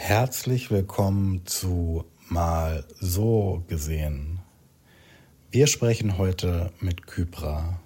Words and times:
Herzlich 0.00 0.70
willkommen 0.70 1.44
zu 1.44 2.04
Mal 2.28 2.84
so 3.00 3.64
gesehen. 3.66 4.38
Wir 5.50 5.66
sprechen 5.66 6.16
heute 6.16 6.72
mit 6.80 7.08
Kypra. 7.08 7.80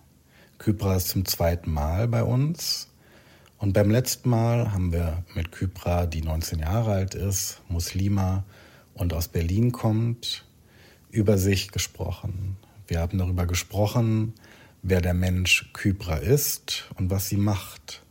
Kypra 0.58 0.96
ist 0.96 1.08
zum 1.08 1.24
zweiten 1.24 1.72
Mal 1.72 2.06
bei 2.08 2.22
uns. 2.22 2.90
Und 3.56 3.72
beim 3.72 3.90
letzten 3.90 4.28
Mal 4.28 4.72
haben 4.72 4.92
wir 4.92 5.24
mit 5.34 5.52
Kypra, 5.52 6.04
die 6.04 6.20
19 6.20 6.60
Jahre 6.60 6.92
alt 6.92 7.14
ist, 7.14 7.62
Muslima 7.68 8.44
und 8.92 9.14
aus 9.14 9.26
Berlin 9.26 9.72
kommt, 9.72 10.44
über 11.10 11.38
sich 11.38 11.72
gesprochen. 11.72 12.58
Wir 12.86 13.00
haben 13.00 13.18
darüber 13.18 13.46
gesprochen, 13.46 14.34
wer 14.82 15.00
der 15.00 15.14
Mensch 15.14 15.72
Kypra 15.72 16.16
ist 16.16 16.88
und 16.98 17.10
was 17.10 17.30
sie 17.30 17.38
macht. 17.38 18.04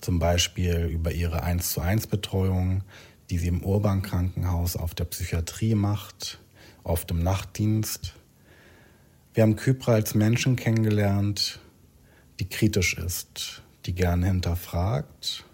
Zum 0.00 0.20
Beispiel 0.20 0.86
über 0.90 1.12
ihre 1.12 1.42
1 1.42 1.72
zu 1.72 1.80
1 1.80 2.06
Betreuung, 2.06 2.82
die 3.30 3.38
sie 3.38 3.48
im 3.48 3.62
Urban-Krankenhaus 3.62 4.76
auf 4.76 4.94
der 4.94 5.04
Psychiatrie 5.04 5.74
macht, 5.74 6.40
oft 6.84 7.10
im 7.10 7.22
Nachtdienst. 7.22 8.14
Wir 9.34 9.42
haben 9.42 9.56
Kypra 9.56 9.92
als 9.92 10.14
Menschen 10.14 10.56
kennengelernt, 10.56 11.60
die 12.40 12.48
kritisch 12.48 12.98
ist, 12.98 13.62
die 13.86 13.94
gerne 13.94 14.26
hinterfragt 14.26 15.44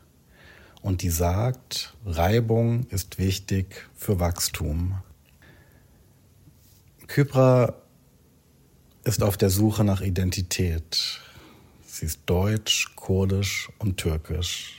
und 0.82 1.02
die 1.02 1.10
sagt, 1.10 1.94
Reibung 2.04 2.86
ist 2.88 3.18
wichtig 3.18 3.88
für 3.94 4.20
Wachstum. 4.20 5.02
Kypra 7.06 7.74
ist 9.04 9.22
auf 9.22 9.36
der 9.36 9.50
Suche 9.50 9.84
nach 9.84 10.00
Identität. 10.00 11.20
Sie 11.86 12.06
ist 12.06 12.20
deutsch, 12.26 12.94
kurdisch 12.94 13.70
und 13.78 13.96
türkisch. 13.96 14.77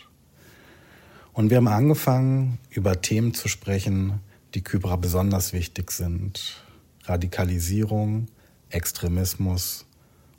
Und 1.40 1.52
wir 1.52 1.56
haben 1.56 1.70
angefangen, 1.70 2.58
über 2.70 3.02
Themen 3.02 3.34
zu 3.34 3.48
sprechen, 3.48 4.20
die 4.56 4.62
Kybra 4.62 4.98
besonders 4.98 5.54
wichtig 5.54 5.90
sind. 5.92 6.62
Radikalisierung, 7.06 8.28
Extremismus 8.70 9.86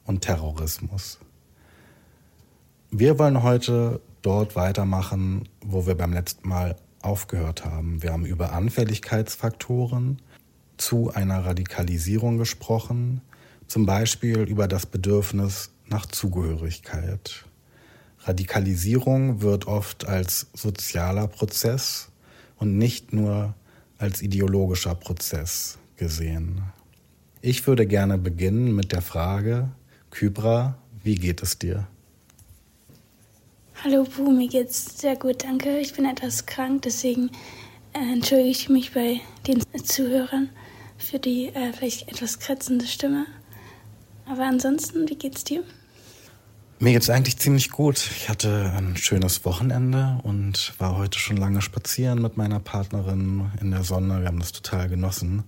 und 0.05 0.21
Terrorismus. 0.21 1.19
Wir 2.91 3.19
wollen 3.19 3.43
heute 3.43 4.03
dort 4.21 4.57
weitermachen, 4.57 5.49
wo 5.65 5.87
wir 5.87 5.95
beim 5.95 6.13
letzten 6.13 6.47
Mal 6.47 6.77
aufgehört 7.01 7.65
haben. 7.65 8.03
Wir 8.03 8.13
haben 8.13 8.27
über 8.27 8.53
Anfälligkeitsfaktoren 8.53 10.21
zu 10.77 11.15
einer 11.15 11.47
Radikalisierung 11.47 12.37
gesprochen, 12.37 13.23
zum 13.69 13.87
Beispiel 13.87 14.41
über 14.41 14.69
das 14.69 14.85
Bedürfnis 14.85 15.71
nach 15.89 16.05
Zugehörigkeit. 16.05 17.47
Radikalisierung 18.23 19.41
wird 19.41 19.67
oft 19.67 20.07
als 20.07 20.49
sozialer 20.53 21.27
Prozess 21.27 22.09
und 22.59 22.77
nicht 22.77 23.13
nur 23.13 23.55
als 23.99 24.23
ideologischer 24.23 24.95
Prozess 24.95 25.79
gesehen. 25.97 26.63
Ich 27.41 27.67
würde 27.67 27.87
gerne 27.87 28.19
beginnen 28.19 28.75
mit 28.75 28.93
der 28.93 29.03
Frage, 29.03 29.71
Kybra, 30.11 30.77
wie 31.03 31.15
geht 31.15 31.43
es 31.43 31.59
dir? 31.59 31.87
Hallo 33.83 34.05
Bu, 34.05 34.31
mir 34.31 34.49
geht's 34.49 35.01
sehr 35.01 35.17
gut, 35.17 35.45
danke. 35.45 35.79
Ich 35.79 35.95
bin 35.95 36.05
etwas 36.05 36.45
krank, 36.45 36.83
deswegen 36.83 37.31
äh, 37.95 38.13
entschuldige 38.13 38.51
ich 38.51 38.69
mich 38.69 38.93
bei 38.93 39.21
den 39.47 39.63
Zuhörern 39.83 40.51
für 40.99 41.19
die 41.19 41.47
äh, 41.47 41.73
vielleicht 41.73 42.09
etwas 42.09 42.39
kratzende 42.39 42.87
Stimme. 42.87 43.25
Aber 44.27 44.45
ansonsten, 44.45 45.09
wie 45.09 45.17
geht's 45.17 45.45
dir? 45.45 45.65
Mir 46.83 46.95
geht's 46.95 47.11
eigentlich 47.11 47.37
ziemlich 47.37 47.71
gut. 47.71 47.99
Ich 48.17 48.31
hatte 48.31 48.73
ein 48.75 48.97
schönes 48.97 49.45
Wochenende 49.45 50.19
und 50.23 50.73
war 50.79 50.97
heute 50.97 51.19
schon 51.19 51.37
lange 51.37 51.61
spazieren 51.61 52.23
mit 52.23 52.39
meiner 52.39 52.59
Partnerin 52.59 53.51
in 53.61 53.71
der 53.71 53.85
Sonne. 53.85 54.23
Wir 54.23 54.29
haben 54.29 54.39
das 54.39 54.53
total 54.53 54.89
genossen. 54.89 55.45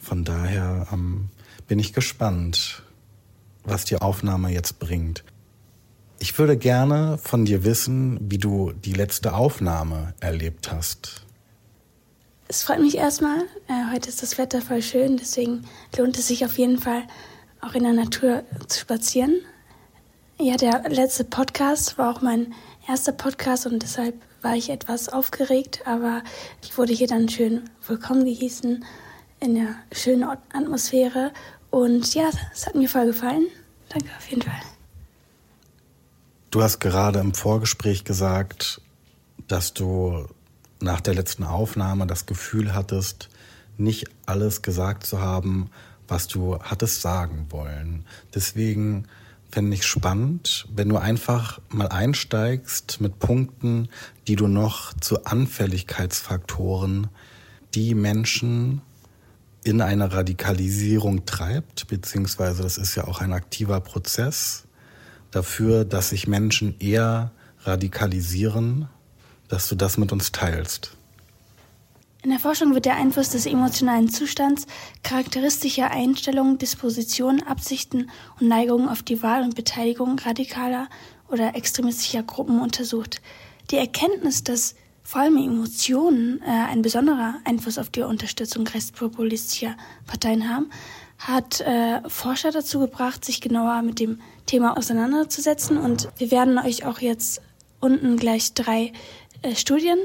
Von 0.00 0.24
daher 0.24 0.88
ähm, 0.92 1.28
bin 1.68 1.78
ich 1.78 1.92
gespannt, 1.92 2.82
was 3.62 3.84
die 3.84 3.98
Aufnahme 3.98 4.48
jetzt 4.48 4.80
bringt. 4.80 5.22
Ich 6.18 6.36
würde 6.36 6.56
gerne 6.56 7.16
von 7.18 7.44
dir 7.44 7.62
wissen, 7.62 8.18
wie 8.20 8.38
du 8.38 8.72
die 8.72 8.94
letzte 8.94 9.34
Aufnahme 9.34 10.14
erlebt 10.18 10.72
hast. 10.72 11.26
Es 12.48 12.64
freut 12.64 12.80
mich 12.80 12.96
erstmal. 12.96 13.38
Äh, 13.68 13.92
heute 13.92 14.08
ist 14.08 14.20
das 14.20 14.36
Wetter 14.36 14.60
voll 14.60 14.82
schön, 14.82 15.16
deswegen 15.16 15.64
lohnt 15.96 16.18
es 16.18 16.26
sich 16.26 16.44
auf 16.44 16.58
jeden 16.58 16.78
Fall, 16.78 17.04
auch 17.60 17.74
in 17.74 17.84
der 17.84 17.92
Natur 17.92 18.42
zu 18.66 18.80
spazieren. 18.80 19.42
Ja, 20.42 20.56
der 20.56 20.88
letzte 20.88 21.24
Podcast 21.24 21.98
war 21.98 22.16
auch 22.16 22.22
mein 22.22 22.54
erster 22.88 23.12
Podcast 23.12 23.66
und 23.66 23.82
deshalb 23.82 24.14
war 24.40 24.56
ich 24.56 24.70
etwas 24.70 25.10
aufgeregt, 25.10 25.82
aber 25.84 26.22
ich 26.62 26.78
wurde 26.78 26.94
hier 26.94 27.08
dann 27.08 27.28
schön 27.28 27.68
willkommen 27.86 28.24
gehießen 28.24 28.82
in 29.40 29.54
der 29.54 29.74
schönen 29.92 30.24
Atmosphäre 30.24 31.32
und 31.68 32.14
ja, 32.14 32.30
es 32.54 32.66
hat 32.66 32.74
mir 32.74 32.88
voll 32.88 33.04
gefallen. 33.04 33.48
Danke 33.90 34.08
auf 34.16 34.30
jeden 34.30 34.40
Fall. 34.40 34.62
Du 36.50 36.62
hast 36.62 36.80
gerade 36.80 37.18
im 37.18 37.34
Vorgespräch 37.34 38.04
gesagt, 38.04 38.80
dass 39.46 39.74
du 39.74 40.24
nach 40.80 41.02
der 41.02 41.12
letzten 41.12 41.44
Aufnahme 41.44 42.06
das 42.06 42.24
Gefühl 42.24 42.72
hattest, 42.72 43.28
nicht 43.76 44.06
alles 44.24 44.62
gesagt 44.62 45.04
zu 45.04 45.20
haben, 45.20 45.70
was 46.08 46.28
du 46.28 46.58
hattest 46.62 47.02
sagen 47.02 47.44
wollen. 47.50 48.06
Deswegen 48.34 49.06
fände 49.50 49.74
ich 49.74 49.86
spannend, 49.86 50.66
wenn 50.74 50.88
du 50.88 50.96
einfach 50.96 51.60
mal 51.68 51.88
einsteigst 51.88 53.00
mit 53.00 53.18
Punkten, 53.18 53.88
die 54.26 54.36
du 54.36 54.46
noch 54.46 54.94
zu 54.94 55.24
Anfälligkeitsfaktoren, 55.24 57.08
die 57.74 57.94
Menschen 57.94 58.82
in 59.64 59.80
eine 59.80 60.12
Radikalisierung 60.12 61.26
treibt, 61.26 61.88
beziehungsweise 61.88 62.62
das 62.62 62.78
ist 62.78 62.94
ja 62.94 63.06
auch 63.06 63.20
ein 63.20 63.32
aktiver 63.32 63.80
Prozess 63.80 64.64
dafür, 65.30 65.84
dass 65.84 66.10
sich 66.10 66.26
Menschen 66.26 66.78
eher 66.78 67.32
radikalisieren, 67.62 68.88
dass 69.48 69.68
du 69.68 69.74
das 69.74 69.98
mit 69.98 70.12
uns 70.12 70.32
teilst. 70.32 70.96
In 72.22 72.28
der 72.28 72.38
Forschung 72.38 72.74
wird 72.74 72.84
der 72.84 72.96
Einfluss 72.96 73.30
des 73.30 73.46
emotionalen 73.46 74.10
Zustands, 74.10 74.66
charakteristischer 75.02 75.90
Einstellungen, 75.90 76.58
Dispositionen, 76.58 77.42
Absichten 77.42 78.10
und 78.38 78.48
Neigungen 78.48 78.90
auf 78.90 79.02
die 79.02 79.22
Wahl 79.22 79.42
und 79.42 79.54
Beteiligung 79.54 80.18
radikaler 80.18 80.88
oder 81.30 81.54
extremistischer 81.56 82.22
Gruppen 82.22 82.60
untersucht. 82.60 83.22
Die 83.70 83.78
Erkenntnis, 83.78 84.44
dass 84.44 84.74
vor 85.02 85.22
allem 85.22 85.38
Emotionen 85.38 86.42
äh, 86.42 86.50
ein 86.50 86.82
besonderer 86.82 87.36
Einfluss 87.44 87.78
auf 87.78 87.88
die 87.88 88.02
Unterstützung 88.02 88.66
rechtspopulistischer 88.66 89.74
Parteien 90.06 90.46
haben, 90.46 90.68
hat 91.18 91.62
äh, 91.62 92.06
Forscher 92.06 92.50
dazu 92.50 92.80
gebracht, 92.80 93.24
sich 93.24 93.40
genauer 93.40 93.80
mit 93.80 93.98
dem 93.98 94.20
Thema 94.44 94.76
auseinanderzusetzen. 94.76 95.78
Und 95.78 96.08
wir 96.18 96.30
werden 96.30 96.58
euch 96.58 96.84
auch 96.84 97.00
jetzt 97.00 97.40
unten 97.80 98.18
gleich 98.18 98.52
drei 98.52 98.92
äh, 99.40 99.54
Studien 99.54 99.98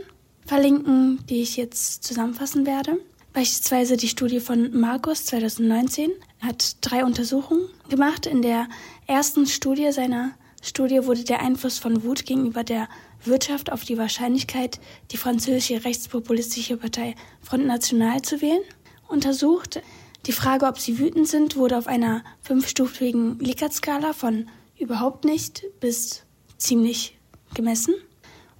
verlinken, 0.46 1.26
die 1.28 1.42
ich 1.42 1.58
jetzt 1.58 2.04
zusammenfassen 2.04 2.66
werde. 2.66 3.00
Beispielsweise 3.34 3.98
die 3.98 4.08
Studie 4.08 4.40
von 4.40 4.80
Markus 4.80 5.26
2019 5.26 6.12
hat 6.40 6.78
drei 6.82 7.04
Untersuchungen 7.04 7.68
gemacht. 7.90 8.26
In 8.26 8.42
der 8.42 8.68
ersten 9.08 9.46
Studie 9.46 9.92
seiner 9.92 10.32
Studie 10.62 11.06
wurde 11.06 11.24
der 11.24 11.42
Einfluss 11.42 11.78
von 11.78 12.04
Wut 12.04 12.26
gegenüber 12.26 12.64
der 12.64 12.88
Wirtschaft 13.24 13.72
auf 13.72 13.84
die 13.84 13.98
Wahrscheinlichkeit, 13.98 14.80
die 15.12 15.18
französische 15.18 15.84
rechtspopulistische 15.84 16.78
Partei 16.78 17.16
Front 17.42 17.66
National 17.66 18.22
zu 18.22 18.42
wählen, 18.42 18.62
untersucht. 19.08 19.82
Die 20.28 20.32
Frage, 20.32 20.66
ob 20.66 20.80
sie 20.80 20.98
wütend 20.98 21.28
sind, 21.28 21.56
wurde 21.56 21.78
auf 21.78 21.88
einer 21.88 22.24
fünfstufigen 22.42 23.38
Likert-Skala 23.40 24.14
von 24.14 24.48
überhaupt 24.80 25.26
nicht 25.26 25.66
bis 25.80 26.24
ziemlich 26.58 27.18
gemessen. 27.54 27.96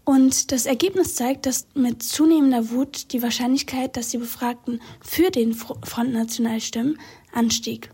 Und 0.06 0.52
das 0.52 0.68
Ergebnis 0.68 1.16
zeigt, 1.16 1.48
dass 1.48 1.66
mit 1.74 2.04
zunehmender 2.04 2.70
Wut 2.70 3.12
die 3.12 3.24
Wahrscheinlichkeit, 3.24 3.98
dass 3.98 4.10
die 4.10 4.20
Befragten 4.20 4.80
für 5.02 5.32
den 5.32 5.54
Front 5.56 6.14
National 6.14 6.62
stimmen, 6.62 7.00
anstieg. 7.34 7.90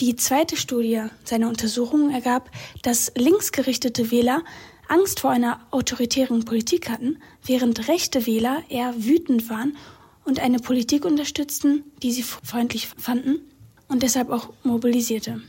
Die 0.00 0.14
zweite 0.14 0.56
Studie 0.56 1.02
seiner 1.24 1.48
Untersuchungen 1.48 2.10
ergab, 2.10 2.50
dass 2.82 3.12
linksgerichtete 3.16 4.12
Wähler 4.12 4.44
Angst 4.88 5.18
vor 5.20 5.30
einer 5.30 5.60
autoritären 5.72 6.44
Politik 6.44 6.88
hatten, 6.88 7.18
während 7.44 7.88
rechte 7.88 8.26
Wähler 8.26 8.62
eher 8.68 8.94
wütend 8.96 9.50
waren 9.50 9.76
und 10.24 10.38
eine 10.38 10.60
Politik 10.60 11.04
unterstützten, 11.04 11.82
die 12.02 12.12
sie 12.12 12.22
freundlich 12.22 12.88
fanden 12.96 13.40
und 13.88 14.04
deshalb 14.04 14.30
auch 14.30 14.50
mobilisierte. 14.62 15.40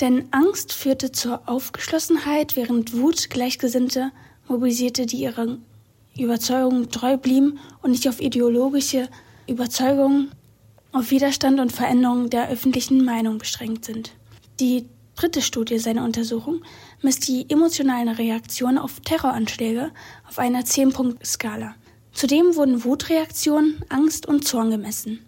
Denn 0.00 0.26
Angst 0.30 0.72
führte 0.72 1.10
zur 1.10 1.48
Aufgeschlossenheit, 1.48 2.54
während 2.54 2.96
Wut 2.96 3.30
Gleichgesinnte 3.30 4.12
mobilisierte, 4.48 5.06
die 5.06 5.16
ihren 5.16 5.64
Überzeugungen 6.18 6.90
treu 6.90 7.16
blieben 7.16 7.58
und 7.82 7.90
nicht 7.90 8.08
auf 8.08 8.20
ideologische 8.20 9.08
Überzeugungen, 9.48 10.30
auf 10.92 11.10
Widerstand 11.10 11.58
und 11.58 11.72
Veränderung 11.72 12.30
der 12.30 12.48
öffentlichen 12.48 13.04
Meinung 13.04 13.38
beschränkt 13.38 13.84
sind. 13.84 14.12
Die 14.60 14.86
dritte 15.16 15.42
Studie 15.42 15.78
seiner 15.78 16.04
Untersuchung 16.04 16.62
misst 17.02 17.26
die 17.26 17.50
emotionalen 17.50 18.08
Reaktionen 18.08 18.78
auf 18.78 19.00
Terroranschläge 19.00 19.90
auf 20.28 20.38
einer 20.38 20.62
10-Punkt-Skala. 20.62 21.74
Zudem 22.12 22.54
wurden 22.54 22.84
Wutreaktionen, 22.84 23.82
Angst 23.88 24.26
und 24.26 24.46
Zorn 24.46 24.70
gemessen. 24.70 25.18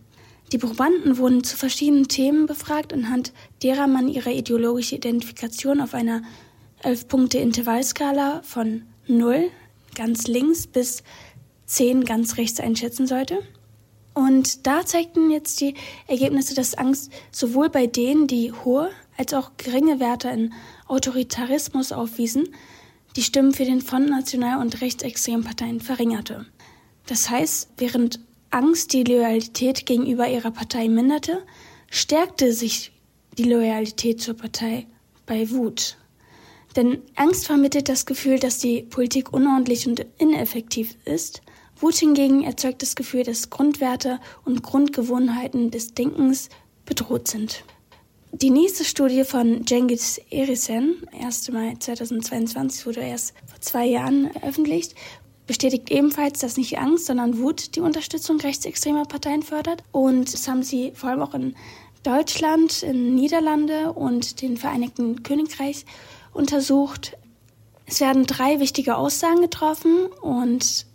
Die 0.52 0.58
Probanden 0.58 1.18
wurden 1.18 1.42
zu 1.42 1.56
verschiedenen 1.56 2.06
Themen 2.06 2.46
befragt, 2.46 2.92
anhand 2.92 3.32
derer 3.64 3.88
man 3.88 4.06
ihre 4.06 4.30
ideologische 4.30 4.94
Identifikation 4.94 5.80
auf 5.80 5.94
einer 5.94 6.22
11-Punkte-Intervallskala 6.84 8.42
von 8.44 8.82
0 9.08 9.50
ganz 9.94 10.26
links 10.26 10.66
bis 10.66 11.02
10 11.66 12.04
ganz 12.04 12.36
rechts 12.36 12.60
einschätzen 12.60 13.06
sollte. 13.06 13.42
Und 14.14 14.66
da 14.66 14.86
zeigten 14.86 15.30
jetzt 15.30 15.60
die 15.60 15.74
Ergebnisse, 16.06 16.54
dass 16.54 16.74
Angst 16.74 17.12
sowohl 17.30 17.68
bei 17.68 17.86
denen, 17.86 18.26
die 18.26 18.52
hohe 18.52 18.90
als 19.18 19.34
auch 19.34 19.52
geringe 19.56 20.00
Werte 20.00 20.28
in 20.28 20.54
Autoritarismus 20.86 21.92
aufwiesen, 21.92 22.48
die 23.16 23.22
Stimmen 23.22 23.52
für 23.52 23.64
den 23.64 23.80
Front 23.80 24.08
national- 24.08 24.60
und 24.60 24.80
rechtsextremen 24.80 25.44
Parteien 25.44 25.80
verringerte. 25.80 26.46
Das 27.06 27.30
heißt, 27.30 27.70
während 27.78 28.20
Angst 28.50 28.92
die 28.92 29.04
Loyalität 29.04 29.86
gegenüber 29.86 30.28
ihrer 30.28 30.50
Partei 30.50 30.88
minderte, 30.88 31.42
stärkte 31.90 32.52
sich 32.52 32.92
die 33.38 33.44
Loyalität 33.44 34.20
zur 34.20 34.34
Partei 34.34 34.86
bei 35.26 35.50
Wut. 35.50 35.96
Denn 36.76 37.02
Angst 37.14 37.46
vermittelt 37.46 37.88
das 37.88 38.06
Gefühl, 38.06 38.38
dass 38.38 38.58
die 38.58 38.82
Politik 38.82 39.32
unordentlich 39.32 39.86
und 39.86 40.04
ineffektiv 40.18 40.96
ist 41.04 41.40
Wut 41.78 41.96
hingegen 41.96 42.42
erzeugt 42.42 42.80
das 42.80 42.96
Gefühl, 42.96 43.22
dass 43.22 43.50
Grundwerte 43.50 44.18
und 44.44 44.62
Grundgewohnheiten 44.62 45.70
des 45.70 45.92
Denkens 45.92 46.48
bedroht 46.86 47.28
sind. 47.28 47.64
Die 48.32 48.50
nächste 48.50 48.84
Studie 48.84 49.24
von 49.24 49.66
Cengiz 49.66 50.20
Erisen, 50.30 51.06
1. 51.20 51.52
Mai 51.52 51.76
2022, 51.78 52.86
wurde 52.86 53.00
erst 53.00 53.34
vor 53.46 53.60
zwei 53.60 53.84
Jahren 53.84 54.30
veröffentlicht, 54.32 54.94
bestätigt 55.46 55.90
ebenfalls, 55.90 56.38
dass 56.40 56.56
nicht 56.56 56.78
Angst, 56.78 57.06
sondern 57.06 57.38
Wut 57.38 57.76
die 57.76 57.80
Unterstützung 57.80 58.40
rechtsextremer 58.40 59.04
Parteien 59.04 59.42
fördert. 59.42 59.82
Und 59.92 60.32
das 60.32 60.48
haben 60.48 60.62
sie 60.62 60.92
vor 60.94 61.10
allem 61.10 61.22
auch 61.22 61.34
in 61.34 61.54
Deutschland, 62.02 62.82
in 62.82 63.14
Niederlande 63.14 63.92
und 63.92 64.40
den 64.40 64.56
Vereinigten 64.56 65.22
Königreich 65.22 65.84
untersucht. 66.36 67.16
Es 67.86 68.00
werden 68.00 68.26
drei 68.26 68.60
wichtige 68.60 68.96
Aussagen 68.96 69.40
getroffen 69.40 70.06
und 70.20 70.86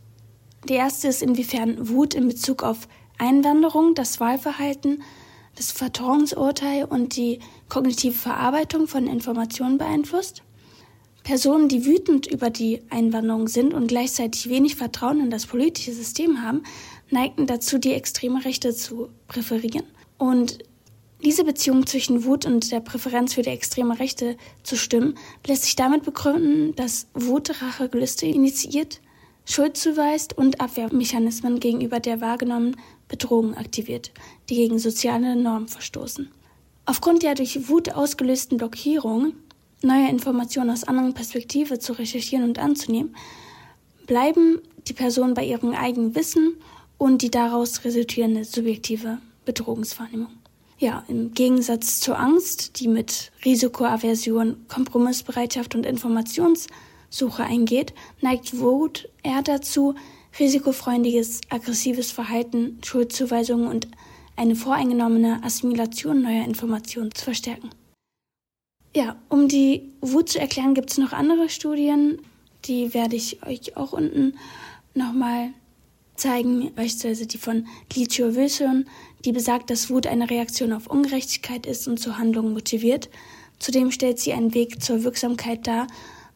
die 0.69 0.73
erste 0.73 1.07
ist, 1.07 1.21
inwiefern 1.21 1.89
Wut 1.89 2.13
in 2.13 2.27
Bezug 2.27 2.63
auf 2.63 2.88
Einwanderung, 3.17 3.95
das 3.95 4.19
Wahlverhalten, 4.19 5.03
das 5.55 5.71
Vertrauensurteil 5.71 6.85
und 6.85 7.15
die 7.15 7.39
kognitive 7.69 8.13
Verarbeitung 8.13 8.88
von 8.88 9.07
Informationen 9.07 9.77
beeinflusst. 9.77 10.43
Personen, 11.23 11.69
die 11.69 11.85
wütend 11.85 12.25
über 12.25 12.49
die 12.49 12.81
Einwanderung 12.89 13.47
sind 13.47 13.73
und 13.73 13.88
gleichzeitig 13.88 14.49
wenig 14.49 14.75
Vertrauen 14.75 15.19
in 15.19 15.29
das 15.29 15.45
politische 15.45 15.93
System 15.93 16.41
haben, 16.41 16.63
neigten 17.09 17.45
dazu, 17.45 17.77
die 17.77 17.93
extreme 17.93 18.43
Rechte 18.43 18.73
zu 18.73 19.09
präferieren. 19.27 19.85
Und 20.17 20.59
diese 21.23 21.44
Beziehung 21.44 21.85
zwischen 21.85 22.23
Wut 22.23 22.45
und 22.45 22.71
der 22.71 22.79
Präferenz 22.79 23.33
für 23.33 23.41
die 23.41 23.50
extreme 23.50 24.00
Rechte 24.00 24.38
zu 24.63 24.75
stimmen, 24.75 25.18
lässt 25.45 25.63
sich 25.63 25.75
damit 25.75 26.03
begründen, 26.03 26.75
dass 26.75 27.07
Wut 27.13 27.62
Rachegelüste 27.62 28.25
initiiert, 28.25 29.01
Schuld 29.45 29.77
zuweist 29.77 30.38
und 30.38 30.62
Abwehrmechanismen 30.62 31.59
gegenüber 31.59 32.00
der 32.00 32.21
wahrgenommenen 32.21 32.77
Bedrohung 33.07 33.56
aktiviert, 33.56 34.12
die 34.50 34.56
gegen 34.56 34.79
soziale 34.79 35.35
Normen 35.35 35.68
verstoßen. 35.68 36.29
Aufgrund 36.85 37.24
der 37.24 37.35
durch 37.35 37.67
Wut 37.67 37.94
ausgelösten 37.94 38.57
Blockierung, 38.57 39.33
neue 39.81 40.09
Informationen 40.09 40.69
aus 40.69 40.83
anderen 40.83 41.13
Perspektiven 41.13 41.79
zu 41.79 41.94
recherchieren 41.94 42.45
und 42.45 42.59
anzunehmen, 42.59 43.15
bleiben 44.07 44.59
die 44.88 44.94
Personen 44.94 45.33
bei 45.33 45.45
ihrem 45.45 45.74
eigenen 45.74 46.15
Wissen 46.15 46.56
und 46.97 47.21
die 47.21 47.31
daraus 47.31 47.83
resultierende 47.83 48.44
subjektive 48.44 49.19
Bedrohungswahrnehmung. 49.45 50.40
Ja, 50.81 51.04
im 51.07 51.36
Gegensatz 51.36 52.00
zur 52.00 52.18
Angst, 52.18 52.80
die 52.80 52.88
mit 52.88 53.31
Risikoaversion, 53.45 54.66
Kompromissbereitschaft 54.68 55.75
und 55.75 55.86
Informations- 55.86 56.68
Suche 57.12 57.44
eingeht, 57.44 57.94
neigt 58.22 58.57
Wut 58.57 59.10
eher 59.22 59.44
dazu, 59.44 59.95
risikofreundliches, 60.39 61.42
aggressives 61.50 62.10
Verhalten, 62.10 62.80
Schuldzuweisungen 62.83 63.68
und 63.68 63.89
eine 64.38 64.56
voreingenommene 64.56 65.44
Assimilation 65.44 66.22
neuer 66.22 66.45
Informationen 66.45 67.13
zu 67.13 67.25
verstärken. 67.25 67.69
Ja, 68.95 69.18
um 69.30 69.50
die 69.50 69.92
Wut 70.00 70.30
zu 70.30 70.39
erklären, 70.39 70.74
gibt 70.74 70.89
es 70.92 70.98
noch 70.98 71.12
andere 71.12 71.50
Studien, 71.50 72.19
die 72.66 72.94
werde 72.94 73.18
ich 73.18 73.45
euch 73.45 73.75
auch 73.75 73.92
unten 73.92 74.36
nochmal 74.95 75.50
zeigen, 76.16 76.72
beispielsweise 76.75 77.27
die 77.27 77.38
von 77.38 77.68
Licio 77.94 78.36
Wilson, 78.36 78.86
die 79.25 79.31
besagt, 79.31 79.69
dass 79.69 79.89
Wut 79.89 80.07
eine 80.07 80.29
Reaktion 80.29 80.73
auf 80.73 80.88
Ungerechtigkeit 80.88 81.65
ist 81.65 81.88
und 81.88 82.00
zur 82.00 82.18
Handlung 82.18 82.53
motiviert. 82.53 83.09
Zudem 83.59 83.91
stellt 83.91 84.19
sie 84.19 84.33
einen 84.33 84.53
Weg 84.53 84.81
zur 84.81 85.03
Wirksamkeit 85.03 85.68
dar, 85.68 85.88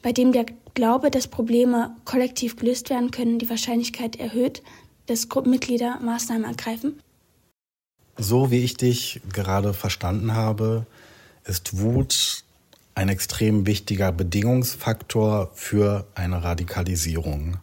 bei 0.02 0.12
dem 0.12 0.32
der 0.32 0.46
Glaube, 0.76 1.10
dass 1.10 1.28
Probleme 1.28 1.96
kollektiv 2.04 2.58
gelöst 2.58 2.90
werden 2.90 3.10
können, 3.10 3.40
die 3.40 3.50
Wahrscheinlichkeit 3.50 4.18
erhöht, 4.18 4.62
dass 5.08 5.30
Gruppenmitglieder 5.30 6.00
Maßnahmen 6.02 6.44
ergreifen? 6.44 7.00
So 8.18 8.52
wie 8.52 8.64
ich 8.64 8.76
dich 8.76 9.22
gerade 9.32 9.74
verstanden 9.74 10.34
habe, 10.34 10.86
ist 11.46 11.80
Wut 11.80 12.44
ein 12.94 13.10
extrem 13.10 13.66
wichtiger 13.66 14.12
Bedingungsfaktor 14.12 15.52
für 15.54 16.08
eine 16.16 16.44
Radikalisierung. 16.44 17.58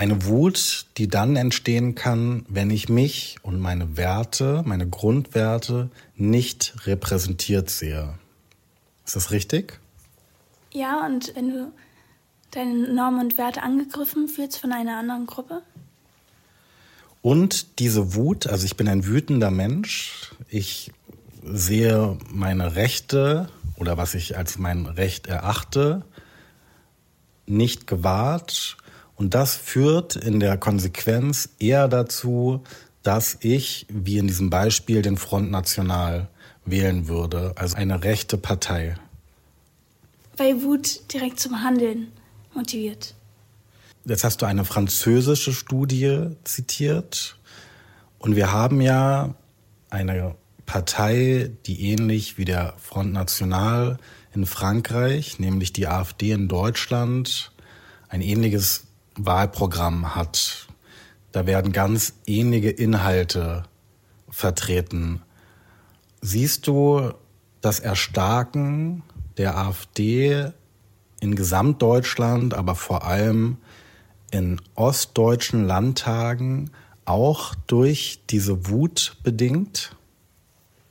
Eine 0.00 0.24
Wut, 0.24 0.86
die 0.96 1.08
dann 1.08 1.36
entstehen 1.36 1.94
kann, 1.94 2.46
wenn 2.48 2.70
ich 2.70 2.88
mich 2.88 3.36
und 3.42 3.60
meine 3.60 3.98
Werte, 3.98 4.62
meine 4.64 4.88
Grundwerte 4.88 5.90
nicht 6.16 6.86
repräsentiert 6.86 7.68
sehe. 7.68 8.14
Ist 9.04 9.16
das 9.16 9.30
richtig? 9.30 9.78
Ja, 10.72 11.04
und 11.04 11.36
wenn 11.36 11.50
du 11.50 11.72
deine 12.50 12.94
Normen 12.94 13.20
und 13.20 13.36
Werte 13.36 13.62
angegriffen 13.62 14.26
fühlst 14.26 14.56
von 14.56 14.72
einer 14.72 14.96
anderen 14.96 15.26
Gruppe? 15.26 15.60
Und 17.20 17.78
diese 17.78 18.14
Wut, 18.14 18.46
also 18.46 18.64
ich 18.64 18.78
bin 18.78 18.88
ein 18.88 19.04
wütender 19.04 19.50
Mensch, 19.50 20.30
ich 20.48 20.92
sehe 21.44 22.16
meine 22.30 22.74
Rechte 22.74 23.50
oder 23.76 23.98
was 23.98 24.14
ich 24.14 24.38
als 24.38 24.56
mein 24.56 24.86
Recht 24.86 25.26
erachte, 25.26 26.06
nicht 27.44 27.86
gewahrt. 27.86 28.78
Und 29.20 29.34
das 29.34 29.54
führt 29.54 30.16
in 30.16 30.40
der 30.40 30.56
Konsequenz 30.56 31.50
eher 31.58 31.88
dazu, 31.88 32.62
dass 33.02 33.36
ich, 33.40 33.84
wie 33.90 34.16
in 34.16 34.28
diesem 34.28 34.48
Beispiel, 34.48 35.02
den 35.02 35.18
Front 35.18 35.50
National 35.50 36.30
wählen 36.64 37.06
würde, 37.06 37.52
also 37.56 37.76
eine 37.76 38.02
rechte 38.02 38.38
Partei. 38.38 38.94
Weil 40.38 40.62
Wut 40.62 41.12
direkt 41.12 41.38
zum 41.38 41.62
Handeln 41.62 42.12
motiviert. 42.54 43.14
Jetzt 44.06 44.24
hast 44.24 44.40
du 44.40 44.46
eine 44.46 44.64
französische 44.64 45.52
Studie 45.52 46.28
zitiert 46.44 47.36
und 48.18 48.36
wir 48.36 48.52
haben 48.52 48.80
ja 48.80 49.34
eine 49.90 50.34
Partei, 50.64 51.50
die 51.66 51.90
ähnlich 51.90 52.38
wie 52.38 52.46
der 52.46 52.72
Front 52.78 53.12
National 53.12 53.98
in 54.32 54.46
Frankreich, 54.46 55.38
nämlich 55.38 55.74
die 55.74 55.88
AfD 55.88 56.32
in 56.32 56.48
Deutschland, 56.48 57.52
ein 58.08 58.22
ähnliches 58.22 58.86
Wahlprogramm 59.16 60.14
hat. 60.14 60.68
Da 61.32 61.46
werden 61.46 61.72
ganz 61.72 62.14
ähnliche 62.26 62.70
Inhalte 62.70 63.64
vertreten. 64.28 65.22
Siehst 66.20 66.66
du 66.66 67.12
das 67.60 67.80
Erstarken 67.80 69.02
der 69.36 69.56
AfD 69.56 70.52
in 71.20 71.34
Gesamtdeutschland, 71.34 72.54
aber 72.54 72.74
vor 72.74 73.04
allem 73.04 73.58
in 74.30 74.60
ostdeutschen 74.74 75.66
Landtagen 75.66 76.70
auch 77.04 77.54
durch 77.66 78.20
diese 78.30 78.68
Wut 78.68 79.16
bedingt? 79.22 79.96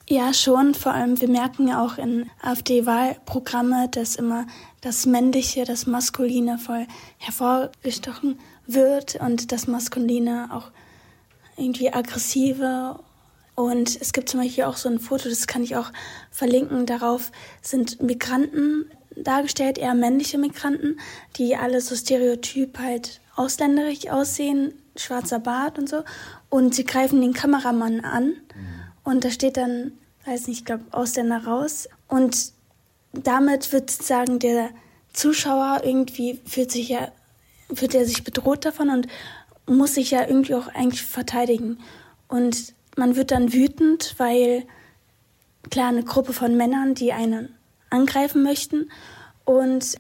Ja, 0.08 0.34
schon. 0.34 0.74
Vor 0.74 0.94
allem, 0.94 1.22
wir 1.22 1.30
merken 1.30 1.68
ja 1.68 1.86
auch 1.86 2.00
in 2.00 2.30
AfD-Wahlprogramme, 2.42 3.90
dass 3.92 4.16
immer 4.16 4.48
das 4.82 5.06
Männliche, 5.06 5.66
das 5.66 5.88
Maskuline 5.88 6.58
voll 6.58 6.88
hervorgestochen 7.18 8.40
wird 8.66 9.16
und 9.16 9.52
das 9.52 9.68
Maskuline 9.68 10.50
auch 10.52 10.72
irgendwie 11.58 11.92
aggressive. 11.92 13.00
Und 13.56 14.00
es 14.00 14.14
gibt 14.14 14.30
zum 14.30 14.40
Beispiel 14.40 14.64
auch 14.64 14.78
so 14.78 14.88
ein 14.90 15.00
Foto, 15.00 15.28
das 15.28 15.48
kann 15.48 15.64
ich 15.64 15.76
auch 15.76 15.92
verlinken. 16.32 16.86
Darauf 16.86 17.32
sind 17.62 18.02
Migranten 18.02 18.90
dargestellt, 19.16 19.78
eher 19.78 19.96
männliche 19.96 20.38
Migranten, 20.38 21.00
die 21.36 21.56
alle 21.56 21.82
so 21.82 21.96
stereotyp 21.96 22.80
halt 22.80 23.20
ausländerig 23.36 24.12
aussehen, 24.12 24.74
schwarzer 24.96 25.40
Bart 25.40 25.78
und 25.78 25.90
so. 25.90 26.04
Und 26.50 26.74
sie 26.74 26.86
greifen 26.86 27.22
den 27.22 27.34
Kameramann 27.34 28.02
an 28.02 28.34
und 29.04 29.26
da 29.26 29.32
steht 29.32 29.58
dann, 29.58 29.92
weiß 30.26 30.48
nicht, 30.48 30.60
ich 30.60 30.66
glaube, 30.66 30.86
Ausländer 30.92 31.46
raus. 31.46 31.90
Und 32.08 32.54
damit 33.14 33.72
wird 33.72 33.90
sozusagen 33.90 34.40
der 34.40 34.70
Zuschauer 35.14 35.82
irgendwie 35.84 36.40
fühlt 36.46 36.72
sich 36.72 36.90
ja, 36.90 37.12
fühlt 37.74 37.96
er 37.96 38.06
sich 38.06 38.24
bedroht 38.24 38.66
davon 38.66 38.90
und 38.90 39.08
muss 39.66 39.96
sich 39.96 40.12
ja 40.12 40.28
irgendwie 40.28 40.56
auch 40.56 40.68
eigentlich 40.68 41.04
verteidigen. 41.04 41.80
Und 42.28 42.74
man 42.96 43.16
wird 43.16 43.32
dann 43.32 43.54
wütend, 43.54 44.16
weil 44.18 44.64
klar 45.70 45.90
eine 45.90 46.04
Gruppe 46.04 46.34
von 46.34 46.56
Männern, 46.58 46.96
die 46.96 47.14
einen 47.14 47.56
angreifen 47.90 48.44
möchten 48.44 48.90
und 49.46 49.98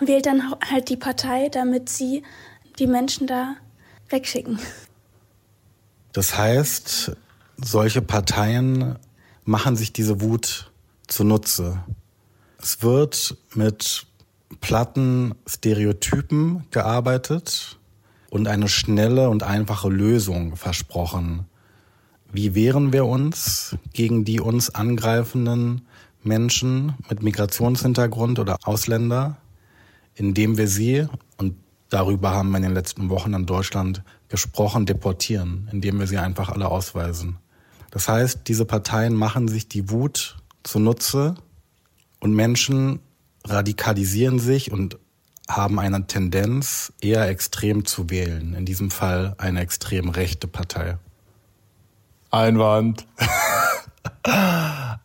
wählt 0.00 0.26
dann 0.26 0.50
halt 0.70 0.88
die 0.88 0.96
Partei, 0.96 1.48
damit 1.48 1.88
sie 1.88 2.22
die 2.78 2.86
Menschen 2.86 3.26
da 3.26 3.56
wegschicken. 4.08 4.58
Das 6.12 6.36
heißt, 6.36 7.12
solche 7.56 8.02
Parteien 8.02 8.98
machen 9.44 9.76
sich 9.76 9.92
diese 9.92 10.20
Wut 10.20 10.72
zunutze. 11.06 11.82
Es 12.64 12.82
wird 12.82 13.36
mit 13.54 14.06
platten 14.62 15.34
Stereotypen 15.46 16.64
gearbeitet 16.70 17.78
und 18.30 18.48
eine 18.48 18.68
schnelle 18.68 19.28
und 19.28 19.42
einfache 19.42 19.90
Lösung 19.90 20.56
versprochen. 20.56 21.44
Wie 22.32 22.54
wehren 22.54 22.94
wir 22.94 23.04
uns 23.04 23.76
gegen 23.92 24.24
die 24.24 24.40
uns 24.40 24.74
angreifenden 24.74 25.82
Menschen 26.22 26.94
mit 27.10 27.22
Migrationshintergrund 27.22 28.38
oder 28.38 28.56
Ausländer, 28.64 29.36
indem 30.14 30.56
wir 30.56 30.66
sie, 30.66 31.06
und 31.36 31.56
darüber 31.90 32.30
haben 32.30 32.48
wir 32.48 32.56
in 32.56 32.62
den 32.62 32.74
letzten 32.74 33.10
Wochen 33.10 33.34
in 33.34 33.44
Deutschland 33.44 34.02
gesprochen, 34.28 34.86
deportieren, 34.86 35.68
indem 35.70 36.00
wir 36.00 36.06
sie 36.06 36.16
einfach 36.16 36.48
alle 36.48 36.68
ausweisen. 36.68 37.36
Das 37.90 38.08
heißt, 38.08 38.48
diese 38.48 38.64
Parteien 38.64 39.12
machen 39.12 39.48
sich 39.48 39.68
die 39.68 39.90
Wut 39.90 40.38
zunutze 40.62 41.34
und 42.24 42.32
Menschen 42.32 43.00
radikalisieren 43.46 44.38
sich 44.38 44.72
und 44.72 44.96
haben 45.46 45.78
eine 45.78 46.06
Tendenz, 46.06 46.90
eher 47.02 47.28
extrem 47.28 47.84
zu 47.84 48.08
wählen. 48.08 48.54
In 48.54 48.64
diesem 48.64 48.90
Fall 48.90 49.34
eine 49.36 49.60
extrem 49.60 50.08
rechte 50.08 50.48
Partei. 50.48 50.96
Einwand. 52.30 53.06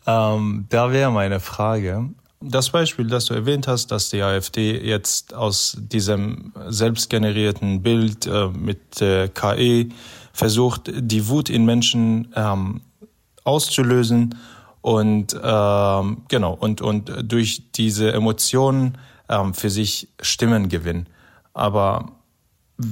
ähm, 0.07 0.65
da 0.69 0.93
wäre 0.93 1.11
meine 1.11 1.41
Frage. 1.41 2.09
Das 2.39 2.69
Beispiel, 2.69 3.07
das 3.07 3.25
du 3.25 3.33
erwähnt 3.33 3.67
hast, 3.67 3.87
dass 3.87 4.09
die 4.09 4.21
AfD 4.21 4.79
jetzt 4.79 5.33
aus 5.33 5.75
diesem 5.77 6.53
selbstgenerierten 6.69 7.83
Bild 7.83 8.27
äh, 8.27 8.47
mit 8.47 9.01
äh, 9.01 9.27
KI 9.27 9.89
versucht, 10.31 10.89
die 10.95 11.27
Wut 11.27 11.49
in 11.49 11.65
Menschen 11.65 12.31
ähm, 12.33 12.79
auszulösen 13.43 14.35
und 14.81 15.37
ähm, 15.41 16.23
genau 16.27 16.53
und 16.53 16.81
und 16.81 17.11
durch 17.23 17.71
diese 17.71 18.13
Emotionen 18.13 18.97
ähm, 19.27 19.53
für 19.53 19.69
sich 19.69 20.09
Stimmen 20.21 20.69
gewinnen. 20.69 21.07
Aber 21.53 22.19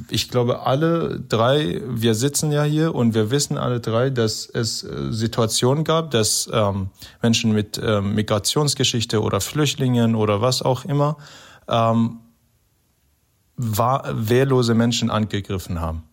ich 0.09 0.29
glaube, 0.29 0.65
alle 0.65 1.19
drei, 1.19 1.81
wir 1.87 2.13
sitzen 2.13 2.51
ja 2.51 2.63
hier 2.63 2.93
und 2.93 3.13
wir 3.13 3.31
wissen 3.31 3.57
alle 3.57 3.79
drei, 3.79 4.09
dass 4.09 4.45
es 4.45 4.83
äh, 4.83 5.11
Situationen 5.11 5.83
gab, 5.83 6.11
dass 6.11 6.49
ähm, 6.51 6.89
Menschen 7.21 7.53
mit 7.53 7.79
ähm, 7.81 8.13
Migrationsgeschichte 8.15 9.21
oder 9.21 9.39
Flüchtlingen 9.39 10.15
oder 10.15 10.41
was 10.41 10.61
auch 10.61 10.83
immer 10.83 11.17
ähm, 11.69 12.19
wehrlose 13.55 14.75
Menschen 14.75 15.09
angegriffen 15.09 15.79
haben. 15.79 16.03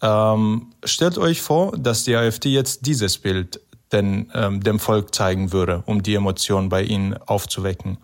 Ähm, 0.00 0.72
stellt 0.84 1.18
euch 1.18 1.42
vor, 1.42 1.76
dass 1.76 2.04
die 2.04 2.14
AfD 2.14 2.50
jetzt 2.50 2.86
dieses 2.86 3.18
Bild 3.18 3.60
denn, 3.92 4.30
ähm, 4.34 4.62
dem 4.62 4.78
Volk 4.78 5.14
zeigen 5.14 5.52
würde, 5.52 5.82
um 5.86 6.02
die 6.02 6.14
Emotionen 6.14 6.68
bei 6.68 6.82
ihnen 6.82 7.16
aufzuwecken. 7.26 7.98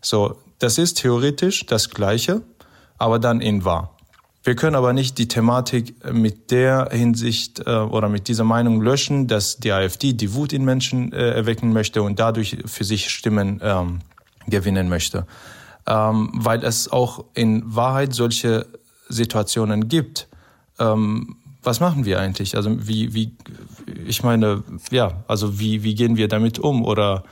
So, 0.00 0.36
das 0.58 0.78
ist 0.78 0.98
theoretisch 0.98 1.66
das 1.66 1.90
Gleiche, 1.90 2.42
aber 2.98 3.18
dann 3.18 3.40
in 3.40 3.64
wahr. 3.64 3.94
Wir 4.44 4.54
können 4.54 4.76
aber 4.76 4.92
nicht 4.92 5.18
die 5.18 5.28
Thematik 5.28 5.94
mit 6.12 6.50
der 6.50 6.88
Hinsicht 6.90 7.60
äh, 7.66 7.70
oder 7.70 8.08
mit 8.08 8.28
dieser 8.28 8.44
Meinung 8.44 8.80
löschen, 8.80 9.26
dass 9.26 9.58
die 9.58 9.72
AfD 9.72 10.12
die 10.14 10.32
Wut 10.32 10.52
in 10.52 10.64
Menschen 10.64 11.12
äh, 11.12 11.32
erwecken 11.32 11.72
möchte 11.72 12.02
und 12.02 12.18
dadurch 12.18 12.56
für 12.64 12.84
sich 12.84 13.10
Stimmen 13.10 13.60
ähm, 13.62 13.98
gewinnen 14.46 14.88
möchte. 14.88 15.26
Ähm, 15.86 16.30
weil 16.34 16.64
es 16.64 16.90
auch 16.90 17.24
in 17.34 17.62
Wahrheit 17.66 18.14
solche 18.14 18.66
Situationen 19.08 19.88
gibt. 19.88 20.28
Ähm, 20.78 21.36
was 21.62 21.80
machen 21.80 22.04
wir 22.04 22.20
eigentlich? 22.20 22.56
Also 22.56 22.86
wie, 22.86 23.14
wie, 23.14 23.36
ich 24.06 24.22
meine, 24.22 24.62
ja, 24.90 25.24
also 25.26 25.58
wie, 25.58 25.82
wie 25.82 25.94
gehen 25.94 26.16
wir 26.16 26.28
damit 26.28 26.58
um 26.58 26.84
oder 26.84 27.24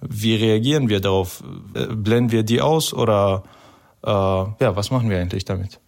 wie 0.00 0.34
reagieren 0.34 0.88
wir 0.88 1.00
darauf? 1.00 1.42
Äh, 1.74 1.86
blenden 1.94 2.32
wir 2.32 2.42
die 2.42 2.60
aus 2.60 2.92
oder 2.92 3.44
äh, 4.02 4.08
ja, 4.08 4.76
was 4.76 4.90
machen 4.90 5.10
wir 5.10 5.18
eigentlich 5.20 5.44
damit? 5.44 5.80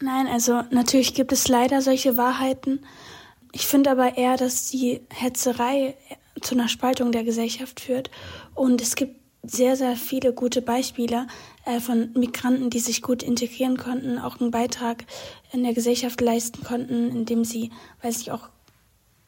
Nein, 0.00 0.26
also 0.26 0.62
natürlich 0.70 1.14
gibt 1.14 1.32
es 1.32 1.48
leider 1.48 1.80
solche 1.80 2.16
Wahrheiten. 2.16 2.80
Ich 3.52 3.66
finde 3.66 3.90
aber 3.90 4.16
eher, 4.16 4.36
dass 4.36 4.70
die 4.70 5.00
Hetzerei 5.10 5.96
zu 6.40 6.54
einer 6.54 6.68
Spaltung 6.68 7.12
der 7.12 7.24
Gesellschaft 7.24 7.80
führt. 7.80 8.10
Und 8.54 8.82
es 8.82 8.96
gibt 8.96 9.16
sehr, 9.42 9.76
sehr 9.76 9.96
viele 9.96 10.32
gute 10.32 10.62
Beispiele 10.62 11.26
äh, 11.64 11.80
von 11.80 12.10
Migranten, 12.14 12.70
die 12.70 12.80
sich 12.80 13.02
gut 13.02 13.22
integrieren 13.22 13.76
konnten, 13.76 14.18
auch 14.18 14.40
einen 14.40 14.50
Beitrag 14.50 15.04
in 15.52 15.62
der 15.62 15.74
Gesellschaft 15.74 16.20
leisten 16.20 16.62
konnten, 16.64 17.10
indem 17.10 17.44
sie, 17.44 17.70
weiß 18.02 18.20
ich, 18.20 18.32
auch 18.32 18.48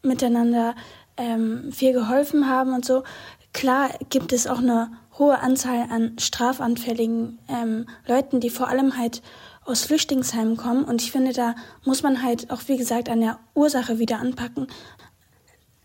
miteinander 0.02 0.74
ähm, 1.16 1.72
viel 1.72 1.92
geholfen 1.92 2.48
haben 2.48 2.74
und 2.74 2.84
so. 2.84 3.04
Klar 3.52 3.90
gibt 4.10 4.32
es 4.32 4.46
auch 4.46 4.58
eine 4.58 4.90
hohe 5.18 5.38
Anzahl 5.38 5.86
an 5.90 6.18
strafanfälligen 6.18 7.38
ähm, 7.48 7.86
Leuten, 8.06 8.40
die 8.40 8.50
vor 8.50 8.68
allem 8.68 8.98
halt 8.98 9.22
aus 9.64 9.84
Flüchtlingsheimen 9.84 10.56
kommen. 10.56 10.84
Und 10.84 11.02
ich 11.02 11.10
finde, 11.10 11.32
da 11.32 11.54
muss 11.84 12.02
man 12.02 12.22
halt 12.22 12.50
auch, 12.50 12.62
wie 12.66 12.76
gesagt, 12.76 13.08
an 13.08 13.20
der 13.20 13.38
Ursache 13.54 13.98
wieder 13.98 14.18
anpacken. 14.18 14.66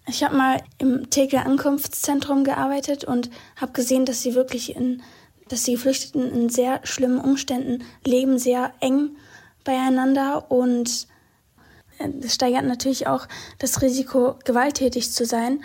Ich 0.08 0.24
habe 0.24 0.36
mal 0.36 0.62
im 0.80 1.10
Tegler 1.10 1.46
Ankunftszentrum 1.46 2.44
gearbeitet 2.44 3.04
und 3.04 3.30
habe 3.56 3.72
gesehen, 3.72 4.06
dass 4.06 4.22
sie 4.22 4.36
wirklich 4.36 4.76
in, 4.76 5.02
dass 5.52 5.64
die 5.64 5.74
Geflüchteten 5.74 6.32
in 6.32 6.50
sehr 6.50 6.80
schlimmen 6.84 7.20
Umständen 7.20 7.84
leben, 8.06 8.38
sehr 8.38 8.74
eng 8.80 9.16
beieinander 9.64 10.50
und 10.52 11.08
äh, 12.00 12.10
das 12.14 12.34
steigert 12.34 12.66
natürlich 12.66 13.08
auch 13.08 13.28
das 13.60 13.82
Risiko, 13.82 14.36
gewalttätig 14.46 15.12
zu 15.12 15.26
sein. 15.26 15.64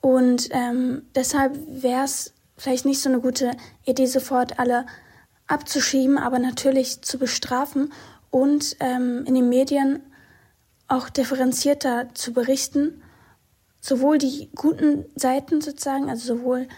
Und 0.00 0.48
ähm, 0.50 1.02
deshalb 1.14 1.58
wäre 1.68 2.04
es 2.04 2.32
vielleicht 2.56 2.84
nicht 2.84 3.00
so 3.00 3.08
eine 3.08 3.20
gute 3.20 3.52
Idee, 3.84 4.06
sofort 4.06 4.58
alle 4.58 4.86
abzuschieben, 5.46 6.18
aber 6.18 6.38
natürlich 6.38 7.02
zu 7.02 7.18
bestrafen 7.18 7.92
und 8.30 8.76
ähm, 8.80 9.24
in 9.26 9.34
den 9.34 9.48
Medien 9.48 10.02
auch 10.88 11.08
differenzierter 11.08 12.08
zu 12.14 12.32
berichten. 12.32 13.02
Sowohl 13.80 14.18
die 14.18 14.50
guten 14.54 15.06
Seiten 15.16 15.60
sozusagen, 15.60 16.10
also 16.10 16.36
sowohl 16.36 16.68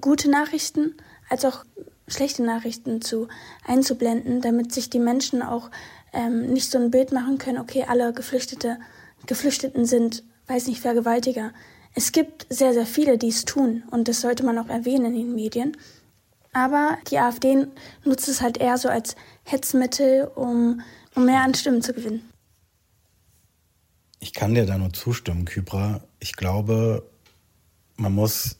gute 0.00 0.30
Nachrichten 0.30 0.96
als 1.28 1.44
auch 1.44 1.64
schlechte 2.08 2.42
Nachrichten 2.42 3.02
zu 3.02 3.28
einzublenden, 3.64 4.40
damit 4.40 4.72
sich 4.72 4.90
die 4.90 4.98
Menschen 4.98 5.42
auch 5.42 5.70
ähm, 6.12 6.52
nicht 6.52 6.70
so 6.70 6.78
ein 6.78 6.90
Bild 6.90 7.12
machen 7.12 7.38
können, 7.38 7.58
okay, 7.58 7.84
alle 7.88 8.12
Geflüchtete, 8.12 8.78
Geflüchteten 9.26 9.86
sind, 9.86 10.22
weiß 10.46 10.68
nicht, 10.68 10.80
Vergewaltiger. 10.80 11.52
Es 11.94 12.12
gibt 12.12 12.46
sehr, 12.50 12.72
sehr 12.72 12.86
viele, 12.86 13.18
die 13.18 13.28
es 13.28 13.44
tun 13.44 13.82
und 13.90 14.08
das 14.08 14.20
sollte 14.20 14.44
man 14.44 14.58
auch 14.58 14.68
erwähnen 14.68 15.06
in 15.06 15.14
den 15.14 15.34
Medien. 15.34 15.76
Aber 16.52 16.96
die 17.10 17.18
AfD 17.18 17.66
nutzt 18.04 18.28
es 18.28 18.40
halt 18.40 18.58
eher 18.58 18.78
so 18.78 18.88
als 18.88 19.16
Hetzmittel, 19.44 20.30
um, 20.34 20.80
um 21.14 21.26
mehr 21.26 21.42
an 21.42 21.54
Stimmen 21.54 21.82
zu 21.82 21.92
gewinnen. 21.92 22.30
Ich 24.20 24.32
kann 24.32 24.54
dir 24.54 24.64
da 24.64 24.78
nur 24.78 24.92
zustimmen, 24.92 25.44
Kybra. 25.44 26.00
Ich 26.18 26.34
glaube, 26.34 27.08
man 27.96 28.14
muss 28.14 28.56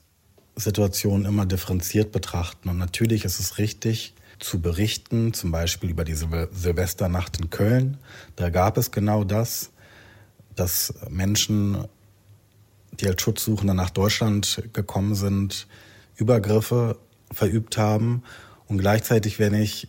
Situationen 0.56 1.26
immer 1.26 1.46
differenziert 1.46 2.12
betrachten. 2.12 2.68
Und 2.68 2.78
natürlich 2.78 3.25
ist 3.25 3.38
es 3.38 3.58
richtig 3.58 4.14
zu 4.38 4.60
berichten, 4.60 5.32
zum 5.32 5.50
Beispiel 5.50 5.90
über 5.90 6.04
die 6.04 6.14
Silvesternacht 6.14 7.38
in 7.38 7.50
Köln. 7.50 7.98
Da 8.36 8.50
gab 8.50 8.76
es 8.78 8.90
genau 8.90 9.25
das, 9.25 9.70
dass 10.54 10.94
Menschen, 11.10 11.86
die 12.92 13.06
als 13.06 13.22
Schutzsuchende 13.22 13.75
nach 13.75 13.90
Deutschland 13.90 14.62
gekommen 14.72 15.14
sind, 15.14 15.66
Übergriffe 16.16 16.98
verübt 17.30 17.76
haben. 17.76 18.22
Und 18.66 18.78
gleichzeitig, 18.78 19.38
wenn 19.38 19.54
ich 19.54 19.88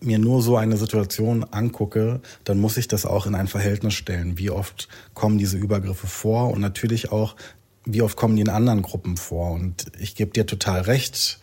mir 0.00 0.18
nur 0.18 0.40
so 0.40 0.56
eine 0.56 0.78
Situation 0.78 1.44
angucke, 1.44 2.20
dann 2.44 2.58
muss 2.58 2.78
ich 2.78 2.88
das 2.88 3.04
auch 3.04 3.26
in 3.26 3.34
ein 3.34 3.48
Verhältnis 3.48 3.94
stellen. 3.94 4.38
Wie 4.38 4.50
oft 4.50 4.88
kommen 5.12 5.36
diese 5.36 5.58
Übergriffe 5.58 6.06
vor 6.06 6.50
und 6.50 6.60
natürlich 6.60 7.12
auch, 7.12 7.36
wie 7.84 8.02
oft 8.02 8.16
kommen 8.16 8.36
die 8.36 8.42
in 8.42 8.48
anderen 8.48 8.82
Gruppen 8.82 9.16
vor. 9.16 9.52
Und 9.52 9.86
ich 9.98 10.14
gebe 10.14 10.32
dir 10.32 10.46
total 10.46 10.82
recht. 10.82 11.40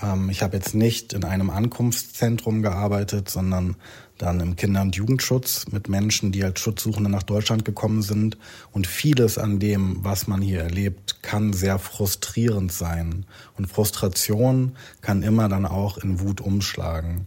Ähm, 0.00 0.30
ich 0.30 0.42
habe 0.42 0.56
jetzt 0.56 0.74
nicht 0.74 1.12
in 1.12 1.24
einem 1.24 1.50
Ankunftszentrum 1.50 2.62
gearbeitet, 2.62 3.28
sondern 3.28 3.76
dann 4.18 4.40
im 4.40 4.56
Kinder- 4.56 4.82
und 4.82 4.94
Jugendschutz 4.94 5.66
mit 5.72 5.88
Menschen, 5.88 6.30
die 6.30 6.44
als 6.44 6.60
Schutzsuchende 6.60 7.10
nach 7.10 7.24
Deutschland 7.24 7.64
gekommen 7.64 8.02
sind. 8.02 8.38
Und 8.70 8.86
vieles 8.86 9.38
an 9.38 9.58
dem, 9.58 10.04
was 10.04 10.28
man 10.28 10.40
hier 10.40 10.60
erlebt, 10.60 11.22
kann 11.22 11.52
sehr 11.52 11.78
frustrierend 11.78 12.72
sein. 12.72 13.26
Und 13.56 13.66
Frustration 13.66 14.76
kann 15.00 15.22
immer 15.22 15.48
dann 15.48 15.66
auch 15.66 15.98
in 15.98 16.20
Wut 16.20 16.40
umschlagen. 16.40 17.26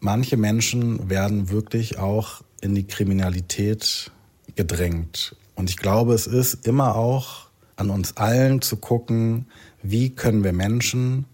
Manche 0.00 0.36
Menschen 0.36 1.08
werden 1.08 1.50
wirklich 1.50 1.98
auch 1.98 2.42
in 2.60 2.74
die 2.74 2.86
Kriminalität 2.86 4.10
gedrängt. 4.56 5.36
Und 5.54 5.70
ich 5.70 5.76
glaube, 5.76 6.14
es 6.14 6.26
ist 6.26 6.66
immer 6.66 6.96
auch 6.96 7.43
an 7.76 7.90
uns 7.90 8.16
allen 8.16 8.62
zu 8.62 8.76
gucken, 8.76 9.46
wie 9.82 10.10
können 10.10 10.44
wir 10.44 10.52
Menschen, 10.52 11.26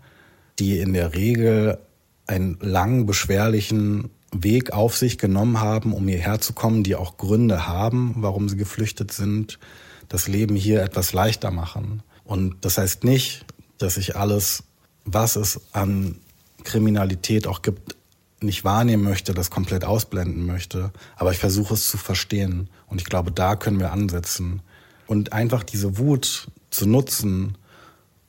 die 0.58 0.78
in 0.78 0.92
der 0.92 1.14
Regel 1.14 1.78
einen 2.26 2.58
langen, 2.60 3.06
beschwerlichen 3.06 4.10
Weg 4.32 4.72
auf 4.72 4.96
sich 4.96 5.18
genommen 5.18 5.60
haben, 5.60 5.92
um 5.92 6.06
hierher 6.06 6.40
zu 6.40 6.52
kommen, 6.52 6.84
die 6.84 6.94
auch 6.94 7.16
Gründe 7.16 7.66
haben, 7.66 8.14
warum 8.18 8.48
sie 8.48 8.56
geflüchtet 8.56 9.12
sind, 9.12 9.58
das 10.08 10.28
Leben 10.28 10.54
hier 10.54 10.82
etwas 10.82 11.12
leichter 11.12 11.50
machen. 11.50 12.02
Und 12.24 12.64
das 12.64 12.78
heißt 12.78 13.04
nicht, 13.04 13.44
dass 13.78 13.96
ich 13.96 14.16
alles, 14.16 14.62
was 15.04 15.36
es 15.36 15.60
an 15.72 16.16
Kriminalität 16.62 17.46
auch 17.46 17.62
gibt, 17.62 17.96
nicht 18.42 18.64
wahrnehmen 18.64 19.02
möchte, 19.02 19.34
das 19.34 19.50
komplett 19.50 19.84
ausblenden 19.84 20.46
möchte. 20.46 20.92
Aber 21.16 21.32
ich 21.32 21.38
versuche 21.38 21.74
es 21.74 21.90
zu 21.90 21.98
verstehen. 21.98 22.68
Und 22.86 23.00
ich 23.00 23.06
glaube, 23.06 23.32
da 23.32 23.56
können 23.56 23.80
wir 23.80 23.92
ansetzen. 23.92 24.62
Und 25.10 25.32
einfach 25.32 25.64
diese 25.64 25.98
Wut 25.98 26.46
zu 26.70 26.86
nutzen, 26.86 27.58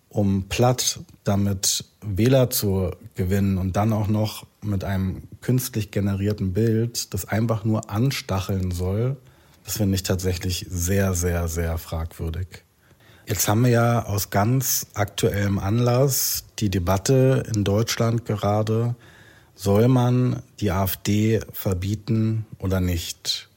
um 0.10 0.50
platt 0.50 1.00
damit 1.24 1.86
Wähler 2.04 2.50
zu 2.50 2.90
gewinnen 3.14 3.60
und 3.60 3.76
dann 3.76 3.94
auch 3.94 4.08
noch 4.08 4.48
mit 4.64 4.84
einem 4.84 5.28
künstlich 5.42 5.92
generierten 5.92 6.54
Bild, 6.54 7.14
das 7.14 7.26
einfach 7.26 7.66
nur 7.66 7.92
anstacheln 7.92 8.72
soll, 8.72 9.18
das 9.64 9.78
finde 9.78 9.94
ich 9.94 10.02
tatsächlich 10.02 10.66
sehr, 10.72 11.14
sehr, 11.14 11.48
sehr 11.48 11.78
fragwürdig. 11.78 12.48
Jetzt 13.28 13.48
haben 13.48 13.62
wir 13.62 13.70
ja 13.70 14.06
aus 14.08 14.32
ganz 14.32 14.88
aktuellem 14.96 15.60
Anlass 15.60 16.46
die 16.58 16.72
Debatte 16.72 17.44
in 17.54 17.64
Deutschland 17.64 18.26
gerade, 18.26 18.96
soll 19.54 19.88
man 19.88 20.42
die 20.60 20.72
AfD 20.72 21.42
verbieten 21.54 22.48
oder 22.58 22.82
nicht? 22.82 23.51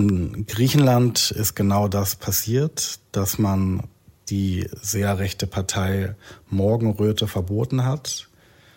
In 0.00 0.46
Griechenland 0.46 1.30
ist 1.30 1.54
genau 1.54 1.86
das 1.86 2.16
passiert, 2.16 3.00
dass 3.12 3.38
man 3.38 3.82
die 4.30 4.66
sehr 4.80 5.18
rechte 5.18 5.46
Partei 5.46 6.14
Morgenröte 6.48 7.28
verboten 7.28 7.84
hat. 7.84 8.30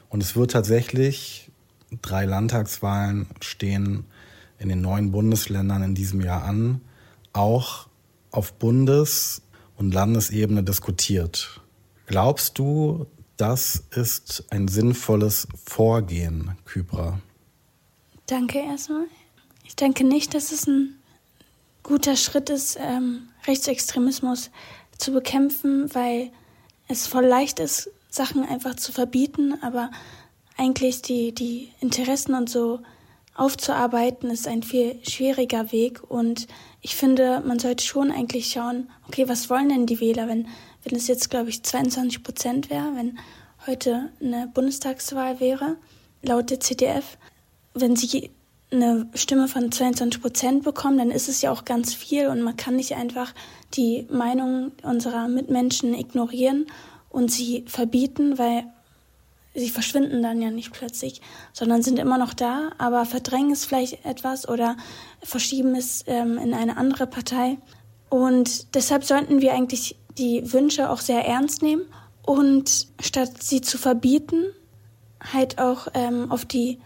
Und 0.10 0.22
es 0.22 0.36
wird 0.36 0.52
tatsächlich, 0.52 1.50
drei 2.02 2.26
Landtagswahlen 2.26 3.28
stehen 3.40 4.04
in 4.60 4.68
den 4.68 4.82
neuen 4.82 5.12
Bundesländern 5.12 5.82
in 5.84 5.96
diesem 5.96 6.20
Jahr 6.20 6.44
an, 6.44 6.82
auch 7.32 7.88
auf 8.32 8.52
Bundes- 8.56 9.44
und 9.78 9.94
Landesebene 9.94 10.62
diskutiert. 10.62 11.62
Glaubst 12.06 12.60
du, 12.60 13.08
das 13.38 13.82
ist 13.92 14.44
ein 14.50 14.68
sinnvolles 14.68 15.48
Vorgehen, 15.56 16.58
Kybra? 16.66 17.22
Danke 18.26 18.60
erstmal. 18.60 19.06
Ich 19.64 19.78
denke 19.78 20.04
nicht, 20.04 20.34
dass 20.34 20.52
es 20.52 20.68
ein 20.68 20.96
guter 21.84 22.16
Schritt 22.16 22.50
ist, 22.50 22.78
ähm, 22.80 23.30
Rechtsextremismus 23.46 24.50
zu 24.98 25.12
bekämpfen, 25.12 25.94
weil 25.94 26.32
es 26.88 27.08
voll 27.08 27.26
leicht 27.26 27.60
ist, 27.60 27.90
Sachen 28.10 28.44
einfach 28.44 28.76
zu 28.76 28.92
verbieten, 28.92 29.56
aber 29.62 29.92
eigentlich 30.58 31.02
die, 31.02 31.34
die 31.34 31.72
Interessen 31.82 32.36
und 32.36 32.50
so 32.50 32.80
aufzuarbeiten, 33.36 34.30
ist 34.30 34.48
ein 34.48 34.64
viel 34.64 35.00
schwieriger 35.08 35.72
Weg. 35.72 36.02
Und 36.08 36.48
ich 36.82 36.96
finde, 36.96 37.42
man 37.46 37.60
sollte 37.60 37.84
schon 37.84 38.12
eigentlich 38.12 38.52
schauen, 38.52 38.90
okay, 39.08 39.28
was 39.28 39.50
wollen 39.50 39.70
denn 39.70 39.86
die 39.88 40.00
Wähler, 40.00 40.28
wenn, 40.28 40.48
wenn 40.84 40.96
es 40.96 41.08
jetzt, 41.08 41.30
glaube 41.30 41.50
ich, 41.50 41.64
22 41.64 42.24
Prozent 42.24 42.70
wäre, 42.70 42.96
wenn 42.96 43.18
heute 43.66 44.12
eine 44.22 44.48
Bundestagswahl 44.54 45.40
wäre, 45.40 45.78
laut 46.22 46.50
der 46.52 46.60
CDF, 46.60 47.18
wenn 47.74 47.96
sie 47.96 48.30
eine 48.74 49.08
Stimme 49.14 49.48
von 49.48 49.72
22 49.72 50.22
Prozent 50.22 50.64
bekommen, 50.64 50.98
dann 50.98 51.12
ist 51.12 51.30
es 51.30 51.42
ja 51.42 51.52
auch 51.52 51.66
ganz 51.66 51.94
viel 51.94 52.28
und 52.28 52.42
man 52.42 52.58
kann 52.58 52.76
nicht 52.76 52.96
einfach 52.96 53.34
die 53.74 54.08
Meinung 54.10 54.72
unserer 54.84 55.28
Mitmenschen 55.28 55.94
ignorieren 55.94 56.66
und 57.10 57.32
sie 57.32 57.64
verbieten, 57.68 58.38
weil 58.38 58.66
sie 59.56 59.70
verschwinden 59.70 60.24
dann 60.24 60.42
ja 60.42 60.50
nicht 60.50 60.74
plötzlich, 60.74 61.22
sondern 61.54 61.84
sind 61.84 62.00
immer 62.00 62.18
noch 62.18 62.34
da, 62.34 62.72
aber 62.78 63.06
verdrängen 63.06 63.52
es 63.52 63.66
vielleicht 63.66 64.04
etwas 64.06 64.48
oder 64.48 64.76
verschieben 65.22 65.76
es 65.76 66.04
ähm, 66.08 66.38
in 66.38 66.54
eine 66.54 66.78
andere 66.78 67.08
Partei. 67.08 67.58
Und 68.10 68.76
deshalb 68.76 69.04
sollten 69.04 69.42
wir 69.42 69.54
eigentlich 69.54 69.96
die 70.18 70.54
Wünsche 70.54 70.90
auch 70.90 71.00
sehr 71.00 71.26
ernst 71.26 71.62
nehmen 71.62 71.84
und 72.26 72.88
statt 73.00 73.42
sie 73.42 73.62
zu 73.62 73.78
verbieten, 73.78 74.46
halt 75.32 75.60
auch 75.60 75.88
ähm, 75.94 76.32
auf 76.32 76.46
die 76.46 76.80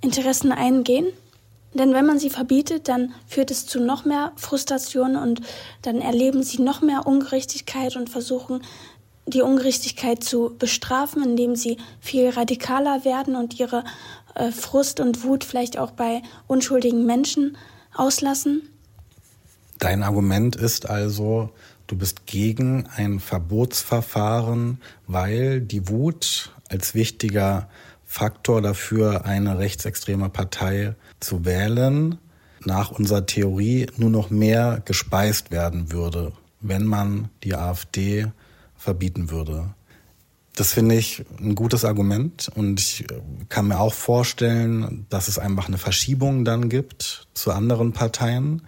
Interessen 0.00 0.52
eingehen. 0.52 1.06
Denn 1.74 1.92
wenn 1.92 2.06
man 2.06 2.20
sie 2.20 2.30
verbietet, 2.30 2.88
dann 2.88 3.12
führt 3.26 3.50
es 3.50 3.66
zu 3.66 3.80
noch 3.80 4.04
mehr 4.04 4.32
Frustration 4.36 5.16
und 5.16 5.40
dann 5.82 6.00
erleben 6.00 6.42
sie 6.42 6.62
noch 6.62 6.82
mehr 6.82 7.06
Ungerechtigkeit 7.06 7.96
und 7.96 8.08
versuchen 8.08 8.62
die 9.26 9.42
Ungerechtigkeit 9.42 10.22
zu 10.22 10.54
bestrafen, 10.58 11.24
indem 11.24 11.56
sie 11.56 11.78
viel 12.00 12.28
radikaler 12.30 13.04
werden 13.04 13.36
und 13.36 13.58
ihre 13.58 13.84
äh, 14.34 14.50
Frust 14.50 15.00
und 15.00 15.24
Wut 15.24 15.44
vielleicht 15.44 15.78
auch 15.78 15.92
bei 15.92 16.22
unschuldigen 16.46 17.06
Menschen 17.06 17.56
auslassen. 17.94 18.68
Dein 19.78 20.02
Argument 20.02 20.56
ist 20.56 20.88
also, 20.88 21.50
du 21.86 21.96
bist 21.96 22.26
gegen 22.26 22.86
ein 22.96 23.18
Verbotsverfahren, 23.18 24.80
weil 25.06 25.60
die 25.60 25.88
Wut 25.88 26.50
als 26.68 26.94
wichtiger 26.94 27.68
Faktor 28.04 28.62
dafür, 28.62 29.24
eine 29.24 29.58
rechtsextreme 29.58 30.28
Partei 30.28 30.94
zu 31.24 31.44
wählen, 31.44 32.18
nach 32.64 32.90
unserer 32.90 33.26
Theorie 33.26 33.86
nur 33.96 34.10
noch 34.10 34.30
mehr 34.30 34.82
gespeist 34.84 35.50
werden 35.50 35.92
würde, 35.92 36.32
wenn 36.60 36.84
man 36.84 37.28
die 37.42 37.54
AfD 37.54 38.26
verbieten 38.76 39.30
würde. 39.30 39.74
Das 40.56 40.72
finde 40.72 40.94
ich 40.94 41.24
ein 41.40 41.56
gutes 41.56 41.84
Argument 41.84 42.48
und 42.54 42.80
ich 42.80 43.04
kann 43.48 43.68
mir 43.68 43.80
auch 43.80 43.92
vorstellen, 43.92 45.04
dass 45.08 45.26
es 45.26 45.38
einfach 45.38 45.66
eine 45.66 45.78
Verschiebung 45.78 46.44
dann 46.44 46.68
gibt 46.68 47.26
zu 47.34 47.50
anderen 47.50 47.92
Parteien, 47.92 48.62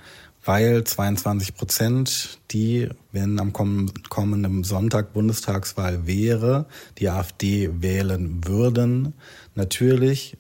weil 0.45 0.83
22 0.83 1.55
Prozent, 1.55 2.41
die, 2.51 2.89
wenn 3.13 3.39
am 3.39 3.53
kommenden 3.53 4.65
Sonntag 4.65 5.13
Bundestagswahl 5.13 6.07
wäre, 6.07 6.67
die 6.99 7.09
AfD 7.09 7.71
wählen 7.81 8.45
würden, 8.47 9.15
natürlich 9.55 10.37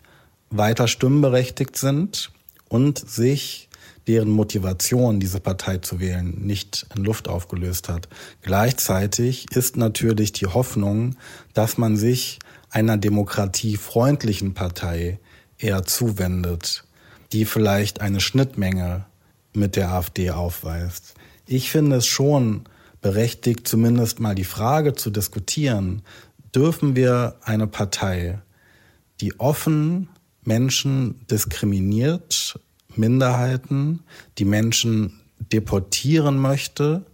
weiter 0.58 0.88
stimmberechtigt 0.88 1.76
sind 1.76 2.30
und 2.68 2.98
sich 2.98 3.68
deren 4.06 4.30
Motivation, 4.30 5.18
diese 5.18 5.40
Partei 5.40 5.78
zu 5.78 5.98
wählen, 5.98 6.46
nicht 6.46 6.86
in 6.94 7.04
Luft 7.04 7.28
aufgelöst 7.28 7.88
hat. 7.88 8.08
Gleichzeitig 8.42 9.46
ist 9.50 9.76
natürlich 9.76 10.32
die 10.32 10.46
Hoffnung, 10.46 11.16
dass 11.54 11.76
man 11.76 11.96
sich 11.96 12.38
einer 12.70 12.96
demokratiefreundlichen 12.96 14.54
Partei 14.54 15.18
eher 15.58 15.84
zuwendet, 15.84 16.84
die 17.32 17.44
vielleicht 17.44 18.00
eine 18.00 18.20
Schnittmenge 18.20 19.06
mit 19.52 19.74
der 19.74 19.90
AfD 19.90 20.30
aufweist. 20.30 21.14
Ich 21.46 21.70
finde 21.70 21.96
es 21.96 22.06
schon 22.06 22.64
berechtigt, 23.00 23.66
zumindest 23.66 24.20
mal 24.20 24.34
die 24.34 24.44
Frage 24.44 24.94
zu 24.94 25.10
diskutieren, 25.10 26.02
dürfen 26.54 26.96
wir 26.96 27.36
eine 27.42 27.66
Partei, 27.66 28.40
die 29.20 29.38
offen 29.40 30.08
Menschen 30.46 31.26
diskriminiert, 31.30 32.58
Minderheiten, 32.94 34.00
die 34.38 34.44
Menschen 34.44 35.20
deportieren 35.38 36.38
möchte 36.38 37.04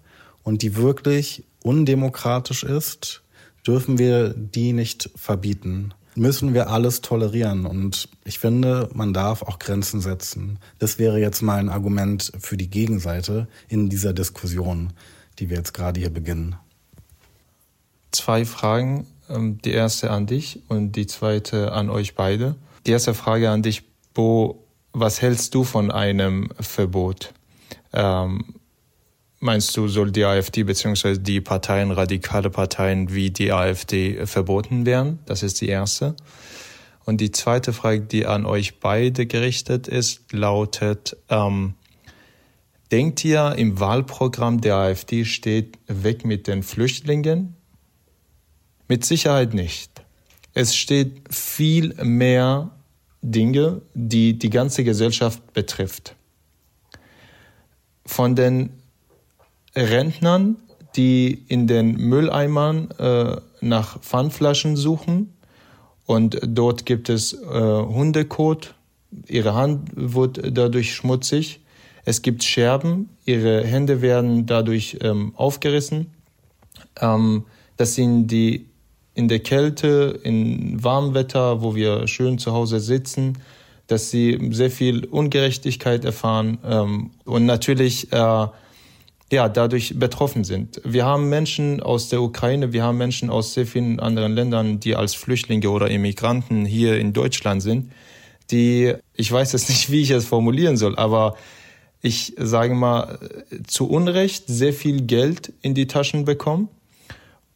und 0.42 0.62
die 0.62 0.76
wirklich 0.76 1.44
undemokratisch 1.62 2.62
ist, 2.62 3.22
dürfen 3.66 3.98
wir 3.98 4.34
die 4.34 4.72
nicht 4.72 5.10
verbieten. 5.16 5.94
Müssen 6.14 6.52
wir 6.52 6.68
alles 6.68 7.00
tolerieren. 7.00 7.64
Und 7.64 8.08
ich 8.24 8.38
finde, 8.38 8.90
man 8.92 9.14
darf 9.14 9.42
auch 9.42 9.58
Grenzen 9.58 10.00
setzen. 10.00 10.58
Das 10.78 10.98
wäre 10.98 11.18
jetzt 11.18 11.40
mal 11.40 11.58
ein 11.58 11.70
Argument 11.70 12.32
für 12.38 12.58
die 12.58 12.68
Gegenseite 12.68 13.48
in 13.68 13.88
dieser 13.88 14.12
Diskussion, 14.12 14.92
die 15.38 15.48
wir 15.48 15.56
jetzt 15.56 15.72
gerade 15.72 16.00
hier 16.00 16.10
beginnen. 16.10 16.56
Zwei 18.10 18.44
Fragen. 18.44 19.06
Ähm, 19.28 19.58
die 19.62 19.70
erste 19.70 20.10
an 20.10 20.26
dich 20.26 20.60
und 20.68 20.92
die 20.92 21.06
zweite 21.06 21.72
an 21.72 21.90
euch 21.90 22.14
beide. 22.14 22.56
Die 22.86 22.90
erste 22.90 23.14
Frage 23.14 23.50
an 23.50 23.62
dich, 23.62 23.82
Bo, 24.14 24.66
was 24.92 25.22
hältst 25.22 25.54
du 25.54 25.64
von 25.64 25.90
einem 25.90 26.50
Verbot? 26.58 27.32
Ähm, 27.92 28.54
meinst 29.38 29.76
du, 29.76 29.88
soll 29.88 30.10
die 30.10 30.24
AfD 30.24 30.64
bzw. 30.64 31.18
die 31.18 31.40
Parteien, 31.40 31.90
radikale 31.90 32.50
Parteien 32.50 33.14
wie 33.14 33.30
die 33.30 33.52
AfD 33.52 34.26
verboten 34.26 34.84
werden? 34.84 35.20
Das 35.26 35.42
ist 35.42 35.60
die 35.60 35.68
erste. 35.68 36.16
Und 37.04 37.20
die 37.20 37.32
zweite 37.32 37.72
Frage, 37.72 38.02
die 38.02 38.26
an 38.26 38.46
euch 38.46 38.78
beide 38.80 39.26
gerichtet 39.26 39.88
ist, 39.88 40.32
lautet, 40.32 41.16
ähm, 41.28 41.74
denkt 42.90 43.24
ihr, 43.24 43.54
im 43.56 43.80
Wahlprogramm 43.80 44.60
der 44.60 44.76
AfD 44.76 45.24
steht 45.24 45.78
weg 45.88 46.24
mit 46.24 46.46
den 46.46 46.62
Flüchtlingen? 46.62 47.56
Mit 48.88 49.04
Sicherheit 49.04 49.54
nicht. 49.54 49.91
Es 50.54 50.76
steht 50.76 51.22
viel 51.32 51.94
mehr 52.02 52.70
Dinge, 53.22 53.82
die 53.94 54.38
die 54.38 54.50
ganze 54.50 54.84
Gesellschaft 54.84 55.52
betrifft. 55.52 56.14
Von 58.04 58.34
den 58.34 58.70
Rentnern, 59.74 60.56
die 60.96 61.44
in 61.48 61.66
den 61.66 61.96
Mülleimern 61.96 62.90
äh, 62.98 63.36
nach 63.60 64.00
Pfandflaschen 64.00 64.76
suchen 64.76 65.32
und 66.04 66.38
dort 66.44 66.84
gibt 66.84 67.08
es 67.08 67.32
äh, 67.32 67.38
Hundekot, 67.46 68.74
ihre 69.28 69.54
Hand 69.54 69.90
wird 69.94 70.40
dadurch 70.56 70.94
schmutzig, 70.94 71.60
es 72.04 72.22
gibt 72.22 72.42
Scherben, 72.42 73.08
ihre 73.24 73.64
Hände 73.64 74.02
werden 74.02 74.46
dadurch 74.46 74.98
ähm, 75.00 75.32
aufgerissen. 75.36 76.08
Ähm, 77.00 77.44
das 77.76 77.94
sind 77.94 78.26
die 78.26 78.66
in 79.14 79.28
der 79.28 79.40
Kälte, 79.40 80.18
in 80.22 80.82
warmem 80.82 81.14
Wetter, 81.14 81.62
wo 81.62 81.74
wir 81.74 82.06
schön 82.08 82.38
zu 82.38 82.52
Hause 82.52 82.80
sitzen, 82.80 83.38
dass 83.86 84.10
sie 84.10 84.38
sehr 84.52 84.70
viel 84.70 85.04
Ungerechtigkeit 85.04 86.04
erfahren 86.04 86.58
ähm, 86.64 87.10
und 87.24 87.44
natürlich 87.44 88.12
äh, 88.12 88.46
ja, 89.32 89.48
dadurch 89.48 89.98
betroffen 89.98 90.44
sind. 90.44 90.80
Wir 90.84 91.06
haben 91.06 91.28
Menschen 91.28 91.82
aus 91.82 92.08
der 92.08 92.20
Ukraine, 92.20 92.72
wir 92.72 92.82
haben 92.82 92.98
Menschen 92.98 93.30
aus 93.30 93.54
sehr 93.54 93.66
vielen 93.66 93.98
anderen 93.98 94.34
Ländern, 94.34 94.78
die 94.78 94.94
als 94.94 95.14
Flüchtlinge 95.14 95.70
oder 95.70 95.90
Immigranten 95.90 96.66
hier 96.66 96.98
in 96.98 97.12
Deutschland 97.12 97.62
sind, 97.62 97.90
die, 98.50 98.94
ich 99.14 99.32
weiß 99.32 99.52
jetzt 99.52 99.68
nicht, 99.68 99.90
wie 99.90 100.02
ich 100.02 100.10
es 100.10 100.26
formulieren 100.26 100.76
soll, 100.76 100.96
aber 100.96 101.36
ich 102.02 102.34
sage 102.36 102.74
mal, 102.74 103.18
zu 103.66 103.88
Unrecht 103.88 104.44
sehr 104.48 104.72
viel 104.72 105.02
Geld 105.02 105.52
in 105.62 105.74
die 105.74 105.86
Taschen 105.86 106.24
bekommen. 106.24 106.68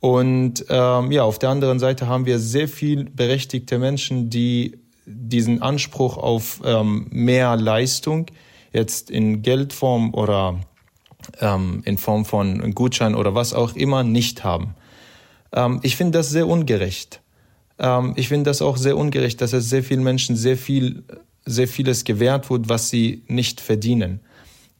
Und 0.01 0.65
ähm, 0.69 1.11
ja, 1.11 1.23
auf 1.23 1.39
der 1.39 1.51
anderen 1.51 1.79
Seite 1.79 2.07
haben 2.07 2.27
wir 2.27 2.39
sehr 2.39 2.69
viel 2.69 3.05
berechtigte 3.05 3.79
Menschen, 3.79 4.31
die 4.31 4.79
diesen 5.07 5.63
Anspruch 5.63 6.17
auf 6.17 6.61
ähm, 6.65 7.07
mehr 7.11 7.57
Leistung 7.57 8.27
jetzt 8.73 9.11
in 9.11 9.43
Geldform 9.43 10.13
oder 10.13 10.61
ähm, 11.41 11.83
in 11.85 11.97
Form 11.97 12.25
von 12.25 12.75
Gutschein 12.75 13.15
oder 13.15 13.35
was 13.35 13.55
auch 13.55 13.75
immer 13.75 14.03
nicht 14.05 14.45
haben. 14.45 14.75
Ähm, 15.53 15.81
ich 15.83 15.97
finde 15.97 16.19
das 16.19 16.31
sehr 16.31 16.47
ungerecht. 16.47 17.21
Ähm, 17.79 18.15
ich 18.17 18.29
finde 18.29 18.51
das 18.51 18.63
auch 18.63 18.77
sehr 18.77 18.97
ungerecht, 18.97 19.41
dass 19.41 19.53
es 19.53 19.71
sehr 19.71 19.83
vielen 19.83 20.03
Menschen 20.03 20.37
sehr 20.37 20.57
viel, 20.57 21.05
sehr 21.45 21.69
vieles 21.69 22.05
gewährt 22.05 22.51
wird, 22.51 22.69
was 22.69 22.91
sie 22.91 23.23
nicht 23.29 23.61
verdienen. 23.61 24.21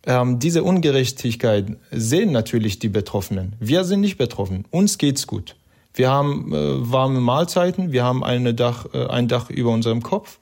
Ähm, 0.07 0.39
diese 0.39 0.63
Ungerechtigkeit 0.63 1.77
sehen 1.91 2.33
natürlich 2.33 2.79
die 2.79 2.89
Betroffenen. 2.89 3.57
Wir 3.59 3.85
sind 3.85 4.01
nicht 4.01 4.17
betroffen. 4.17 4.65
Uns 4.71 4.99
geht's 4.99 5.27
gut. 5.27 5.57
Wir 5.95 6.11
haben 6.11 6.53
äh, 6.53 6.93
warme 6.93 7.21
Mahlzeiten, 7.21 7.91
wir 7.91 8.05
haben 8.05 8.23
eine 8.23 8.55
Dach, 8.55 8.87
äh, 8.93 9.07
ein 9.07 9.29
Dach 9.29 9.51
über 9.51 9.71
unserem 9.71 10.03
Kopf 10.03 10.39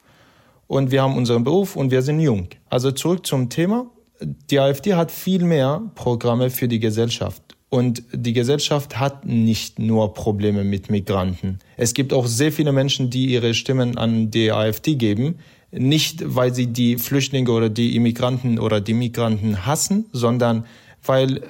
und 0.67 0.91
wir 0.91 1.01
haben 1.01 1.15
unseren 1.15 1.43
Beruf 1.43 1.75
und 1.75 1.91
wir 1.91 2.01
sind 2.01 2.19
jung. 2.19 2.49
Also 2.69 2.91
zurück 2.91 3.25
zum 3.25 3.49
Thema. 3.49 3.87
Die 4.21 4.59
AfD 4.59 4.93
hat 4.93 5.11
viel 5.11 5.43
mehr 5.43 5.81
Programme 5.95 6.49
für 6.49 6.67
die 6.67 6.79
Gesellschaft. 6.79 7.41
Und 7.69 8.03
die 8.13 8.33
Gesellschaft 8.33 8.99
hat 8.99 9.25
nicht 9.25 9.79
nur 9.79 10.13
Probleme 10.13 10.63
mit 10.63 10.89
Migranten. 10.89 11.59
Es 11.77 11.93
gibt 11.93 12.13
auch 12.13 12.27
sehr 12.27 12.51
viele 12.51 12.71
Menschen, 12.71 13.09
die 13.09 13.25
ihre 13.25 13.53
Stimmen 13.53 13.97
an 13.97 14.31
die 14.31 14.51
AfD 14.51 14.95
geben, 14.95 15.39
nicht 15.77 16.23
weil 16.23 16.53
sie 16.53 16.67
die 16.67 16.97
Flüchtlinge 16.97 17.51
oder 17.51 17.69
die 17.69 17.95
Immigranten 17.95 18.59
oder 18.59 18.81
die 18.81 18.93
Migranten 18.93 19.65
hassen, 19.65 20.05
sondern 20.11 20.65
weil 21.03 21.37
äh, 21.37 21.41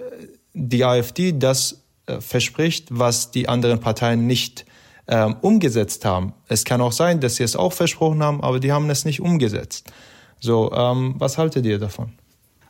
die 0.54 0.84
AfD 0.84 1.34
das 1.34 1.84
äh, 2.08 2.20
verspricht, 2.22 2.88
was 2.92 3.32
die 3.32 3.48
anderen 3.50 3.80
Parteien 3.80 4.28
nicht 4.28 4.66
ähm, 5.08 5.36
umgesetzt 5.42 6.06
haben. 6.06 6.34
Es 6.48 6.64
kann 6.66 6.82
auch 6.82 6.92
sein, 6.92 7.20
dass 7.20 7.36
sie 7.36 7.44
es 7.44 7.56
auch 7.56 7.74
versprochen 7.74 8.24
haben, 8.24 8.42
aber 8.42 8.60
die 8.60 8.72
haben 8.72 8.90
es 8.90 9.06
nicht 9.06 9.22
umgesetzt. 9.22 9.92
So, 10.40 10.72
ähm, 10.72 11.16
was 11.18 11.38
haltet 11.38 11.66
ihr 11.66 11.80
davon? 11.80 12.14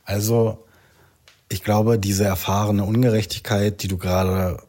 Also, 0.03 0.65
ich 1.49 1.63
glaube, 1.63 1.97
diese 1.97 2.25
erfahrene 2.25 2.83
Ungerechtigkeit, 2.83 3.81
die 3.83 3.87
du 3.87 3.97
gerade 3.97 4.61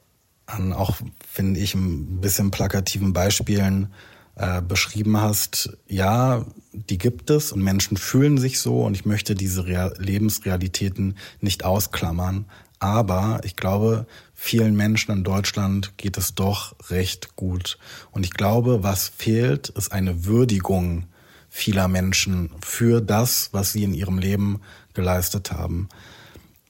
an 0.46 0.72
auch, 0.72 0.96
finde 1.28 1.60
ich, 1.60 1.74
ein 1.74 2.20
bisschen 2.20 2.50
plakativen 2.50 3.12
Beispielen 3.12 3.92
äh, 4.36 4.60
beschrieben 4.60 5.20
hast, 5.20 5.76
ja, 5.88 6.44
die 6.72 6.98
gibt 6.98 7.30
es 7.30 7.52
und 7.52 7.62
Menschen 7.62 7.96
fühlen 7.96 8.38
sich 8.38 8.60
so 8.60 8.84
und 8.84 8.94
ich 8.94 9.06
möchte 9.06 9.34
diese 9.34 9.66
Real 9.66 9.94
Lebensrealitäten 9.98 11.16
nicht 11.40 11.64
ausklammern. 11.64 12.44
Aber 12.78 13.40
ich 13.44 13.56
glaube, 13.56 14.06
vielen 14.34 14.76
Menschen 14.76 15.12
in 15.12 15.24
Deutschland 15.24 15.96
geht 15.96 16.18
es 16.18 16.34
doch 16.34 16.76
recht 16.90 17.34
gut. 17.36 17.78
Und 18.10 18.24
ich 18.24 18.32
glaube, 18.32 18.82
was 18.82 19.08
fehlt, 19.08 19.70
ist 19.70 19.92
eine 19.92 20.26
Würdigung 20.26 21.06
vieler 21.48 21.88
Menschen 21.88 22.50
für 22.62 23.00
das, 23.00 23.48
was 23.52 23.72
sie 23.72 23.84
in 23.84 23.94
ihrem 23.94 24.18
Leben 24.18 24.60
geleistet 24.92 25.52
haben. 25.52 25.88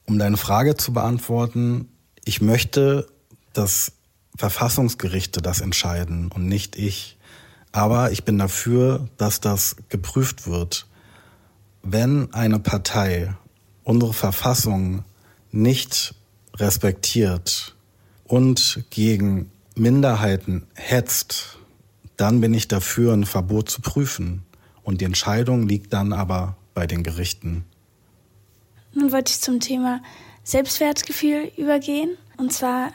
Um 0.05 0.17
deine 0.17 0.37
Frage 0.37 0.77
zu 0.77 0.93
beantworten, 0.93 1.89
ich 2.23 2.39
möchte, 2.39 3.07
dass 3.51 3.91
Verfassungsgerichte 4.37 5.41
das 5.41 5.59
entscheiden 5.59 6.31
und 6.31 6.47
nicht 6.47 6.77
ich. 6.77 7.16
Aber 7.77 8.11
ich 8.11 8.23
bin 8.23 8.39
dafür, 8.39 9.07
dass 9.17 9.39
das 9.39 9.75
geprüft 9.89 10.47
wird. 10.47 10.87
Wenn 11.83 12.33
eine 12.33 12.57
Partei 12.57 13.35
unsere 13.83 14.13
Verfassung 14.13 15.03
nicht 15.51 16.15
respektiert 16.55 17.75
und 18.25 18.83
gegen 18.89 19.51
Minderheiten 19.75 20.65
hetzt, 20.73 21.59
dann 22.15 22.41
bin 22.41 22.55
ich 22.55 22.67
dafür, 22.67 23.13
ein 23.13 23.27
Verbot 23.27 23.69
zu 23.69 23.81
prüfen. 23.81 24.43
Und 24.81 25.01
die 25.01 25.05
Entscheidung 25.05 25.67
liegt 25.67 25.93
dann 25.93 26.13
aber 26.13 26.57
bei 26.73 26.87
den 26.87 27.03
Gerichten. 27.03 27.63
Nun 28.91 29.11
wollte 29.11 29.33
ich 29.33 29.39
zum 29.39 29.59
Thema 29.59 30.01
Selbstwertgefühl 30.43 31.51
übergehen. 31.55 32.17
Und 32.37 32.51
zwar 32.51 32.91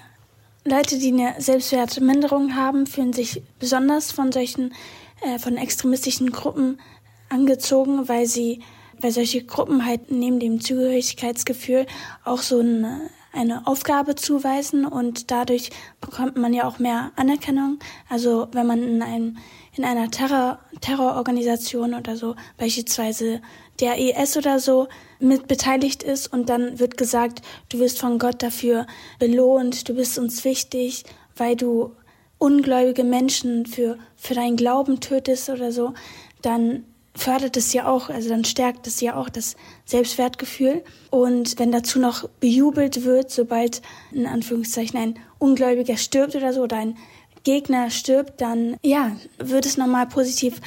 Leute, 0.64 0.98
die 0.98 1.12
eine 1.12 1.34
Selbstwertminderung 1.38 2.54
haben, 2.54 2.86
fühlen 2.86 3.12
sich 3.12 3.42
besonders 3.58 4.12
von 4.12 4.30
solchen, 4.30 4.72
äh, 5.20 5.40
von 5.40 5.56
extremistischen 5.56 6.30
Gruppen 6.30 6.80
angezogen, 7.28 8.08
weil 8.08 8.26
sie, 8.26 8.60
weil 9.00 9.10
solche 9.10 9.42
Gruppen 9.44 9.84
halt 9.84 10.12
neben 10.12 10.38
dem 10.38 10.60
Zugehörigkeitsgefühl 10.60 11.86
auch 12.24 12.42
so 12.42 12.60
eine, 12.60 13.10
eine 13.32 13.66
Aufgabe 13.66 14.14
zuweisen 14.14 14.84
und 14.84 15.32
dadurch 15.32 15.70
bekommt 16.00 16.36
man 16.36 16.52
ja 16.52 16.68
auch 16.68 16.78
mehr 16.78 17.10
Anerkennung. 17.16 17.80
Also 18.08 18.46
wenn 18.52 18.66
man 18.66 18.82
in 18.84 19.02
einem 19.02 19.38
in 19.76 19.84
einer 19.84 20.10
Terror, 20.10 20.58
Terrororganisation 20.80 21.94
oder 21.94 22.16
so, 22.16 22.36
beispielsweise 22.58 23.40
der 23.80 23.98
ES 23.98 24.36
oder 24.36 24.58
so, 24.58 24.88
mit 25.18 25.48
beteiligt 25.48 26.02
ist 26.02 26.32
und 26.32 26.48
dann 26.48 26.78
wird 26.78 26.96
gesagt, 26.96 27.42
du 27.70 27.78
wirst 27.78 27.98
von 27.98 28.18
Gott 28.18 28.42
dafür 28.42 28.86
belohnt, 29.18 29.88
du 29.88 29.94
bist 29.94 30.18
uns 30.18 30.44
wichtig, 30.44 31.04
weil 31.36 31.56
du 31.56 31.92
ungläubige 32.38 33.04
Menschen 33.04 33.66
für, 33.66 33.98
für 34.16 34.34
deinen 34.34 34.56
Glauben 34.56 35.00
tötest 35.00 35.48
oder 35.48 35.72
so, 35.72 35.94
dann 36.42 36.84
fördert 37.14 37.56
es 37.56 37.72
ja 37.72 37.86
auch, 37.86 38.08
also 38.08 38.28
dann 38.28 38.44
stärkt 38.44 38.86
es 38.86 39.00
ja 39.00 39.16
auch 39.16 39.28
das 39.28 39.56
Selbstwertgefühl. 39.84 40.82
Und 41.10 41.58
wenn 41.58 41.70
dazu 41.70 41.98
noch 41.98 42.28
bejubelt 42.40 43.04
wird, 43.04 43.30
sobald 43.30 43.82
in 44.12 44.26
Anführungszeichen 44.26 44.98
ein 44.98 45.18
Ungläubiger 45.38 45.96
stirbt 45.96 46.34
oder 46.34 46.52
so, 46.52 46.62
oder 46.62 46.76
ein 46.76 46.96
Gegner 47.44 47.90
stirbt, 47.90 48.40
dann 48.40 48.76
ja, 48.82 49.16
wird 49.38 49.66
es 49.66 49.76
nochmal 49.76 50.06
positiv 50.06 50.60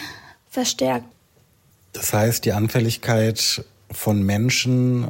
verstärkt. 0.49 1.05
Das 1.93 2.13
heißt, 2.13 2.45
die 2.45 2.51
Anfälligkeit 2.51 3.63
von 3.91 4.21
Menschen, 4.23 5.07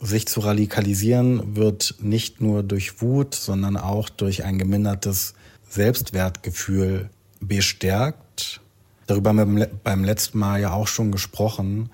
sich 0.00 0.26
zu 0.26 0.40
radikalisieren, 0.40 1.56
wird 1.56 1.96
nicht 2.00 2.40
nur 2.40 2.62
durch 2.62 3.00
Wut, 3.00 3.34
sondern 3.34 3.76
auch 3.76 4.08
durch 4.08 4.44
ein 4.44 4.58
gemindertes 4.58 5.34
Selbstwertgefühl 5.68 7.10
bestärkt. 7.40 8.60
Darüber 9.06 9.30
haben 9.30 9.56
wir 9.56 9.66
beim 9.66 10.04
letzten 10.04 10.38
Mal 10.38 10.60
ja 10.60 10.72
auch 10.72 10.88
schon 10.88 11.12
gesprochen, 11.12 11.90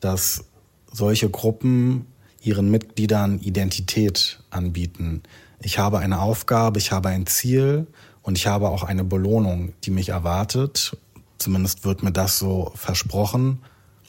dass 0.00 0.44
solche 0.92 1.30
Gruppen 1.30 2.06
ihren 2.40 2.70
Mitgliedern 2.70 3.38
Identität 3.40 4.40
anbieten. 4.50 5.22
Ich 5.60 5.78
habe 5.78 5.98
eine 5.98 6.20
Aufgabe, 6.20 6.78
ich 6.78 6.92
habe 6.92 7.08
ein 7.08 7.26
Ziel 7.26 7.86
und 8.22 8.38
ich 8.38 8.46
habe 8.46 8.68
auch 8.68 8.82
eine 8.82 9.04
Belohnung, 9.04 9.72
die 9.84 9.90
mich 9.90 10.10
erwartet. 10.10 10.96
Zumindest 11.38 11.84
wird 11.84 12.02
mir 12.02 12.12
das 12.12 12.38
so 12.38 12.72
versprochen. 12.74 13.58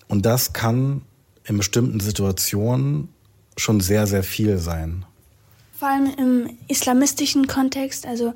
Und 0.08 0.26
das 0.26 0.54
kann 0.54 1.02
in 1.46 1.58
bestimmten 1.58 2.00
Situationen 2.00 3.10
schon 3.58 3.82
sehr, 3.82 4.08
sehr 4.08 4.24
viel 4.24 4.58
sein. 4.58 5.06
Vor 5.74 5.88
allem 5.88 6.14
im 6.18 6.58
islamistischen 6.68 7.48
Kontext, 7.48 8.06
also 8.06 8.34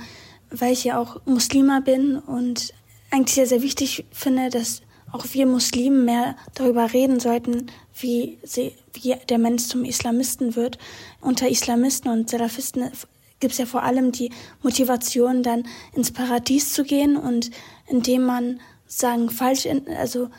weil 0.50 0.74
ich 0.74 0.84
ja 0.84 1.00
auch 1.00 1.22
Muslima 1.26 1.82
bin 1.82 2.18
und 2.18 2.74
eigentlich 3.12 3.36
sehr, 3.36 3.48
sehr 3.48 3.62
wichtig 3.62 4.06
finde, 4.12 4.50
dass 4.50 4.82
auch 5.12 5.26
wir 5.32 5.46
Muslimen 5.46 6.06
mehr 6.06 6.36
darüber 6.56 6.92
reden 6.92 7.20
sollten, 7.20 7.68
wie, 8.00 8.38
sie, 8.44 8.74
wie 8.94 9.16
der 9.30 9.38
Mensch 9.38 9.68
zum 9.68 9.86
Islamisten 9.86 10.56
wird. 10.56 10.78
Unter 11.22 11.48
Islamisten 11.50 12.12
und 12.12 12.30
Salafisten 12.30 12.92
gibt 13.40 13.54
es 13.54 13.60
ja 13.60 13.66
vor 13.66 13.84
allem 13.84 14.12
die 14.12 14.32
Motivation, 14.64 15.44
dann 15.44 15.64
ins 15.94 16.12
Paradies 16.12 16.74
zu 16.74 16.84
gehen 16.84 17.18
und 17.18 17.52
indem 17.88 18.24
man 18.24 18.60
sagen 18.88 19.30
falsch, 19.30 19.68
also 19.98 20.30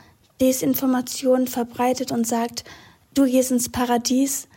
Desinformation 0.40 1.46
verbreitet 1.46 2.12
und 2.12 2.26
sagt, 2.26 2.64
du 3.14 3.24
gehst 3.24 3.50
ins 3.50 3.68
Paradies, 3.68 4.48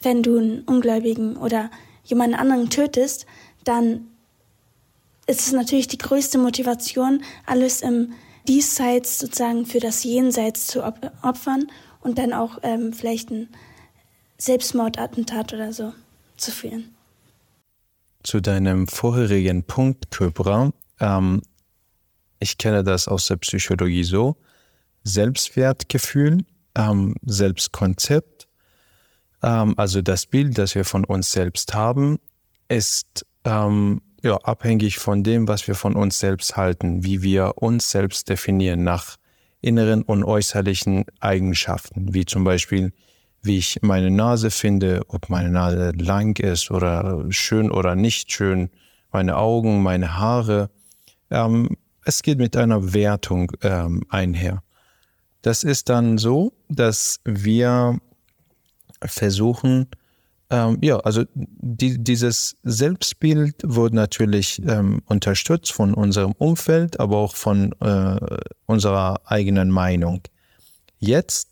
wenn 0.00 0.22
du 0.22 0.38
einen 0.38 0.62
Ungläubigen 0.62 1.36
oder 1.36 1.70
jemanden 2.04 2.34
anderen 2.34 2.70
tötest, 2.70 3.26
dann 3.64 4.08
ist 5.26 5.46
es 5.46 5.52
natürlich 5.52 5.88
die 5.88 5.98
größte 5.98 6.38
Motivation, 6.38 7.22
alles 7.46 7.82
im 7.82 8.12
Diesseits 8.48 9.20
sozusagen 9.20 9.66
für 9.66 9.78
das 9.78 10.02
Jenseits 10.02 10.66
zu 10.66 10.82
opfern 10.84 11.70
und 12.00 12.18
dann 12.18 12.32
auch 12.32 12.58
ähm, 12.62 12.92
vielleicht 12.92 13.30
ein 13.30 13.48
Selbstmordattentat 14.36 15.52
oder 15.52 15.72
so 15.72 15.92
zu 16.36 16.50
führen. 16.50 16.92
Zu 18.22 18.40
deinem 18.40 18.86
vorherigen 18.86 19.64
Punkt, 19.64 20.10
Köbra, 20.10 20.72
ähm, 21.00 21.42
ich 22.38 22.58
kenne 22.58 22.84
das 22.84 23.08
aus 23.08 23.26
der 23.26 23.36
Psychologie 23.36 24.04
so, 24.04 24.36
Selbstwertgefühl, 25.04 26.44
ähm, 26.74 27.14
Selbstkonzept, 27.22 28.48
ähm, 29.42 29.74
also 29.76 30.02
das 30.02 30.26
Bild, 30.26 30.58
das 30.58 30.74
wir 30.74 30.84
von 30.84 31.04
uns 31.04 31.30
selbst 31.30 31.74
haben, 31.74 32.18
ist 32.68 33.26
ähm, 33.44 34.00
ja, 34.22 34.36
abhängig 34.36 34.98
von 34.98 35.24
dem, 35.24 35.48
was 35.48 35.66
wir 35.66 35.74
von 35.74 35.96
uns 35.96 36.18
selbst 36.18 36.56
halten, 36.56 37.04
wie 37.04 37.22
wir 37.22 37.54
uns 37.56 37.90
selbst 37.90 38.28
definieren 38.28 38.84
nach 38.84 39.16
inneren 39.60 40.02
und 40.02 40.24
äußerlichen 40.24 41.04
Eigenschaften, 41.20 42.14
wie 42.14 42.24
zum 42.24 42.44
Beispiel, 42.44 42.92
wie 43.42 43.58
ich 43.58 43.78
meine 43.82 44.10
Nase 44.10 44.50
finde, 44.50 45.02
ob 45.08 45.28
meine 45.28 45.50
Nase 45.50 45.92
lang 45.98 46.38
ist 46.38 46.70
oder 46.70 47.24
schön 47.30 47.70
oder 47.70 47.94
nicht 47.96 48.32
schön, 48.32 48.70
meine 49.10 49.36
Augen, 49.36 49.82
meine 49.82 50.16
Haare. 50.16 50.70
Ähm, 51.30 51.76
es 52.04 52.22
geht 52.22 52.38
mit 52.38 52.56
einer 52.56 52.94
Wertung 52.94 53.52
ähm, 53.62 54.02
einher. 54.08 54.62
Das 55.42 55.64
ist 55.64 55.88
dann 55.88 56.18
so, 56.18 56.52
dass 56.68 57.20
wir 57.24 57.98
versuchen, 59.04 59.88
ähm, 60.50 60.78
ja, 60.82 60.98
also 60.98 61.24
die, 61.34 62.02
dieses 62.02 62.56
Selbstbild 62.62 63.56
wurde 63.64 63.96
natürlich 63.96 64.62
ähm, 64.66 65.02
unterstützt 65.06 65.72
von 65.72 65.94
unserem 65.94 66.32
Umfeld, 66.32 67.00
aber 67.00 67.16
auch 67.16 67.34
von 67.34 67.72
äh, 67.80 68.36
unserer 68.66 69.20
eigenen 69.24 69.70
Meinung. 69.70 70.20
Jetzt, 70.98 71.48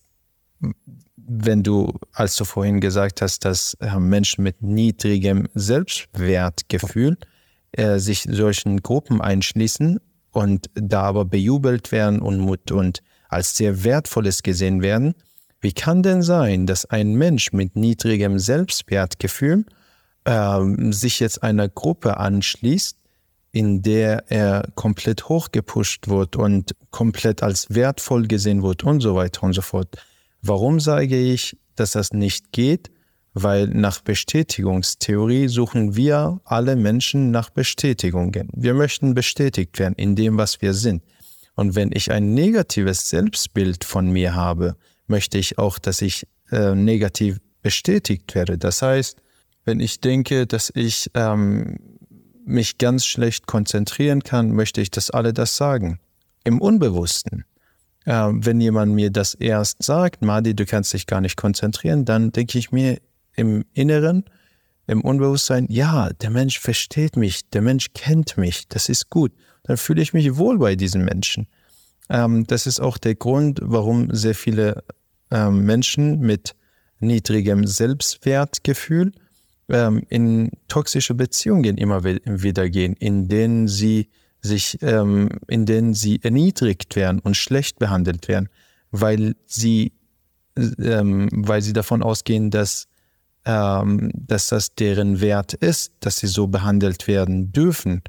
wenn 1.32 1.62
du, 1.62 1.92
als 2.12 2.34
du 2.34 2.44
vorhin 2.44 2.80
gesagt 2.80 3.22
hast, 3.22 3.44
dass 3.44 3.74
äh, 3.74 3.98
Menschen 4.00 4.42
mit 4.42 4.62
niedrigem 4.62 5.48
Selbstwertgefühl 5.54 7.18
äh, 7.72 7.98
sich 7.98 8.26
solchen 8.28 8.82
Gruppen 8.82 9.20
einschließen 9.20 10.00
und 10.32 10.70
da 10.74 11.02
aber 11.02 11.24
bejubelt 11.24 11.92
werden 11.92 12.20
und, 12.20 12.72
und 12.72 13.02
als 13.28 13.56
sehr 13.56 13.84
wertvolles 13.84 14.42
gesehen 14.42 14.82
werden, 14.82 15.14
wie 15.60 15.72
kann 15.72 16.02
denn 16.02 16.22
sein, 16.22 16.66
dass 16.66 16.84
ein 16.86 17.14
Mensch 17.14 17.52
mit 17.52 17.76
niedrigem 17.76 18.40
Selbstwertgefühl 18.40 19.66
äh, 20.24 20.58
sich 20.90 21.20
jetzt 21.20 21.44
einer 21.44 21.68
Gruppe 21.68 22.16
anschließt, 22.16 22.96
in 23.52 23.82
der 23.82 24.24
er 24.30 24.68
komplett 24.74 25.28
hochgepusht 25.28 26.08
wird 26.08 26.34
und 26.34 26.74
komplett 26.90 27.44
als 27.44 27.66
wertvoll 27.70 28.26
gesehen 28.26 28.64
wird 28.64 28.82
und 28.82 29.00
so 29.00 29.14
weiter 29.14 29.44
und 29.44 29.52
so 29.52 29.62
fort. 29.62 29.96
Warum 30.42 30.80
sage 30.80 31.16
ich, 31.16 31.56
dass 31.76 31.92
das 31.92 32.12
nicht 32.12 32.52
geht? 32.52 32.90
Weil 33.32 33.68
nach 33.68 34.00
Bestätigungstheorie 34.00 35.48
suchen 35.48 35.94
wir 35.94 36.40
alle 36.44 36.74
Menschen 36.74 37.30
nach 37.30 37.50
Bestätigungen. 37.50 38.48
Wir 38.52 38.74
möchten 38.74 39.14
bestätigt 39.14 39.78
werden 39.78 39.94
in 39.96 40.16
dem, 40.16 40.36
was 40.36 40.60
wir 40.62 40.74
sind. 40.74 41.04
Und 41.54 41.74
wenn 41.76 41.90
ich 41.92 42.10
ein 42.10 42.34
negatives 42.34 43.08
Selbstbild 43.08 43.84
von 43.84 44.10
mir 44.10 44.34
habe, 44.34 44.76
möchte 45.06 45.38
ich 45.38 45.58
auch, 45.58 45.78
dass 45.78 46.02
ich 46.02 46.26
äh, 46.50 46.74
negativ 46.74 47.38
bestätigt 47.62 48.34
werde. 48.34 48.58
Das 48.58 48.82
heißt, 48.82 49.20
wenn 49.64 49.78
ich 49.78 50.00
denke, 50.00 50.46
dass 50.46 50.72
ich 50.74 51.10
ähm, 51.14 51.78
mich 52.44 52.78
ganz 52.78 53.04
schlecht 53.04 53.46
konzentrieren 53.46 54.22
kann, 54.22 54.52
möchte 54.52 54.80
ich, 54.80 54.90
dass 54.90 55.10
alle 55.10 55.32
das 55.32 55.56
sagen. 55.56 56.00
Im 56.44 56.60
Unbewussten. 56.60 57.44
Äh, 58.04 58.30
wenn 58.32 58.60
jemand 58.60 58.94
mir 58.94 59.10
das 59.10 59.34
erst 59.34 59.82
sagt, 59.82 60.22
Madi, 60.22 60.54
du 60.54 60.64
kannst 60.64 60.92
dich 60.92 61.06
gar 61.06 61.20
nicht 61.20 61.36
konzentrieren, 61.36 62.04
dann 62.04 62.32
denke 62.32 62.58
ich 62.58 62.72
mir 62.72 62.98
im 63.36 63.64
Inneren, 63.74 64.24
im 64.86 65.02
Unbewusstsein, 65.02 65.66
ja, 65.68 66.10
der 66.20 66.30
Mensch 66.30 66.58
versteht 66.58 67.16
mich, 67.16 67.48
der 67.50 67.62
Mensch 67.62 67.88
kennt 67.94 68.36
mich, 68.36 68.66
das 68.68 68.88
ist 68.88 69.10
gut. 69.10 69.32
Dann 69.62 69.76
fühle 69.76 70.02
ich 70.02 70.12
mich 70.12 70.36
wohl 70.36 70.58
bei 70.58 70.74
diesen 70.74 71.04
Menschen. 71.04 71.46
Ähm, 72.08 72.46
das 72.46 72.66
ist 72.66 72.80
auch 72.80 72.98
der 72.98 73.14
Grund, 73.14 73.60
warum 73.62 74.12
sehr 74.12 74.34
viele 74.34 74.82
ähm, 75.30 75.64
Menschen 75.64 76.20
mit 76.20 76.54
niedrigem 76.98 77.66
Selbstwertgefühl 77.66 79.12
ähm, 79.68 80.02
in 80.08 80.50
toxische 80.68 81.14
Beziehungen 81.14 81.78
immer 81.78 82.02
wieder 82.04 82.68
gehen, 82.68 82.94
in 82.94 83.28
denen 83.28 83.68
sie 83.68 84.08
sich, 84.42 84.78
ähm, 84.82 85.28
in 85.48 85.66
denen 85.66 85.94
sie 85.94 86.20
erniedrigt 86.22 86.96
werden 86.96 87.20
und 87.20 87.36
schlecht 87.36 87.78
behandelt 87.78 88.28
werden, 88.28 88.48
weil 88.90 89.34
sie, 89.46 89.92
ähm, 90.56 91.28
weil 91.32 91.62
sie 91.62 91.72
davon 91.72 92.02
ausgehen, 92.02 92.50
dass, 92.50 92.88
ähm, 93.44 94.10
dass 94.14 94.48
das 94.48 94.74
deren 94.74 95.20
Wert 95.20 95.54
ist, 95.54 95.92
dass 96.00 96.18
sie 96.18 96.26
so 96.26 96.46
behandelt 96.46 97.06
werden 97.06 97.52
dürfen. 97.52 98.02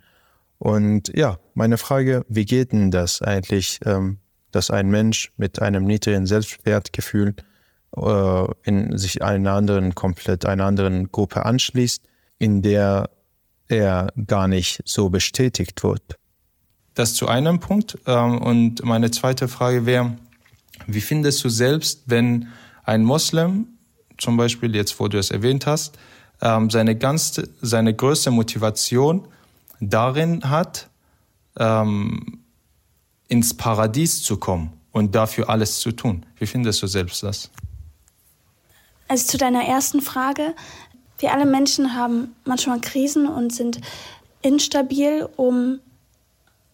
Und 0.58 1.12
ja, 1.16 1.40
meine 1.54 1.78
Frage, 1.78 2.26
wie 2.30 2.46
geht 2.46 2.72
denn 2.72 2.92
das 2.92 3.22
eigentlich? 3.22 3.80
Ähm, 3.86 4.20
dass 4.52 4.70
ein 4.70 4.90
Mensch 4.90 5.32
mit 5.38 5.62
einem 5.62 5.86
niedrigen 5.86 6.26
Selbstwertgefühl 6.26 7.36
äh, 7.96 8.46
in 8.64 8.98
sich 8.98 9.22
einer 9.22 9.54
anderen, 9.54 9.96
komplett 9.96 10.46
einer 10.46 10.66
anderen 10.66 11.12
Gruppe 11.12 11.46
anschließt, 11.46 12.04
in 12.38 12.62
der 12.62 13.10
er 13.68 14.12
gar 14.28 14.48
nicht 14.48 14.82
so 14.86 15.10
bestätigt 15.10 15.84
wird. 15.84 16.18
Das 16.96 17.14
zu 17.14 17.28
einem 17.28 17.60
Punkt. 17.60 17.98
Ähm, 18.06 18.42
und 18.42 18.84
meine 18.84 19.12
zweite 19.12 19.48
Frage 19.48 19.86
wäre, 19.86 20.18
wie 20.88 21.02
findest 21.02 21.44
du 21.44 21.50
selbst, 21.50 22.04
wenn 22.06 22.48
ein 22.84 23.04
Moslem, 23.04 23.68
zum 24.18 24.38
Beispiel 24.38 24.76
jetzt, 24.76 25.00
wo 25.00 25.08
du 25.08 25.18
es 25.18 25.32
erwähnt 25.32 25.66
hast, 25.66 25.98
ähm, 26.42 26.70
seine, 26.70 26.96
ganze, 26.96 27.50
seine 27.62 27.94
größte 27.94 28.32
Motivation 28.32 29.28
darin 29.80 30.50
hat, 30.50 30.90
ähm, 31.58 32.40
ins 33.28 33.56
Paradies 33.56 34.22
zu 34.22 34.38
kommen 34.38 34.74
und 34.92 35.16
dafür 35.16 35.50
alles 35.50 35.80
zu 35.80 35.92
tun. 35.92 36.26
Wie 36.38 36.46
findest 36.46 36.82
du 36.82 36.88
selbst 36.88 37.24
das? 37.24 37.50
Also 39.08 39.28
zu 39.28 39.38
deiner 39.38 39.64
ersten 39.64 40.02
Frage. 40.02 40.54
Wir 41.20 41.34
alle 41.34 41.46
Menschen 41.46 41.96
haben 41.96 42.36
manchmal 42.46 42.82
Krisen 42.82 43.28
und 43.28 43.54
sind 43.54 43.80
instabil, 44.42 45.30
um 45.36 45.80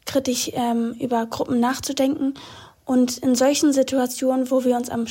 kritisch 0.07 0.49
ähm, 0.53 0.95
über 0.99 1.27
Gruppen 1.27 1.59
nachzudenken. 1.59 2.33
Und 2.85 3.19
in 3.19 3.35
solchen 3.35 3.73
Situationen, 3.73 4.49
wo 4.49 4.63
wir 4.63 4.75
uns 4.75 4.89
am 4.89 5.05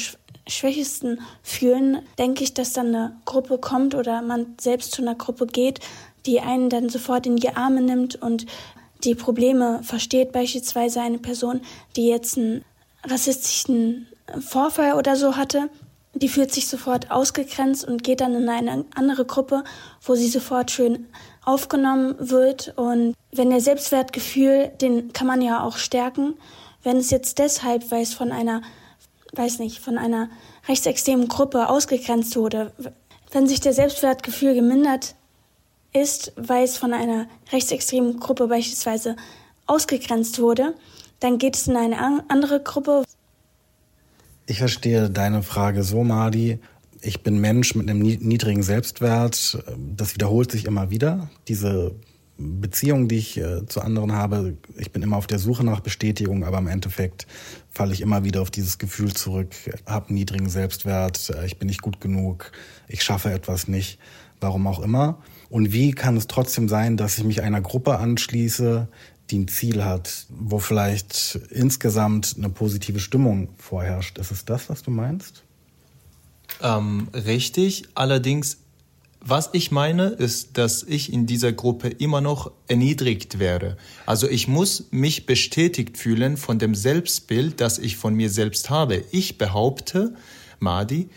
schwächsten 0.48 1.20
fühlen, 1.42 2.02
denke 2.18 2.42
ich, 2.42 2.54
dass 2.54 2.72
dann 2.72 2.88
eine 2.88 3.16
Gruppe 3.24 3.58
kommt 3.58 3.94
oder 3.94 4.22
man 4.22 4.56
selbst 4.60 4.92
zu 4.92 5.02
einer 5.02 5.14
Gruppe 5.14 5.46
geht, 5.46 5.80
die 6.24 6.40
einen 6.40 6.70
dann 6.70 6.88
sofort 6.88 7.26
in 7.26 7.36
die 7.36 7.50
Arme 7.50 7.82
nimmt 7.82 8.16
und 8.16 8.46
die 9.04 9.14
Probleme 9.14 9.80
versteht, 9.82 10.32
beispielsweise 10.32 11.00
eine 11.00 11.18
Person, 11.18 11.60
die 11.96 12.08
jetzt 12.08 12.38
einen 12.38 12.64
rassistischen 13.04 14.08
Vorfall 14.40 14.94
oder 14.94 15.16
so 15.16 15.36
hatte, 15.36 15.68
die 16.14 16.28
fühlt 16.28 16.52
sich 16.52 16.66
sofort 16.66 17.10
ausgegrenzt 17.10 17.84
und 17.86 18.02
geht 18.02 18.20
dann 18.20 18.34
in 18.34 18.48
eine 18.48 18.86
andere 18.94 19.26
Gruppe, 19.26 19.64
wo 20.02 20.14
sie 20.14 20.28
sofort 20.28 20.70
schön 20.70 21.06
aufgenommen 21.46 22.16
wird. 22.18 22.74
Und 22.76 23.14
wenn 23.32 23.48
der 23.48 23.62
Selbstwertgefühl, 23.62 24.72
den 24.80 25.14
kann 25.14 25.26
man 25.26 25.40
ja 25.40 25.62
auch 25.62 25.78
stärken. 25.78 26.34
Wenn 26.82 26.98
es 26.98 27.10
jetzt 27.10 27.38
deshalb, 27.38 27.90
weil 27.90 28.02
es 28.02 28.12
von 28.12 28.30
einer, 28.32 28.60
weiß 29.32 29.60
nicht, 29.60 29.78
von 29.78 29.96
einer 29.96 30.28
rechtsextremen 30.68 31.28
Gruppe 31.28 31.70
ausgegrenzt 31.70 32.36
wurde, 32.36 32.72
wenn 33.32 33.46
sich 33.46 33.60
der 33.60 33.72
Selbstwertgefühl 33.72 34.54
gemindert 34.54 35.14
ist, 35.92 36.32
weil 36.36 36.64
es 36.64 36.76
von 36.76 36.92
einer 36.92 37.26
rechtsextremen 37.52 38.20
Gruppe 38.20 38.48
beispielsweise 38.48 39.16
ausgegrenzt 39.66 40.38
wurde, 40.40 40.74
dann 41.20 41.38
geht 41.38 41.56
es 41.56 41.66
in 41.66 41.76
eine 41.76 42.22
andere 42.28 42.60
Gruppe. 42.60 43.04
Ich 44.46 44.58
verstehe 44.58 45.10
deine 45.10 45.42
Frage 45.42 45.82
so, 45.82 46.04
Madi. 46.04 46.60
Ich 47.06 47.22
bin 47.22 47.38
Mensch 47.38 47.76
mit 47.76 47.88
einem 47.88 48.00
niedrigen 48.00 48.64
Selbstwert. 48.64 49.62
Das 49.94 50.14
wiederholt 50.14 50.50
sich 50.50 50.64
immer 50.64 50.90
wieder. 50.90 51.30
Diese 51.46 51.94
Beziehung, 52.36 53.06
die 53.06 53.18
ich 53.18 53.36
äh, 53.38 53.64
zu 53.66 53.80
anderen 53.80 54.10
habe, 54.10 54.56
ich 54.76 54.90
bin 54.90 55.02
immer 55.02 55.16
auf 55.16 55.28
der 55.28 55.38
Suche 55.38 55.62
nach 55.62 55.78
Bestätigung, 55.78 56.42
aber 56.42 56.58
im 56.58 56.66
Endeffekt 56.66 57.28
falle 57.70 57.94
ich 57.94 58.00
immer 58.00 58.24
wieder 58.24 58.42
auf 58.42 58.50
dieses 58.50 58.78
Gefühl 58.78 59.14
zurück, 59.14 59.54
habe 59.86 60.12
niedrigen 60.12 60.48
Selbstwert, 60.48 61.30
äh, 61.30 61.46
ich 61.46 61.60
bin 61.60 61.68
nicht 61.68 61.80
gut 61.80 62.00
genug, 62.00 62.50
ich 62.88 63.04
schaffe 63.04 63.30
etwas 63.30 63.68
nicht, 63.68 64.00
warum 64.40 64.66
auch 64.66 64.80
immer. 64.80 65.22
Und 65.48 65.72
wie 65.72 65.92
kann 65.92 66.16
es 66.16 66.26
trotzdem 66.26 66.68
sein, 66.68 66.96
dass 66.96 67.18
ich 67.18 67.24
mich 67.24 67.40
einer 67.40 67.60
Gruppe 67.60 68.00
anschließe, 68.00 68.88
die 69.30 69.38
ein 69.38 69.48
Ziel 69.48 69.84
hat, 69.84 70.26
wo 70.28 70.58
vielleicht 70.58 71.38
insgesamt 71.50 72.34
eine 72.36 72.48
positive 72.48 72.98
Stimmung 72.98 73.50
vorherrscht. 73.58 74.18
Ist 74.18 74.32
es 74.32 74.44
das, 74.44 74.68
was 74.68 74.82
du 74.82 74.90
meinst? 74.90 75.45
Ähm, 76.62 77.08
richtig. 77.12 77.84
Allerdings, 77.94 78.58
was 79.20 79.50
ich 79.52 79.70
meine, 79.70 80.06
ist, 80.08 80.56
dass 80.58 80.82
ich 80.82 81.12
in 81.12 81.26
dieser 81.26 81.52
Gruppe 81.52 81.88
immer 81.88 82.20
noch 82.20 82.52
erniedrigt 82.68 83.38
werde. 83.38 83.76
Also 84.06 84.28
ich 84.28 84.48
muss 84.48 84.86
mich 84.90 85.26
bestätigt 85.26 85.98
fühlen 85.98 86.36
von 86.36 86.58
dem 86.58 86.74
Selbstbild, 86.74 87.60
das 87.60 87.78
ich 87.78 87.96
von 87.96 88.14
mir 88.14 88.30
selbst 88.30 88.70
habe. 88.70 89.04
Ich 89.10 89.38
behaupte, 89.38 90.14
Madi, 90.60 91.08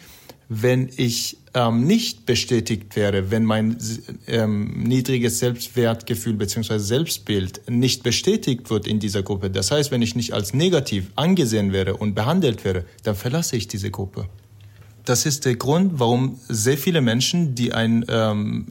wenn 0.50 0.90
ich 0.98 1.38
ähm, 1.54 1.86
nicht 1.86 2.26
bestätigt 2.26 2.96
wäre, 2.96 3.32
wenn 3.32 3.46
mein 3.46 3.78
ähm, 4.28 4.84
niedriges 4.84 5.40
Selbstwertgefühl 5.40 6.34
bzw. 6.34 6.80
Selbstbild 6.80 7.70
nicht 7.70 8.02
bestätigt 8.04 8.70
wird 8.70 8.88
in 8.88 9.00
dieser 9.00 9.24
Gruppe, 9.24 9.52
das 9.52 9.72
heißt, 9.72 9.92
wenn 9.92 10.02
ich 10.02 10.16
nicht 10.16 10.34
als 10.34 10.54
negativ 10.54 11.12
angesehen 11.16 11.72
wäre 11.72 11.98
und 11.98 12.16
behandelt 12.16 12.66
wäre, 12.66 12.86
dann 13.04 13.16
verlasse 13.16 13.56
ich 13.58 13.68
diese 13.68 13.92
Gruppe. 13.92 14.28
Das 15.10 15.26
ist 15.26 15.46
der 15.46 15.56
Grund, 15.56 15.94
warum 15.96 16.40
sehr 16.50 16.78
viele 16.78 17.02
Menschen, 17.02 17.56
die 17.56 17.74
ein 17.74 18.06
ähm, 18.10 18.68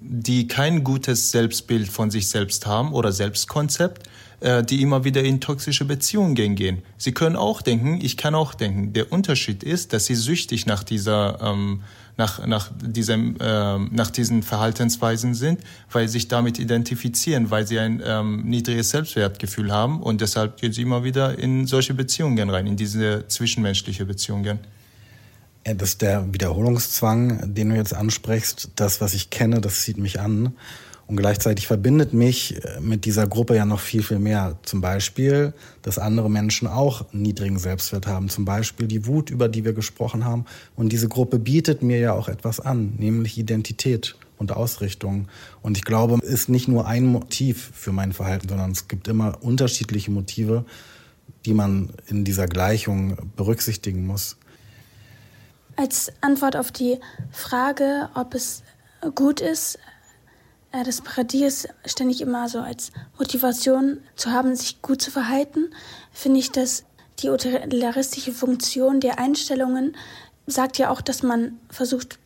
die 0.00 0.48
kein 0.48 0.84
gutes 0.84 1.32
Selbstbild 1.32 1.88
von 1.88 2.10
sich 2.10 2.28
selbst 2.28 2.66
haben 2.66 2.94
oder 2.94 3.12
Selbstkonzept, 3.12 4.08
äh, 4.40 4.62
die 4.62 4.80
immer 4.80 5.04
wieder 5.04 5.22
in 5.22 5.42
toxische 5.42 5.84
Beziehungen 5.84 6.54
gehen. 6.54 6.82
Sie 6.96 7.12
können 7.12 7.36
auch 7.36 7.60
denken, 7.60 8.00
ich 8.00 8.16
kann 8.16 8.34
auch 8.34 8.54
denken. 8.54 8.94
Der 8.94 9.12
Unterschied 9.12 9.62
ist, 9.62 9.92
dass 9.92 10.06
sie 10.06 10.14
süchtig 10.14 10.64
nach 10.64 10.82
dieser 10.82 11.38
ähm, 11.42 11.82
nach, 12.16 12.46
nach, 12.46 12.70
diesem, 12.80 13.36
äh, 13.38 13.78
nach 13.78 14.10
diesen 14.10 14.42
Verhaltensweisen 14.42 15.34
sind, 15.34 15.60
weil 15.92 16.08
sie 16.08 16.12
sich 16.12 16.28
damit 16.28 16.58
identifizieren, 16.58 17.50
weil 17.50 17.66
sie 17.66 17.78
ein 17.78 18.02
ähm, 18.02 18.44
niedriges 18.44 18.90
Selbstwertgefühl 18.90 19.70
haben 19.70 20.00
und 20.00 20.22
deshalb 20.22 20.58
gehen 20.58 20.72
sie 20.72 20.82
immer 20.82 21.04
wieder 21.04 21.38
in 21.38 21.66
solche 21.66 21.92
Beziehungen 21.92 22.48
rein, 22.48 22.66
in 22.66 22.76
diese 22.76 23.26
zwischenmenschliche 23.28 24.06
Beziehungen. 24.06 24.60
Das 25.64 25.90
ist 25.90 26.02
der 26.02 26.32
Wiederholungszwang, 26.32 27.54
den 27.54 27.70
du 27.70 27.76
jetzt 27.76 27.94
ansprichst. 27.94 28.72
Das, 28.76 29.00
was 29.00 29.14
ich 29.14 29.30
kenne, 29.30 29.60
das 29.60 29.82
zieht 29.82 29.96
mich 29.96 30.20
an. 30.20 30.54
Und 31.06 31.16
gleichzeitig 31.16 31.66
verbindet 31.66 32.14
mich 32.14 32.64
äh, 32.64 32.80
mit 32.80 33.04
dieser 33.04 33.26
Gruppe 33.26 33.56
ja 33.56 33.66
noch 33.66 33.80
viel, 33.80 34.02
viel 34.02 34.18
mehr. 34.18 34.58
Zum 34.62 34.80
Beispiel, 34.80 35.52
dass 35.82 35.98
andere 35.98 36.30
Menschen 36.30 36.66
auch 36.66 37.04
niedrigen 37.12 37.58
Selbstwert 37.58 38.06
haben. 38.06 38.28
Zum 38.28 38.44
Beispiel 38.44 38.86
die 38.86 39.06
Wut, 39.06 39.30
über 39.30 39.48
die 39.48 39.64
wir 39.64 39.74
gesprochen 39.74 40.24
haben. 40.24 40.46
Und 40.76 40.92
diese 40.92 41.08
Gruppe 41.08 41.38
bietet 41.38 41.82
mir 41.82 41.98
ja 41.98 42.12
auch 42.12 42.28
etwas 42.28 42.60
an, 42.60 42.94
nämlich 42.98 43.38
Identität 43.38 44.16
und 44.38 44.52
Ausrichtung. 44.52 45.28
Und 45.62 45.76
ich 45.76 45.84
glaube, 45.84 46.18
es 46.22 46.28
ist 46.28 46.48
nicht 46.48 46.68
nur 46.68 46.86
ein 46.86 47.06
Motiv 47.06 47.70
für 47.74 47.92
mein 47.92 48.12
Verhalten, 48.12 48.48
sondern 48.48 48.70
es 48.70 48.88
gibt 48.88 49.08
immer 49.08 49.42
unterschiedliche 49.42 50.10
Motive, 50.10 50.64
die 51.44 51.54
man 51.54 51.90
in 52.06 52.24
dieser 52.24 52.46
Gleichung 52.46 53.16
berücksichtigen 53.36 54.06
muss. 54.06 54.36
Als 55.76 56.12
Antwort 56.20 56.56
auf 56.56 56.70
die 56.70 57.00
Frage, 57.32 58.08
ob 58.14 58.34
es 58.34 58.62
gut 59.14 59.40
ist, 59.40 59.78
äh, 60.72 60.84
das 60.84 61.00
Paradies 61.00 61.68
ständig 61.84 62.20
immer 62.20 62.48
so 62.48 62.60
als 62.60 62.92
Motivation 63.18 63.98
zu 64.16 64.30
haben, 64.30 64.54
sich 64.54 64.82
gut 64.82 65.02
zu 65.02 65.10
verhalten, 65.10 65.70
finde 66.12 66.40
ich, 66.40 66.52
dass 66.52 66.84
die 67.20 67.30
utilitaristische 67.30 68.32
Funktion 68.32 69.00
der 69.00 69.18
Einstellungen 69.18 69.96
sagt 70.46 70.78
ja 70.78 70.90
auch, 70.90 71.00
dass 71.00 71.22
man 71.22 71.58
versucht, 71.70 72.18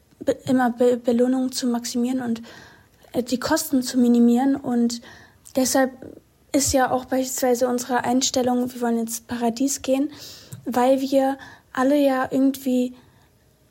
immer 0.47 0.71
Be 0.71 0.97
Belohnungen 0.97 1.53
zu 1.53 1.67
maximieren 1.69 2.21
und 2.21 2.43
äh, 3.13 3.23
die 3.23 3.39
Kosten 3.39 3.83
zu 3.83 3.99
minimieren. 3.99 4.57
Und 4.57 5.01
deshalb 5.57 5.93
ist 6.53 6.73
ja 6.73 6.91
auch 6.91 7.05
beispielsweise 7.05 7.69
unsere 7.69 8.05
Einstellung, 8.05 8.73
wir 8.73 8.81
wollen 8.81 8.99
ins 8.99 9.21
Paradies 9.21 9.83
gehen, 9.83 10.11
weil 10.65 11.01
wir 11.01 11.39
alle 11.73 11.97
ja 11.97 12.29
irgendwie 12.31 12.95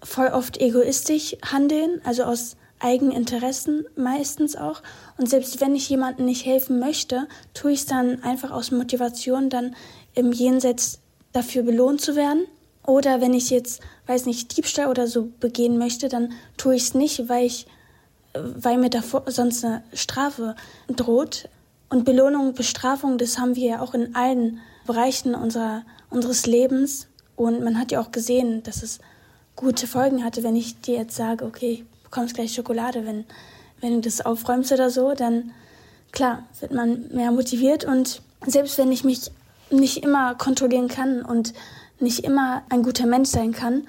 voll 0.03 0.27
oft 0.27 0.57
egoistisch 0.59 1.37
handeln, 1.43 2.01
also 2.03 2.23
aus 2.23 2.55
Eigeninteressen 2.79 3.85
meistens 3.95 4.55
auch. 4.55 4.81
Und 5.17 5.29
selbst 5.29 5.59
wenn 5.61 5.75
ich 5.75 5.89
jemandem 5.89 6.25
nicht 6.25 6.45
helfen 6.45 6.79
möchte, 6.79 7.27
tue 7.53 7.71
ich 7.71 7.79
es 7.79 7.85
dann 7.85 8.23
einfach 8.23 8.51
aus 8.51 8.71
Motivation, 8.71 9.49
dann 9.49 9.75
im 10.13 10.31
Jenseits 10.31 10.99
dafür 11.33 11.63
belohnt 11.63 12.01
zu 12.01 12.15
werden. 12.15 12.45
Oder 12.85 13.19
wenn 13.19 13.33
ich 13.33 13.49
jetzt, 13.49 13.81
weiß 14.05 14.25
nicht, 14.25 14.55
Diebstahl 14.55 14.87
oder 14.87 15.07
so 15.07 15.29
begehen 15.39 15.77
möchte, 15.77 16.07
dann 16.07 16.33
tue 16.55 16.75
ich 16.75 16.83
es 16.83 16.93
nicht, 16.93 17.27
weil 17.27 17.45
ich, 17.45 17.67
weil 18.33 18.77
mir 18.77 18.89
davor 18.89 19.23
sonst 19.27 19.65
eine 19.65 19.83
Strafe 19.93 20.55
droht. 20.87 21.49
Und 21.89 22.05
Belohnung, 22.05 22.53
Bestrafung, 22.53 23.17
das 23.17 23.39
haben 23.39 23.55
wir 23.55 23.67
ja 23.67 23.81
auch 23.81 23.93
in 23.93 24.15
allen 24.15 24.59
Bereichen 24.85 25.35
unserer, 25.35 25.83
unseres 26.09 26.45
Lebens. 26.45 27.07
Und 27.35 27.61
man 27.63 27.77
hat 27.79 27.91
ja 27.91 27.99
auch 27.99 28.11
gesehen, 28.11 28.63
dass 28.63 28.83
es 28.83 28.99
gute 29.57 29.87
Folgen 29.87 30.23
hatte, 30.23 30.43
wenn 30.43 30.55
ich 30.55 30.79
dir 30.79 30.95
jetzt 30.95 31.17
sage, 31.17 31.43
okay, 31.43 31.83
bekommst 32.03 32.35
gleich 32.35 32.53
Schokolade. 32.53 33.05
Wenn, 33.05 33.25
wenn 33.81 33.95
du 33.95 34.01
das 34.01 34.25
aufräumst 34.25 34.71
oder 34.71 34.89
so, 34.89 35.13
dann 35.13 35.51
klar, 36.13 36.43
wird 36.61 36.71
man 36.71 37.09
mehr 37.11 37.31
motiviert 37.31 37.83
und 37.83 38.21
selbst 38.45 38.77
wenn 38.77 38.91
ich 38.91 39.03
mich 39.03 39.31
nicht 39.69 39.97
immer 39.97 40.35
kontrollieren 40.35 40.87
kann 40.87 41.23
und 41.23 41.53
nicht 41.99 42.23
immer 42.23 42.63
ein 42.69 42.83
guter 42.83 43.05
Mensch 43.05 43.29
sein 43.29 43.51
kann, 43.51 43.87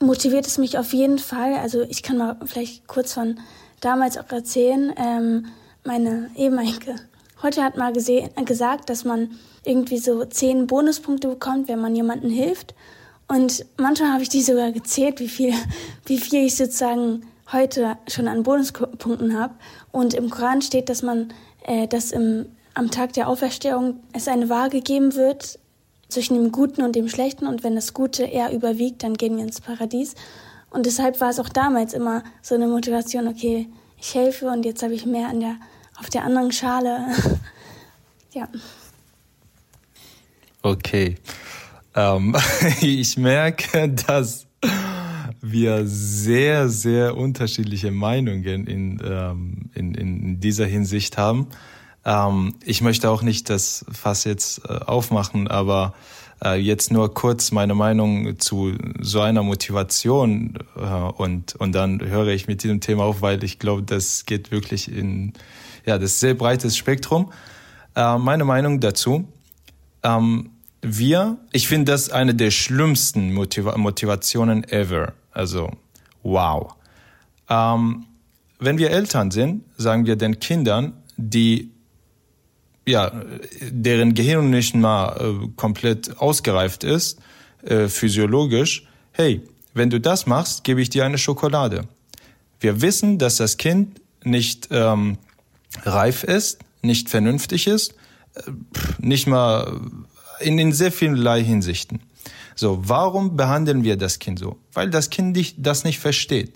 motiviert 0.00 0.46
es 0.46 0.58
mich 0.58 0.76
auf 0.76 0.92
jeden 0.92 1.18
Fall. 1.18 1.54
Also 1.54 1.82
ich 1.82 2.02
kann 2.02 2.18
mal 2.18 2.36
vielleicht 2.44 2.86
kurz 2.86 3.14
von 3.14 3.38
damals 3.80 4.18
auch 4.18 4.30
erzählen. 4.30 4.92
Ähm, 4.96 5.46
meine 5.84 6.30
ehemalige 6.36 6.96
heute 7.42 7.62
hat 7.62 7.76
mal 7.76 7.92
gesehen, 7.92 8.30
gesagt, 8.44 8.90
dass 8.90 9.04
man 9.04 9.30
irgendwie 9.64 9.98
so 9.98 10.24
zehn 10.24 10.66
Bonuspunkte 10.66 11.28
bekommt, 11.28 11.68
wenn 11.68 11.80
man 11.80 11.94
jemandem 11.94 12.30
hilft. 12.30 12.74
Und 13.30 13.64
manchmal 13.76 14.12
habe 14.12 14.24
ich 14.24 14.28
die 14.28 14.42
sogar 14.42 14.72
gezählt, 14.72 15.20
wie 15.20 15.28
viel, 15.28 15.54
wie 16.06 16.18
viel 16.18 16.46
ich 16.46 16.56
sozusagen 16.56 17.24
heute 17.52 17.96
schon 18.08 18.26
an 18.26 18.42
Bonuspunkten 18.42 19.38
habe. 19.38 19.54
Und 19.92 20.14
im 20.14 20.30
Koran 20.30 20.62
steht, 20.62 20.88
dass 20.88 21.02
man, 21.02 21.32
äh, 21.62 21.86
dass 21.86 22.10
im, 22.10 22.46
am 22.74 22.90
Tag 22.90 23.12
der 23.12 23.28
Auferstehung 23.28 24.00
es 24.12 24.26
eine 24.26 24.48
Waage 24.48 24.80
geben 24.80 25.14
wird 25.14 25.60
zwischen 26.08 26.34
dem 26.34 26.50
Guten 26.50 26.82
und 26.82 26.96
dem 26.96 27.08
Schlechten. 27.08 27.46
Und 27.46 27.62
wenn 27.62 27.76
das 27.76 27.94
Gute 27.94 28.24
eher 28.24 28.52
überwiegt, 28.52 29.04
dann 29.04 29.14
gehen 29.14 29.36
wir 29.36 29.44
ins 29.44 29.60
Paradies. 29.60 30.16
Und 30.70 30.86
deshalb 30.86 31.20
war 31.20 31.30
es 31.30 31.38
auch 31.38 31.48
damals 31.48 31.94
immer 31.94 32.24
so 32.42 32.56
eine 32.56 32.66
Motivation, 32.66 33.28
okay, 33.28 33.68
ich 33.96 34.12
helfe 34.12 34.48
und 34.48 34.64
jetzt 34.64 34.82
habe 34.82 34.94
ich 34.94 35.06
mehr 35.06 35.28
an 35.28 35.38
der, 35.38 35.54
auf 36.00 36.10
der 36.10 36.24
anderen 36.24 36.50
Schale. 36.50 37.06
ja. 38.32 38.48
Okay. 40.62 41.14
Ähm, 41.94 42.36
ich 42.80 43.16
merke, 43.16 43.88
dass 43.88 44.46
wir 45.40 45.86
sehr, 45.86 46.68
sehr 46.68 47.16
unterschiedliche 47.16 47.90
Meinungen 47.90 48.66
in, 48.66 49.00
ähm, 49.04 49.70
in, 49.74 49.94
in 49.94 50.40
dieser 50.40 50.66
Hinsicht 50.66 51.18
haben. 51.18 51.48
Ähm, 52.04 52.54
ich 52.64 52.80
möchte 52.82 53.10
auch 53.10 53.22
nicht 53.22 53.50
das 53.50 53.84
Fass 53.90 54.24
jetzt 54.24 54.62
äh, 54.68 54.72
aufmachen, 54.72 55.48
aber 55.48 55.94
äh, 56.44 56.56
jetzt 56.56 56.90
nur 56.90 57.12
kurz 57.12 57.52
meine 57.52 57.74
Meinung 57.74 58.38
zu 58.38 58.74
so 59.00 59.20
einer 59.20 59.42
Motivation 59.42 60.58
äh, 60.76 60.80
und, 60.80 61.54
und 61.56 61.72
dann 61.72 62.00
höre 62.00 62.28
ich 62.28 62.46
mit 62.46 62.62
diesem 62.62 62.80
Thema 62.80 63.04
auf, 63.04 63.22
weil 63.22 63.42
ich 63.44 63.58
glaube, 63.58 63.82
das 63.82 64.26
geht 64.26 64.50
wirklich 64.50 64.90
in, 64.90 65.32
ja, 65.84 65.98
das 65.98 66.20
sehr 66.20 66.34
breites 66.34 66.76
Spektrum. 66.76 67.32
Äh, 67.94 68.18
meine 68.18 68.44
Meinung 68.44 68.80
dazu, 68.80 69.28
ähm, 70.02 70.50
wir, 70.82 71.38
ich 71.52 71.68
finde 71.68 71.92
das 71.92 72.10
eine 72.10 72.34
der 72.34 72.50
schlimmsten 72.50 73.32
Motiva 73.32 73.76
Motivationen 73.76 74.64
ever. 74.64 75.12
Also, 75.32 75.70
wow. 76.22 76.74
Ähm, 77.48 78.06
wenn 78.58 78.78
wir 78.78 78.90
Eltern 78.90 79.30
sind, 79.30 79.64
sagen 79.76 80.06
wir 80.06 80.16
den 80.16 80.38
Kindern, 80.38 80.94
die 81.16 81.70
ja, 82.86 83.12
deren 83.60 84.14
Gehirn 84.14 84.50
nicht 84.50 84.74
mal 84.74 85.16
äh, 85.16 85.48
komplett 85.56 86.18
ausgereift 86.18 86.82
ist, 86.84 87.18
äh, 87.62 87.88
physiologisch, 87.88 88.86
hey, 89.12 89.42
wenn 89.74 89.90
du 89.90 90.00
das 90.00 90.26
machst, 90.26 90.64
gebe 90.64 90.80
ich 90.80 90.90
dir 90.90 91.04
eine 91.04 91.18
Schokolade. 91.18 91.86
Wir 92.58 92.82
wissen, 92.82 93.18
dass 93.18 93.36
das 93.36 93.56
Kind 93.56 94.00
nicht 94.24 94.68
ähm, 94.70 95.18
reif 95.84 96.24
ist, 96.24 96.58
nicht 96.82 97.08
vernünftig 97.08 97.66
ist, 97.66 97.94
äh, 98.34 98.50
nicht 98.98 99.26
mal 99.26 99.80
in, 100.40 100.58
in 100.58 100.72
sehr 100.72 100.92
vielerlei 100.92 101.42
Hinsichten. 101.42 102.00
So, 102.54 102.78
warum 102.82 103.36
behandeln 103.36 103.84
wir 103.84 103.96
das 103.96 104.18
Kind 104.18 104.38
so? 104.38 104.58
Weil 104.72 104.90
das 104.90 105.10
Kind 105.10 105.54
das 105.56 105.84
nicht 105.84 105.98
versteht. 105.98 106.52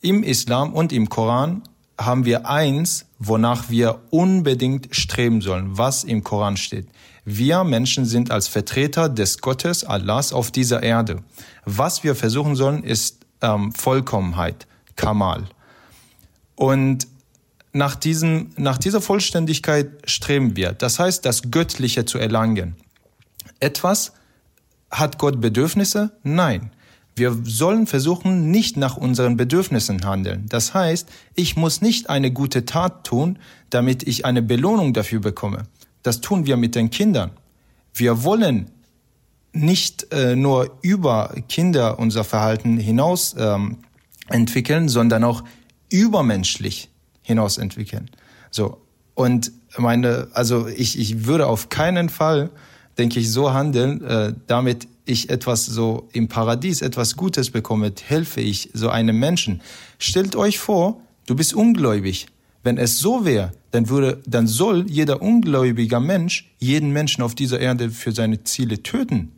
Im 0.00 0.22
Islam 0.22 0.72
und 0.72 0.92
im 0.92 1.08
Koran 1.08 1.62
haben 1.98 2.24
wir 2.24 2.48
eins, 2.48 3.06
wonach 3.18 3.70
wir 3.70 4.00
unbedingt 4.10 4.94
streben 4.94 5.40
sollen, 5.40 5.78
was 5.78 6.04
im 6.04 6.22
Koran 6.22 6.56
steht. 6.56 6.88
Wir 7.24 7.64
Menschen 7.64 8.04
sind 8.04 8.30
als 8.30 8.46
Vertreter 8.46 9.08
des 9.08 9.38
Gottes, 9.38 9.84
Allahs 9.84 10.32
auf 10.32 10.50
dieser 10.50 10.82
Erde. 10.82 11.22
Was 11.64 12.04
wir 12.04 12.14
versuchen 12.14 12.54
sollen, 12.54 12.84
ist 12.84 13.26
ähm, 13.42 13.72
Vollkommenheit, 13.72 14.66
Kamal. 14.94 15.44
Und 16.54 17.08
nach, 17.72 17.96
diesem, 17.96 18.50
nach 18.56 18.78
dieser 18.78 19.00
Vollständigkeit 19.00 19.90
streben 20.04 20.56
wir. 20.56 20.72
Das 20.72 20.98
heißt, 20.98 21.24
das 21.26 21.50
Göttliche 21.50 22.04
zu 22.04 22.18
erlangen. 22.18 22.76
Etwas 23.60 24.12
hat 24.90 25.18
Gott 25.18 25.40
Bedürfnisse? 25.40 26.12
Nein. 26.22 26.70
Wir 27.14 27.34
sollen 27.44 27.86
versuchen, 27.86 28.50
nicht 28.50 28.76
nach 28.76 28.98
unseren 28.98 29.38
Bedürfnissen 29.38 30.04
handeln. 30.04 30.44
Das 30.50 30.74
heißt, 30.74 31.08
ich 31.34 31.56
muss 31.56 31.80
nicht 31.80 32.10
eine 32.10 32.30
gute 32.30 32.66
Tat 32.66 33.06
tun, 33.06 33.38
damit 33.70 34.02
ich 34.02 34.26
eine 34.26 34.42
Belohnung 34.42 34.92
dafür 34.92 35.20
bekomme. 35.20 35.62
Das 36.02 36.20
tun 36.20 36.44
wir 36.44 36.58
mit 36.58 36.74
den 36.74 36.90
Kindern. 36.90 37.30
Wir 37.94 38.22
wollen 38.22 38.70
nicht 39.52 40.12
äh, 40.12 40.36
nur 40.36 40.76
über 40.82 41.34
Kinder 41.48 41.98
unser 41.98 42.22
Verhalten 42.22 42.76
hinaus 42.76 43.34
ähm, 43.38 43.78
entwickeln, 44.28 44.90
sondern 44.90 45.24
auch 45.24 45.42
übermenschlich 45.88 46.90
hinaus 47.22 47.56
entwickeln. 47.56 48.10
So. 48.50 48.82
Und 49.14 49.52
meine, 49.78 50.28
also 50.34 50.66
ich, 50.68 50.98
ich 50.98 51.24
würde 51.24 51.46
auf 51.46 51.70
keinen 51.70 52.10
Fall, 52.10 52.50
denke 52.98 53.20
ich, 53.20 53.30
so 53.30 53.52
handeln, 53.52 54.02
äh, 54.04 54.32
damit 54.46 54.88
ich 55.04 55.30
etwas 55.30 55.66
so 55.66 56.08
im 56.12 56.28
Paradies, 56.28 56.82
etwas 56.82 57.16
Gutes 57.16 57.50
bekomme, 57.50 57.92
helfe 58.04 58.40
ich 58.40 58.70
so 58.72 58.88
einem 58.88 59.18
Menschen. 59.18 59.60
Stellt 59.98 60.34
euch 60.34 60.58
vor, 60.58 61.00
du 61.26 61.36
bist 61.36 61.54
ungläubig. 61.54 62.26
Wenn 62.62 62.78
es 62.78 62.98
so 62.98 63.24
wäre, 63.24 63.52
dann 63.70 63.88
würde, 63.88 64.20
dann 64.26 64.48
soll 64.48 64.86
jeder 64.88 65.22
ungläubiger 65.22 66.00
Mensch 66.00 66.50
jeden 66.58 66.90
Menschen 66.90 67.22
auf 67.22 67.34
dieser 67.34 67.60
Erde 67.60 67.90
für 67.90 68.10
seine 68.12 68.42
Ziele 68.42 68.82
töten 68.82 69.32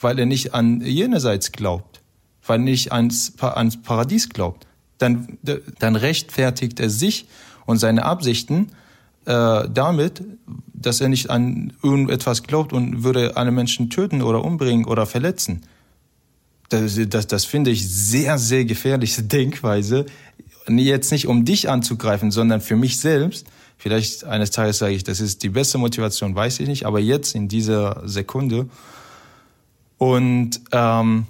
weil 0.00 0.18
er 0.18 0.26
nicht 0.26 0.54
an 0.54 0.80
jenerseits 0.80 1.52
glaubt, 1.52 2.00
weil 2.46 2.60
er 2.60 2.64
nicht 2.64 2.92
ans, 2.92 3.34
ans 3.40 3.80
Paradies 3.82 4.28
glaubt, 4.28 4.66
dann, 4.98 5.38
dann 5.78 5.96
rechtfertigt 5.96 6.80
er 6.80 6.90
sich 6.90 7.26
und 7.66 7.78
seine 7.78 8.04
Absichten 8.04 8.70
äh, 9.26 9.68
damit, 9.68 10.22
dass 10.80 11.00
er 11.00 11.08
nicht 11.08 11.30
an 11.30 11.72
irgendetwas 11.82 12.42
glaubt 12.42 12.72
und 12.72 13.02
würde 13.04 13.36
alle 13.36 13.50
Menschen 13.50 13.90
töten 13.90 14.22
oder 14.22 14.44
umbringen 14.44 14.84
oder 14.84 15.06
verletzen. 15.06 15.62
Das, 16.68 16.98
das, 17.08 17.26
das 17.26 17.44
finde 17.44 17.70
ich 17.70 17.88
sehr, 17.88 18.38
sehr 18.38 18.64
gefährliche 18.64 19.22
Denkweise. 19.24 20.06
Jetzt 20.68 21.12
nicht 21.12 21.26
um 21.26 21.44
dich 21.44 21.68
anzugreifen, 21.68 22.30
sondern 22.30 22.60
für 22.60 22.76
mich 22.76 22.98
selbst. 22.98 23.46
Vielleicht 23.78 24.24
eines 24.24 24.50
Tages 24.50 24.78
sage 24.78 24.94
ich, 24.94 25.04
das 25.04 25.20
ist 25.20 25.42
die 25.42 25.48
beste 25.48 25.78
Motivation, 25.78 26.34
weiß 26.34 26.60
ich 26.60 26.68
nicht. 26.68 26.84
Aber 26.84 27.00
jetzt 27.00 27.34
in 27.34 27.48
dieser 27.48 28.02
Sekunde 28.04 28.68
und 29.98 30.60
ähm, 30.72 31.26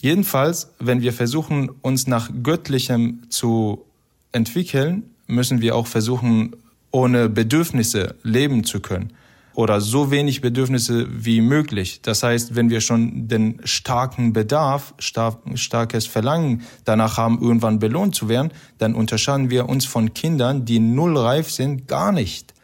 jedenfalls, 0.00 0.70
wenn 0.78 1.02
wir 1.02 1.12
versuchen, 1.12 1.70
uns 1.82 2.06
nach 2.06 2.30
Göttlichem 2.42 3.22
zu 3.28 3.84
entwickeln, 4.32 5.04
müssen 5.26 5.60
wir 5.60 5.76
auch 5.76 5.86
versuchen, 5.86 6.56
ohne 6.92 7.28
Bedürfnisse 7.28 8.14
leben 8.22 8.64
zu 8.64 8.80
können 8.80 9.12
oder 9.54 9.80
so 9.80 10.10
wenig 10.10 10.40
Bedürfnisse 10.40 11.06
wie 11.10 11.40
möglich. 11.40 12.00
Das 12.02 12.22
heißt, 12.22 12.54
wenn 12.54 12.70
wir 12.70 12.80
schon 12.80 13.28
den 13.28 13.60
starken 13.64 14.32
Bedarf, 14.32 14.94
star 15.00 15.42
starkes 15.54 16.06
Verlangen 16.06 16.62
danach 16.84 17.18
haben, 17.18 17.42
irgendwann 17.42 17.78
belohnt 17.78 18.14
zu 18.14 18.28
werden, 18.28 18.52
dann 18.78 18.94
unterscheiden 18.94 19.50
wir 19.50 19.68
uns 19.68 19.84
von 19.84 20.14
Kindern, 20.14 20.64
die 20.64 20.78
null 20.78 21.18
reif 21.18 21.50
sind, 21.50 21.88
gar 21.88 22.12
nicht. 22.12 22.54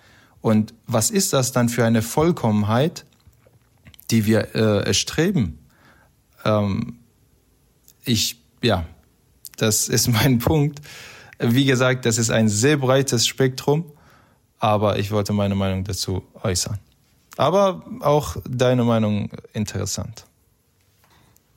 Und 0.41 0.73
was 0.87 1.11
ist 1.11 1.33
das 1.33 1.53
dann 1.53 1.69
für 1.69 1.85
eine 1.85 2.01
Vollkommenheit, 2.01 3.05
die 4.11 4.27
wir 4.27 4.55
äh, 4.55 4.87
erstreben. 4.87 5.59
Ähm, 6.45 6.99
ich, 8.05 8.41
ja, 8.63 8.87
das 9.57 9.89
ist 9.89 10.09
mein 10.13 10.39
Punkt. 10.39 10.81
Wie 11.39 11.65
gesagt, 11.65 12.05
das 12.05 12.19
ist 12.19 12.31
ein 12.31 12.49
sehr 12.49 12.79
breites 12.79 13.27
Spektrum, 13.27 13.93
aber 14.59 14.99
ich 14.99 15.11
wollte 15.11 15.33
meine 15.33 15.55
Meinung 15.55 15.85
dazu 15.85 16.23
äußern. 16.43 16.79
Aber 17.37 17.83
auch 18.01 18.37
deine 18.49 18.85
Meinung 18.85 19.31
interessant. 19.53 20.25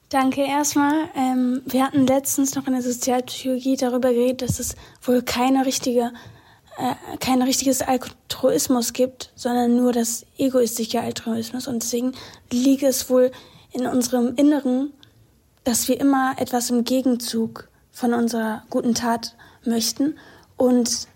Danke 0.09 0.41
erstmal. 0.41 1.09
Ähm, 1.15 1.61
wir 1.65 1.85
hatten 1.85 2.05
letztens 2.05 2.55
noch 2.55 2.67
in 2.67 2.73
der 2.73 2.81
Sozialpsychologie 2.81 3.77
darüber 3.77 4.11
geredet, 4.11 4.41
dass 4.41 4.59
es 4.59 4.75
wohl 5.01 5.21
keine 5.21 5.65
richtige 5.65 6.11
äh, 6.77 7.17
kein 7.17 7.41
richtiges 7.41 7.81
Altruismus 7.81 8.93
gibt, 8.93 9.31
sondern 9.35 9.75
nur 9.75 9.91
das 9.91 10.25
egoistische 10.37 11.01
Altruismus. 11.01 11.67
Und 11.67 11.83
deswegen 11.83 12.13
liegt 12.49 12.83
es 12.83 13.09
wohl 13.09 13.31
in 13.71 13.85
unserem 13.85 14.35
Inneren, 14.35 14.93
dass 15.63 15.87
wir 15.87 15.99
immer 15.99 16.35
etwas 16.37 16.69
im 16.69 16.83
Gegenzug 16.83 17.69
von 17.91 18.13
unserer 18.13 18.63
guten 18.69 18.95
Tat 18.95 19.35
möchten. 19.65 20.17
Und 20.57 21.07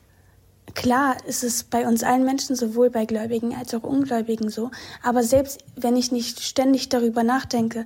klar 0.76 1.18
ist 1.26 1.44
es 1.44 1.64
bei 1.64 1.88
uns 1.88 2.04
allen 2.04 2.26
Menschen, 2.26 2.56
sowohl 2.56 2.90
bei 2.90 3.06
Gläubigen 3.06 3.56
als 3.56 3.74
auch 3.74 3.84
Ungläubigen 3.84 4.50
so. 4.50 4.70
Aber 5.02 5.24
selbst 5.24 5.64
wenn 5.76 5.96
ich 5.96 6.12
nicht 6.12 6.42
ständig 6.42 6.90
darüber 6.90 7.24
nachdenke, 7.24 7.86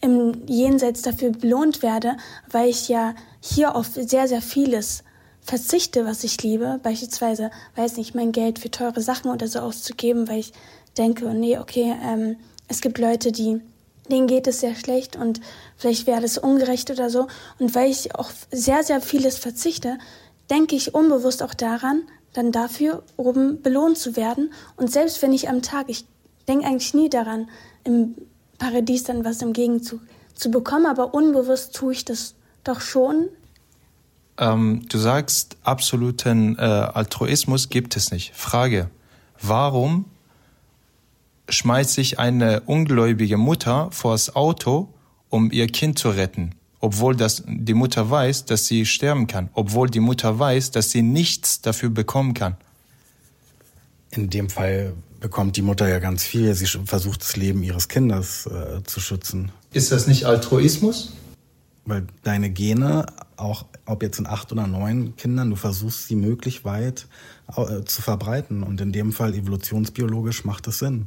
im 0.00 0.46
Jenseits 0.46 1.02
dafür 1.02 1.32
belohnt 1.32 1.82
werde, 1.82 2.16
weil 2.50 2.68
ich 2.68 2.88
ja 2.88 3.14
hier 3.40 3.74
auf 3.74 3.88
sehr, 3.94 4.28
sehr 4.28 4.42
vieles 4.42 5.02
verzichte, 5.40 6.04
was 6.04 6.22
ich 6.22 6.40
liebe, 6.42 6.78
beispielsweise, 6.82 7.50
weiß 7.74 7.96
nicht, 7.96 8.14
mein 8.14 8.32
Geld 8.32 8.58
für 8.58 8.70
teure 8.70 9.00
Sachen 9.00 9.30
oder 9.30 9.48
so 9.48 9.58
auszugeben, 9.60 10.28
weil 10.28 10.40
ich 10.40 10.52
denke, 10.96 11.24
nee, 11.34 11.58
okay, 11.58 11.96
ähm, 12.04 12.36
es 12.68 12.80
gibt 12.80 12.98
Leute, 12.98 13.32
die 13.32 13.60
denen 14.10 14.26
geht 14.26 14.46
es 14.46 14.60
sehr 14.60 14.74
schlecht 14.74 15.16
und 15.16 15.40
vielleicht 15.76 16.06
wäre 16.06 16.22
das 16.22 16.38
ungerecht 16.38 16.90
oder 16.90 17.10
so. 17.10 17.26
Und 17.58 17.74
weil 17.74 17.90
ich 17.90 18.14
auch 18.14 18.30
sehr, 18.50 18.82
sehr 18.82 19.02
vieles 19.02 19.36
verzichte, 19.36 19.98
denke 20.50 20.76
ich 20.76 20.94
unbewusst 20.94 21.42
auch 21.42 21.54
daran, 21.54 22.02
dann 22.32 22.52
dafür 22.52 23.02
oben 23.16 23.62
belohnt 23.62 23.98
zu 23.98 24.16
werden. 24.16 24.52
Und 24.76 24.90
selbst 24.90 25.22
wenn 25.22 25.32
ich 25.32 25.48
am 25.48 25.62
Tag, 25.62 25.86
ich 25.88 26.04
denke 26.46 26.66
eigentlich 26.66 26.94
nie 26.94 27.10
daran, 27.10 27.48
im 27.84 28.14
Paradies 28.58 29.04
dann 29.04 29.24
was 29.24 29.42
im 29.42 29.52
Gegenzug 29.52 30.00
zu 30.34 30.50
bekommen, 30.50 30.86
aber 30.86 31.14
unbewusst 31.14 31.74
tue 31.74 31.92
ich 31.92 32.04
das 32.04 32.34
doch 32.64 32.80
schon, 32.80 33.28
ähm, 34.38 34.86
du 34.88 34.98
sagst, 34.98 35.56
absoluten 35.64 36.56
äh, 36.58 36.62
Altruismus 36.62 37.68
gibt 37.68 37.96
es 37.96 38.12
nicht. 38.12 38.34
Frage, 38.34 38.88
warum 39.40 40.04
schmeißt 41.48 41.94
sich 41.94 42.18
eine 42.18 42.60
ungläubige 42.60 43.36
Mutter 43.36 43.88
vors 43.90 44.36
Auto, 44.36 44.88
um 45.28 45.50
ihr 45.50 45.66
Kind 45.66 45.98
zu 45.98 46.10
retten? 46.10 46.54
Obwohl 46.80 47.16
das, 47.16 47.42
die 47.46 47.74
Mutter 47.74 48.08
weiß, 48.08 48.44
dass 48.44 48.66
sie 48.66 48.86
sterben 48.86 49.26
kann. 49.26 49.50
Obwohl 49.54 49.90
die 49.90 50.00
Mutter 50.00 50.38
weiß, 50.38 50.70
dass 50.70 50.90
sie 50.90 51.02
nichts 51.02 51.60
dafür 51.60 51.90
bekommen 51.90 52.34
kann. 52.34 52.56
In 54.10 54.30
dem 54.30 54.48
Fall 54.48 54.92
bekommt 55.20 55.56
die 55.56 55.62
Mutter 55.62 55.88
ja 55.88 55.98
ganz 55.98 56.24
viel. 56.24 56.54
Sie 56.54 56.66
versucht 56.66 57.22
das 57.22 57.36
Leben 57.36 57.62
ihres 57.62 57.88
Kindes 57.88 58.46
äh, 58.46 58.82
zu 58.84 59.00
schützen. 59.00 59.50
Ist 59.72 59.90
das 59.90 60.06
nicht 60.06 60.24
Altruismus? 60.24 61.14
Weil 61.84 62.06
deine 62.22 62.50
Gene 62.50 63.06
auch 63.38 63.64
ob 63.86 64.02
jetzt 64.02 64.18
in 64.18 64.26
acht 64.26 64.52
oder 64.52 64.66
neun 64.66 65.16
Kindern, 65.16 65.50
du 65.50 65.56
versuchst 65.56 66.08
sie 66.08 66.16
möglichst 66.16 66.64
weit 66.64 67.06
äh, 67.56 67.84
zu 67.84 68.02
verbreiten. 68.02 68.62
Und 68.62 68.80
in 68.80 68.92
dem 68.92 69.12
Fall 69.12 69.34
evolutionsbiologisch 69.34 70.44
macht 70.44 70.66
es 70.66 70.80
Sinn. 70.80 71.06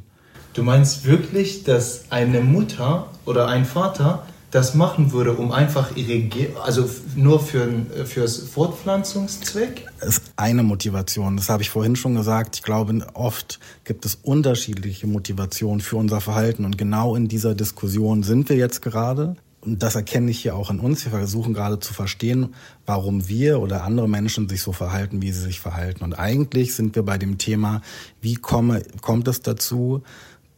Du 0.54 0.62
meinst 0.62 1.04
wirklich, 1.04 1.64
dass 1.64 2.10
eine 2.10 2.40
Mutter 2.40 3.08
oder 3.24 3.48
ein 3.48 3.64
Vater 3.64 4.26
das 4.52 4.74
machen 4.74 5.12
würde, 5.12 5.32
um 5.32 5.50
einfach 5.50 5.96
ihre, 5.96 6.20
Ge 6.20 6.50
also 6.62 6.88
nur 7.16 7.40
für 7.40 7.68
fürs 8.04 8.36
Fortpflanzungszweck? 8.38 9.86
Das 9.98 10.18
ist 10.18 10.32
eine 10.36 10.62
Motivation. 10.62 11.36
Das 11.36 11.48
habe 11.48 11.62
ich 11.62 11.70
vorhin 11.70 11.96
schon 11.96 12.14
gesagt. 12.14 12.56
Ich 12.56 12.62
glaube, 12.62 13.04
oft 13.14 13.58
gibt 13.84 14.04
es 14.04 14.14
unterschiedliche 14.14 15.06
Motivationen 15.06 15.80
für 15.80 15.96
unser 15.96 16.20
Verhalten 16.20 16.64
und 16.66 16.76
genau 16.76 17.16
in 17.16 17.28
dieser 17.28 17.54
Diskussion 17.54 18.22
sind 18.22 18.50
wir 18.50 18.56
jetzt 18.56 18.82
gerade 18.82 19.36
und 19.64 19.80
das 19.82 19.94
erkenne 19.94 20.30
ich 20.32 20.40
hier 20.40 20.56
auch 20.56 20.70
in 20.70 20.80
uns. 20.80 21.04
Wir 21.04 21.12
versuchen 21.12 21.54
gerade 21.54 21.78
zu 21.78 21.94
verstehen, 21.94 22.54
warum 22.84 23.28
wir 23.28 23.60
oder 23.60 23.84
andere 23.84 24.08
Menschen 24.08 24.48
sich 24.48 24.60
so 24.60 24.72
verhalten, 24.72 25.22
wie 25.22 25.30
sie 25.30 25.40
sich 25.40 25.60
verhalten. 25.60 26.02
Und 26.02 26.14
eigentlich 26.14 26.74
sind 26.74 26.96
wir 26.96 27.04
bei 27.04 27.16
dem 27.16 27.38
Thema, 27.38 27.80
wie 28.20 28.34
komme, 28.34 28.82
kommt 29.02 29.28
es 29.28 29.40
dazu, 29.40 30.02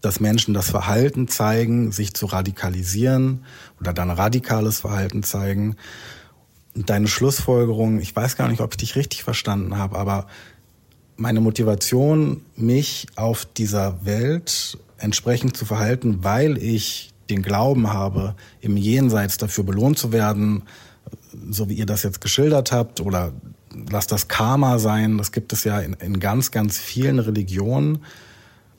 dass 0.05 0.21
Menschen 0.21 0.53
das 0.53 0.71
Verhalten 0.71 1.29
zeigen, 1.29 1.91
sich 1.91 2.13
zu 2.13 2.27
radikalisieren 2.27 3.45
oder 3.81 3.93
dann 3.95 4.11
radikales 4.11 4.81
Verhalten 4.81 5.23
zeigen. 5.23 5.77
Und 6.75 6.91
deine 6.91 7.09
Schlussfolgerung, 7.09 8.01
ich 8.01 8.15
weiß 8.15 8.37
gar 8.37 8.49
nicht, 8.49 8.61
ob 8.61 8.73
ich 8.73 8.77
dich 8.79 8.97
richtig 8.97 9.25
verstanden 9.25 9.79
habe, 9.79 9.97
aber 9.97 10.27
meine 11.17 11.41
Motivation, 11.41 12.43
mich 12.57 13.07
auf 13.17 13.47
dieser 13.47 14.05
Welt 14.05 14.77
entsprechend 14.99 15.57
zu 15.57 15.65
verhalten, 15.65 16.23
weil 16.23 16.59
ich 16.59 17.13
den 17.31 17.43
Glauben 17.43 17.93
habe, 17.93 18.35
im 18.61 18.77
Jenseits 18.77 19.39
dafür 19.39 19.65
belohnt 19.65 19.99
zu 19.99 20.13
werden, 20.13 20.65
so 21.51 21.71
wie 21.71 21.75
ihr 21.75 21.87
das 21.87 22.03
jetzt 22.03 22.21
geschildert 22.21 22.73
habt, 22.73 23.01
oder 23.01 23.33
lasst 23.91 24.13
das 24.13 24.29
Karma 24.29 24.79
sein, 24.79 25.17
das 25.17 25.33
gibt 25.33 25.53
es 25.53 25.65
ja 25.65 25.81
in, 25.81 25.95
in 25.95 26.21
ganz, 26.21 26.51
ganz 26.51 26.77
vielen 26.79 27.19
Religionen. 27.19 28.01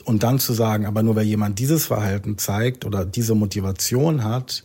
Und 0.05 0.23
dann 0.23 0.39
zu 0.39 0.53
sagen, 0.53 0.85
aber 0.85 1.03
nur 1.03 1.15
weil 1.15 1.25
jemand 1.25 1.59
dieses 1.59 1.87
Verhalten 1.87 2.37
zeigt 2.37 2.85
oder 2.85 3.05
diese 3.05 3.35
Motivation 3.35 4.23
hat, 4.23 4.63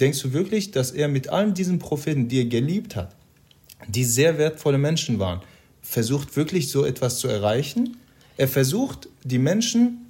Denkst 0.00 0.20
du 0.22 0.32
wirklich, 0.32 0.70
dass 0.70 0.90
er 0.90 1.08
mit 1.08 1.28
allen 1.28 1.54
diesen 1.54 1.78
Propheten, 1.78 2.28
die 2.28 2.40
er 2.40 2.46
geliebt 2.46 2.96
hat, 2.96 3.14
die 3.88 4.04
sehr 4.04 4.38
wertvolle 4.38 4.78
Menschen 4.78 5.18
waren, 5.18 5.40
versucht 5.82 6.36
wirklich 6.36 6.70
so 6.70 6.84
etwas 6.84 7.18
zu 7.18 7.28
erreichen. 7.28 7.96
Er 8.36 8.48
versucht, 8.48 9.08
die 9.22 9.38
Menschen 9.38 10.06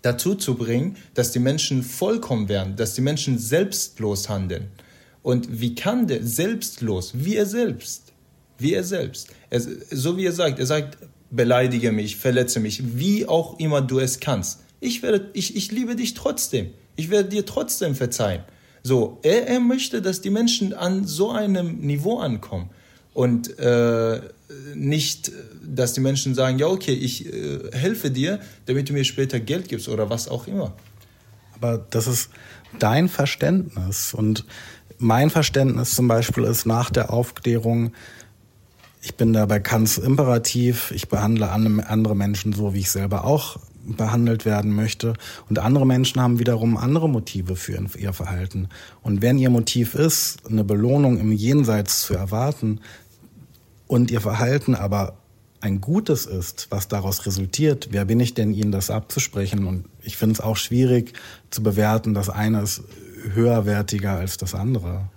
dazu 0.00 0.34
zu 0.34 0.56
bringen, 0.56 0.96
dass 1.14 1.30
die 1.32 1.38
Menschen 1.38 1.82
vollkommen 1.82 2.48
werden, 2.48 2.76
dass 2.76 2.94
die 2.94 3.00
Menschen 3.02 3.38
selbstlos 3.38 4.28
handeln. 4.28 4.68
Und 5.22 5.60
wie 5.60 5.74
kann 5.74 6.08
der 6.08 6.24
selbstlos, 6.24 7.12
wie 7.14 7.36
er 7.36 7.46
selbst, 7.46 8.12
wie 8.58 8.74
er 8.74 8.82
selbst, 8.82 9.28
er, 9.50 9.60
so 9.60 10.16
wie 10.16 10.26
er 10.26 10.32
sagt, 10.32 10.58
er 10.58 10.66
sagt, 10.66 10.98
beleidige 11.30 11.92
mich, 11.92 12.16
verletze 12.16 12.58
mich, 12.58 12.98
wie 12.98 13.26
auch 13.26 13.58
immer 13.58 13.80
du 13.80 14.00
es 14.00 14.18
kannst. 14.18 14.60
Ich, 14.80 15.02
werde, 15.02 15.30
ich, 15.32 15.56
ich 15.56 15.70
liebe 15.70 15.94
dich 15.94 16.14
trotzdem. 16.14 16.70
Ich 16.96 17.08
werde 17.08 17.28
dir 17.28 17.46
trotzdem 17.46 17.94
verzeihen. 17.94 18.42
So, 18.82 19.18
er, 19.22 19.46
er 19.46 19.60
möchte, 19.60 20.02
dass 20.02 20.20
die 20.20 20.30
Menschen 20.30 20.74
an 20.74 21.06
so 21.06 21.30
einem 21.30 21.78
Niveau 21.78 22.18
ankommen 22.18 22.70
und 23.14 23.58
äh, 23.58 24.20
nicht, 24.74 25.30
dass 25.64 25.92
die 25.92 26.00
Menschen 26.00 26.34
sagen, 26.34 26.58
ja 26.58 26.66
okay, 26.66 26.92
ich 26.92 27.26
äh, 27.26 27.60
helfe 27.72 28.10
dir, 28.10 28.40
damit 28.66 28.88
du 28.88 28.92
mir 28.92 29.04
später 29.04 29.38
Geld 29.38 29.68
gibst 29.68 29.88
oder 29.88 30.10
was 30.10 30.28
auch 30.28 30.46
immer. 30.46 30.72
Aber 31.54 31.78
das 31.90 32.06
ist 32.06 32.30
dein 32.78 33.08
Verständnis 33.08 34.14
und 34.14 34.44
mein 34.98 35.30
Verständnis 35.30 35.94
zum 35.94 36.08
Beispiel 36.08 36.44
ist 36.44 36.66
nach 36.66 36.90
der 36.90 37.12
Aufklärung, 37.12 37.92
ich 39.02 39.16
bin 39.16 39.32
da 39.32 39.46
bei 39.46 39.58
Kants 39.58 39.98
Imperativ, 39.98 40.92
ich 40.92 41.08
behandle 41.08 41.50
andere 41.50 42.14
Menschen 42.14 42.52
so, 42.52 42.72
wie 42.72 42.80
ich 42.80 42.90
selber 42.90 43.24
auch 43.24 43.58
behandelt 43.84 44.44
werden 44.44 44.74
möchte. 44.74 45.14
Und 45.48 45.58
andere 45.58 45.86
Menschen 45.86 46.20
haben 46.20 46.38
wiederum 46.38 46.76
andere 46.76 47.08
Motive 47.08 47.56
für 47.56 47.78
ihr 47.98 48.12
Verhalten. 48.12 48.68
Und 49.02 49.22
wenn 49.22 49.38
ihr 49.38 49.50
Motiv 49.50 49.94
ist, 49.94 50.38
eine 50.48 50.64
Belohnung 50.64 51.18
im 51.18 51.32
Jenseits 51.32 52.02
zu 52.02 52.14
erwarten, 52.14 52.80
und 53.92 54.10
ihr 54.10 54.22
Verhalten 54.22 54.74
aber 54.74 55.18
ein 55.60 55.82
gutes 55.82 56.24
ist, 56.24 56.68
was 56.70 56.88
daraus 56.88 57.26
resultiert, 57.26 57.88
wer 57.90 58.06
bin 58.06 58.20
ich 58.20 58.32
denn, 58.32 58.54
ihnen 58.54 58.72
das 58.72 58.90
abzusprechen? 58.90 59.66
Und 59.66 59.84
ich 60.00 60.16
finde 60.16 60.32
es 60.32 60.40
auch 60.40 60.56
schwierig 60.56 61.12
zu 61.50 61.62
bewerten, 61.62 62.14
das 62.14 62.30
eine 62.30 62.62
ist 62.62 62.82
höherwertiger 63.34 64.12
als 64.12 64.38
das 64.38 64.54
andere. 64.54 65.10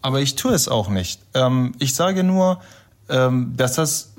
Aber 0.00 0.20
ich 0.20 0.36
tue 0.36 0.54
es 0.54 0.68
auch 0.68 0.88
nicht. 0.88 1.20
Ähm, 1.34 1.72
ich 1.78 1.94
sage 1.94 2.24
nur, 2.24 2.60
ähm, 3.10 3.52
dass 3.56 3.74
das, 3.74 4.14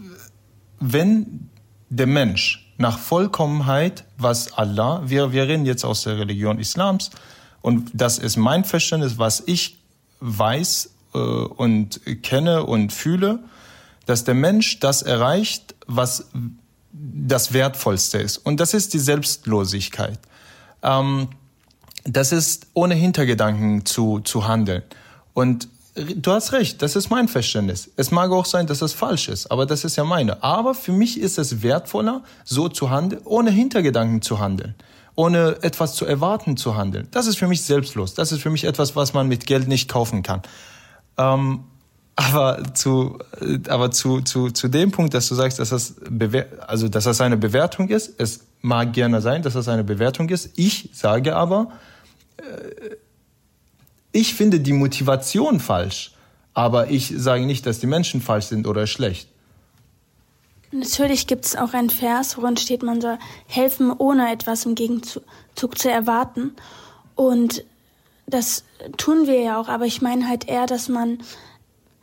wenn 0.79 1.49
der 1.89 2.07
Mensch 2.07 2.64
nach 2.77 2.99
Vollkommenheit, 2.99 4.03
was 4.17 4.53
Allah, 4.53 5.01
wir, 5.05 5.31
wir 5.31 5.47
reden 5.47 5.65
jetzt 5.65 5.85
aus 5.85 6.03
der 6.03 6.17
Religion 6.17 6.59
Islams, 6.59 7.11
und 7.61 7.89
das 7.93 8.19
ist 8.19 8.37
mein 8.37 8.63
Verständnis, 8.63 9.17
was 9.17 9.41
ich 9.47 9.79
weiß 10.19 10.91
äh, 11.13 11.17
und 11.17 11.99
kenne 12.21 12.63
und 12.63 12.93
fühle, 12.93 13.39
dass 14.05 14.23
der 14.23 14.35
Mensch 14.35 14.79
das 14.79 15.01
erreicht, 15.01 15.73
was 15.87 16.27
das 16.91 17.53
Wertvollste 17.53 18.19
ist. 18.19 18.37
Und 18.37 18.59
das 18.59 18.73
ist 18.73 18.93
die 18.93 18.99
Selbstlosigkeit. 18.99 20.19
Ähm, 20.83 21.29
das 22.03 22.31
ist 22.31 22.67
ohne 22.73 22.93
Hintergedanken 22.93 23.85
zu, 23.85 24.19
zu 24.19 24.47
handeln. 24.47 24.83
Und 25.33 25.67
du 25.95 26.31
hast 26.31 26.51
recht, 26.51 26.81
das 26.81 26.95
ist 26.95 27.09
mein 27.09 27.27
Verständnis. 27.27 27.89
Es 27.95 28.11
mag 28.11 28.31
auch 28.31 28.45
sein, 28.45 28.67
dass 28.67 28.81
es 28.81 28.93
falsch 28.93 29.29
ist, 29.29 29.51
aber 29.51 29.65
das 29.65 29.83
ist 29.83 29.95
ja 29.95 30.03
meine. 30.03 30.43
Aber 30.43 30.73
für 30.73 30.91
mich 30.91 31.19
ist 31.19 31.37
es 31.37 31.63
wertvoller, 31.63 32.23
so 32.43 32.69
zu 32.69 32.89
handeln, 32.89 33.21
ohne 33.25 33.51
Hintergedanken 33.51 34.21
zu 34.21 34.39
handeln 34.39 34.75
ohne 35.15 35.57
etwas 35.61 35.95
zu 35.95 36.05
erwarten 36.05 36.57
zu 36.57 36.75
handeln. 36.75 37.07
Das 37.11 37.27
ist 37.27 37.37
für 37.37 37.47
mich 37.47 37.63
selbstlos. 37.63 38.13
Das 38.13 38.31
ist 38.31 38.41
für 38.41 38.49
mich 38.49 38.65
etwas, 38.65 38.95
was 38.95 39.13
man 39.13 39.27
mit 39.27 39.45
Geld 39.45 39.67
nicht 39.67 39.89
kaufen 39.89 40.23
kann. 40.23 40.41
Ähm, 41.17 41.63
aber 42.17 42.63
zu, 42.73 43.19
aber 43.67 43.91
zu, 43.91 44.21
zu, 44.21 44.49
zu 44.49 44.67
dem 44.67 44.91
Punkt, 44.91 45.13
dass 45.13 45.27
du 45.27 45.35
sagst, 45.35 45.59
dass 45.59 45.69
das, 45.69 45.95
also, 46.65 46.87
dass 46.87 47.03
das 47.05 47.19
eine 47.21 47.37
Bewertung 47.37 47.89
ist, 47.89 48.19
es 48.19 48.45
mag 48.61 48.93
gerne 48.93 49.21
sein, 49.21 49.41
dass 49.41 49.53
das 49.53 49.67
eine 49.67 49.83
Bewertung 49.83 50.29
ist. 50.29 50.51
Ich 50.57 50.89
sage 50.93 51.35
aber, 51.35 51.71
äh, 52.37 52.95
ich 54.15 54.33
finde 54.33 54.61
die 54.61 54.71
Motivation 54.71 55.59
falsch, 55.59 56.13
aber 56.53 56.89
ich 56.89 57.13
sage 57.13 57.45
nicht, 57.45 57.65
dass 57.65 57.79
die 57.79 57.87
Menschen 57.87 58.21
falsch 58.21 58.45
sind 58.45 58.65
oder 58.65 58.87
schlecht. 58.87 59.27
Natürlich 60.71 61.27
gibt 61.27 61.45
es 61.45 61.57
auch 61.57 61.73
einen 61.73 61.89
Vers, 61.89 62.37
worin 62.37 62.55
steht, 62.55 62.81
man 62.81 63.01
soll 63.01 63.17
helfen, 63.45 63.91
ohne 63.91 64.31
etwas 64.31 64.65
im 64.65 64.75
Gegenzug 64.75 65.77
zu 65.77 65.91
erwarten. 65.91 66.55
Und 67.15 67.65
das 68.25 68.63
tun 68.95 69.27
wir 69.27 69.41
ja 69.41 69.59
auch, 69.59 69.67
aber 69.67 69.85
ich 69.85 70.01
meine 70.01 70.29
halt 70.29 70.47
eher, 70.47 70.65
dass 70.65 70.87
man 70.87 71.19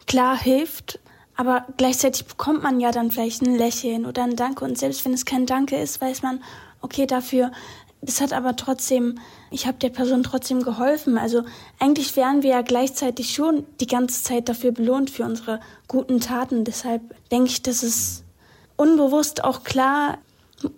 klar 0.06 0.38
hilft, 0.38 1.00
aber 1.34 1.64
gleichzeitig 1.78 2.26
bekommt 2.26 2.62
man 2.62 2.78
ja 2.78 2.92
dann 2.92 3.10
vielleicht 3.10 3.40
ein 3.40 3.56
Lächeln 3.56 4.04
oder 4.04 4.24
ein 4.24 4.36
Danke. 4.36 4.66
Und 4.66 4.76
selbst 4.76 5.06
wenn 5.06 5.14
es 5.14 5.24
kein 5.24 5.46
Danke 5.46 5.76
ist, 5.76 6.02
weiß 6.02 6.20
man, 6.20 6.42
okay, 6.82 7.06
dafür, 7.06 7.52
das 8.02 8.20
hat 8.20 8.32
aber 8.32 8.56
trotzdem, 8.56 9.20
ich 9.52 9.66
habe 9.66 9.78
der 9.78 9.90
Person 9.90 10.24
trotzdem 10.24 10.62
geholfen. 10.62 11.16
Also 11.16 11.44
eigentlich 11.78 12.16
wären 12.16 12.42
wir 12.42 12.50
ja 12.50 12.62
gleichzeitig 12.62 13.32
schon 13.32 13.64
die 13.80 13.86
ganze 13.86 14.24
Zeit 14.24 14.48
dafür 14.48 14.72
belohnt 14.72 15.08
für 15.08 15.24
unsere 15.24 15.60
guten 15.86 16.18
Taten. 16.18 16.64
Deshalb 16.64 17.02
denke 17.30 17.50
ich, 17.50 17.62
dass 17.62 17.84
es 17.84 18.24
unbewusst 18.76 19.44
auch 19.44 19.62
klar 19.62 20.18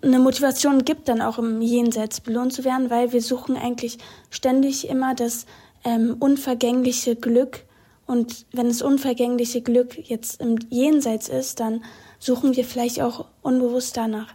eine 0.03 0.19
Motivation 0.19 0.85
gibt, 0.85 1.09
dann 1.09 1.21
auch 1.21 1.39
im 1.39 1.61
Jenseits 1.61 2.21
belohnt 2.21 2.53
zu 2.53 2.63
werden, 2.63 2.91
weil 2.91 3.11
wir 3.11 3.21
suchen 3.21 3.57
eigentlich 3.57 3.97
ständig 4.29 4.87
immer 4.87 5.15
das 5.15 5.47
ähm, 5.83 6.15
unvergängliche 6.19 7.15
Glück 7.15 7.65
und 8.07 8.45
wenn 8.51 8.67
das 8.67 8.81
unvergängliche 8.81 9.61
Glück 9.61 9.97
jetzt 10.09 10.41
im 10.41 10.57
Jenseits 10.69 11.27
ist, 11.27 11.59
dann 11.59 11.83
suchen 12.19 12.55
wir 12.55 12.63
vielleicht 12.63 13.01
auch 13.01 13.25
unbewusst 13.41 13.97
danach. 13.97 14.27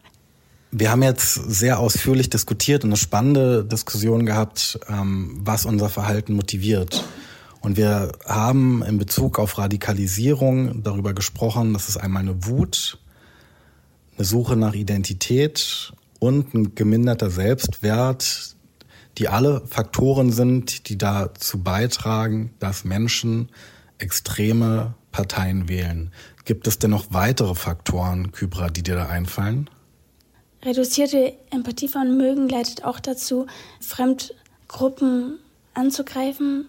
Wir 0.73 0.93
haben 0.93 1.03
jetzt 1.03 1.35
sehr 1.35 1.81
ausführlich 1.81 2.31
diskutiert 2.31 2.85
und 2.85 2.91
eine 2.91 2.97
spannende 2.97 3.65
Diskussion 3.65 4.25
gehabt, 4.25 4.79
ähm, 4.89 5.41
was 5.43 5.67
unser 5.67 5.89
Verhalten 5.89 6.35
motiviert. 6.35 7.03
Und 7.61 7.77
wir 7.77 8.13
haben 8.25 8.83
in 8.85 8.97
Bezug 8.97 9.41
auf 9.41 9.59
Radikalisierung 9.59 10.85
darüber 10.85 11.13
gesprochen, 11.13 11.73
dass 11.73 11.89
es 11.89 11.97
einmal 11.97 12.23
eine 12.23 12.47
Wut, 12.47 12.99
eine 14.17 14.25
Suche 14.25 14.55
nach 14.55 14.75
Identität 14.75 15.93
und 16.21 16.55
ein 16.55 16.75
geminderter 16.77 17.31
Selbstwert, 17.31 18.55
die 19.19 19.29
alle 19.29 19.63
Faktoren 19.67 20.31
sind, 20.31 20.89
die 20.89 20.97
dazu 20.97 21.59
beitragen, 21.65 22.55
dass 22.61 22.85
Menschen 22.85 23.49
extreme 23.99 24.95
Parteien 25.11 25.69
wählen. 25.69 26.13
Gibt 26.45 26.69
es 26.69 26.79
denn 26.79 26.91
noch 26.91 27.07
weitere 27.11 27.57
Faktoren, 27.57 28.31
Kybra, 28.31 28.71
die 28.71 28.85
dir 28.85 28.95
da 28.95 29.07
einfallen? 29.07 29.69
Reduzierte 30.63 31.35
Empathievermögen 31.51 32.49
leitet 32.49 32.85
auch 32.85 33.01
dazu, 33.01 33.47
Fremdgruppen 33.81 35.39
anzugreifen. 35.75 36.67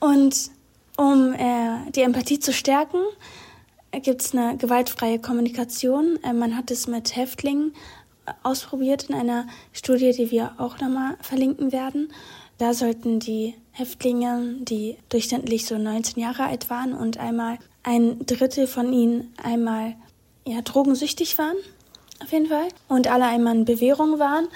Und 0.00 0.50
um 0.96 1.34
äh, 1.34 1.90
die 1.94 2.02
Empathie 2.02 2.40
zu 2.40 2.52
stärken, 2.52 2.98
gibt 4.02 4.22
es 4.22 4.34
eine 4.34 4.56
gewaltfreie 4.56 5.20
Kommunikation. 5.20 6.18
Äh, 6.22 6.32
man 6.32 6.56
hat 6.56 6.70
es 6.70 6.88
mit 6.88 7.14
Häftlingen 7.14 7.72
ausprobiert 8.42 9.04
in 9.04 9.14
einer 9.14 9.46
Studie, 9.72 10.12
die 10.12 10.30
wir 10.30 10.52
auch 10.58 10.80
nochmal 10.80 11.16
verlinken 11.20 11.72
werden. 11.72 12.12
Da 12.58 12.74
sollten 12.74 13.20
die 13.20 13.54
Häftlinge, 13.70 14.56
die 14.60 14.96
durchschnittlich 15.08 15.64
so 15.66 15.78
19 15.78 16.20
Jahre 16.20 16.44
alt 16.44 16.70
waren 16.70 16.92
und 16.92 17.18
einmal 17.18 17.58
ein 17.84 18.26
Drittel 18.26 18.66
von 18.66 18.92
ihnen 18.92 19.32
einmal 19.42 19.94
ja, 20.44 20.60
drogensüchtig 20.62 21.38
waren, 21.38 21.56
auf 22.22 22.32
jeden 22.32 22.46
Fall, 22.46 22.68
und 22.88 23.06
alle 23.06 23.26
einmal 23.26 23.56
in 23.56 23.64
Bewährung 23.64 24.18
waren. 24.18 24.48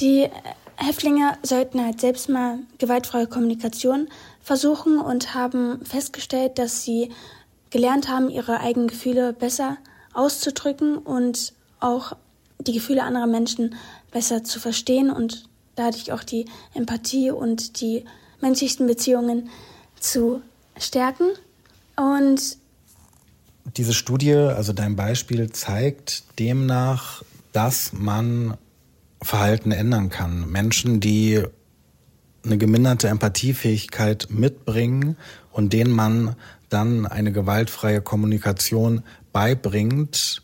Die 0.00 0.28
Häftlinge 0.76 1.36
sollten 1.42 1.84
halt 1.84 2.00
selbst 2.00 2.28
mal 2.28 2.60
gewaltfreie 2.78 3.26
Kommunikation 3.26 4.08
versuchen 4.42 4.98
und 4.98 5.34
haben 5.34 5.84
festgestellt, 5.84 6.58
dass 6.58 6.84
sie 6.84 7.10
gelernt 7.70 8.08
haben, 8.08 8.30
ihre 8.30 8.60
eigenen 8.60 8.88
Gefühle 8.88 9.32
besser 9.32 9.76
auszudrücken 10.14 10.96
und 10.98 11.52
auch 11.80 12.12
die 12.60 12.72
Gefühle 12.72 13.02
anderer 13.02 13.26
Menschen 13.26 13.74
besser 14.10 14.44
zu 14.44 14.58
verstehen 14.60 15.10
und 15.10 15.48
dadurch 15.76 16.12
auch 16.12 16.24
die 16.24 16.46
Empathie 16.74 17.30
und 17.30 17.80
die 17.80 18.04
menschlichen 18.40 18.86
Beziehungen 18.86 19.50
zu 20.00 20.42
stärken. 20.78 21.26
Und 21.96 22.56
diese 23.76 23.94
Studie, 23.94 24.34
also 24.34 24.72
dein 24.72 24.96
Beispiel, 24.96 25.50
zeigt 25.50 26.24
demnach, 26.38 27.22
dass 27.52 27.92
man 27.92 28.56
Verhalten 29.22 29.72
ändern 29.72 30.10
kann. 30.10 30.50
Menschen, 30.50 31.00
die 31.00 31.42
eine 32.44 32.58
geminderte 32.58 33.08
Empathiefähigkeit 33.08 34.28
mitbringen 34.30 35.16
und 35.52 35.72
denen 35.72 35.90
man 35.90 36.36
dann 36.68 37.06
eine 37.06 37.32
gewaltfreie 37.32 38.00
Kommunikation 38.00 39.02
beibringt, 39.32 40.42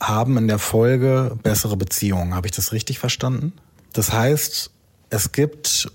haben 0.00 0.36
in 0.36 0.48
der 0.48 0.58
Folge 0.58 1.38
bessere 1.42 1.76
Beziehungen. 1.76 2.34
Habe 2.34 2.48
ich 2.48 2.52
das 2.52 2.72
richtig 2.72 2.98
verstanden? 2.98 3.52
Das 3.92 4.12
heißt, 4.12 4.70
es 5.10 5.30
gibt 5.32 5.90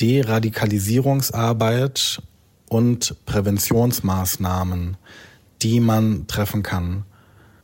Deradikalisierungsarbeit 0.00 2.22
und 2.68 3.16
Präventionsmaßnahmen, 3.24 4.96
die 5.62 5.80
man 5.80 6.26
treffen 6.26 6.62
kann. 6.62 7.04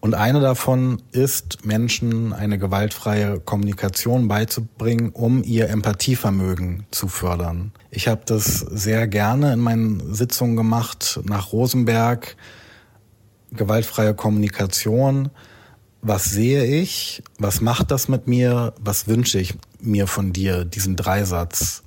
Und 0.03 0.15
eine 0.15 0.41
davon 0.41 1.01
ist, 1.13 1.65
Menschen 1.65 2.33
eine 2.33 2.59
gewaltfreie 2.59 3.39
Kommunikation 3.39 4.27
beizubringen, 4.27 5.11
um 5.11 5.45
ihr 5.45 5.69
Empathievermögen 5.69 6.87
zu 6.91 7.07
fördern. 7.07 7.71
Ich 7.93 8.09
habe 8.09 8.23
das 8.27 8.59
sehr 8.59 9.07
gerne 9.07 9.53
in 9.53 9.61
meinen 9.61 10.13
Sitzungen 10.13 10.57
gemacht 10.57 11.21
nach 11.23 11.53
Rosenberg. 11.53 12.37
Gewaltfreie 13.53 14.13
Kommunikation. 14.13 15.31
Was 16.01 16.25
sehe 16.25 16.65
ich? 16.65 17.23
Was 17.39 17.61
macht 17.61 17.93
das 17.93 18.09
mit 18.09 18.27
mir? 18.27 18.75
Was 18.81 19.07
wünsche 19.07 19.39
ich 19.39 19.55
mir 19.79 20.09
von 20.09 20.33
dir? 20.33 20.65
Diesen 20.65 20.97
Dreisatz. 20.97 21.85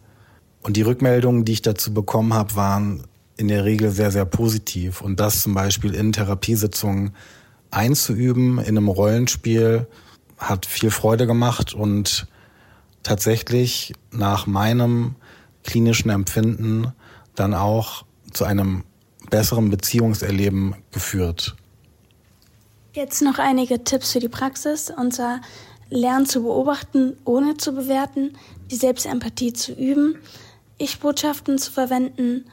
Und 0.63 0.77
die 0.77 0.83
Rückmeldungen, 0.83 1.43
die 1.43 1.51
ich 1.51 1.63
dazu 1.63 1.93
bekommen 1.93 2.33
habe, 2.33 2.55
waren 2.55 3.03
in 3.37 3.47
der 3.47 3.65
Regel 3.65 3.91
sehr, 3.91 4.11
sehr 4.11 4.25
positiv. 4.25 5.01
Und 5.01 5.19
das 5.19 5.43
zum 5.43 5.53
Beispiel 5.53 5.93
in 5.93 6.13
Therapiesitzungen 6.13 7.13
einzuüben 7.71 8.59
in 8.59 8.77
einem 8.77 8.87
Rollenspiel 8.87 9.87
hat 10.37 10.65
viel 10.65 10.91
Freude 10.91 11.27
gemacht 11.27 11.73
und 11.73 12.27
tatsächlich 13.03 13.93
nach 14.11 14.47
meinem 14.47 15.15
klinischen 15.63 16.09
Empfinden 16.09 16.93
dann 17.35 17.53
auch 17.53 18.05
zu 18.31 18.45
einem 18.45 18.83
besseren 19.29 19.69
Beziehungserleben 19.69 20.75
geführt. 20.91 21.55
Jetzt 22.93 23.21
noch 23.21 23.39
einige 23.39 23.83
Tipps 23.83 24.13
für 24.13 24.19
die 24.19 24.29
Praxis. 24.29 24.89
Und 24.89 25.13
zwar 25.13 25.41
lernen 25.89 26.25
zu 26.25 26.43
beobachten, 26.43 27.17
ohne 27.25 27.57
zu 27.57 27.73
bewerten, 27.73 28.37
die 28.71 28.75
Selbstempathie 28.75 29.53
zu 29.53 29.73
üben, 29.73 30.17
Ich-Botschaften 30.77 31.57
zu 31.57 31.71
verwenden, 31.71 32.45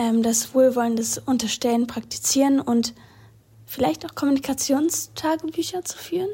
ähm, 0.00 0.22
das 0.22 0.54
wohlwollendes 0.54 1.18
Unterstellen 1.18 1.86
praktizieren 1.86 2.60
und 2.60 2.94
vielleicht 3.66 4.06
auch 4.06 4.14
Kommunikationstagebücher 4.14 5.84
zu 5.84 5.98
führen? 5.98 6.30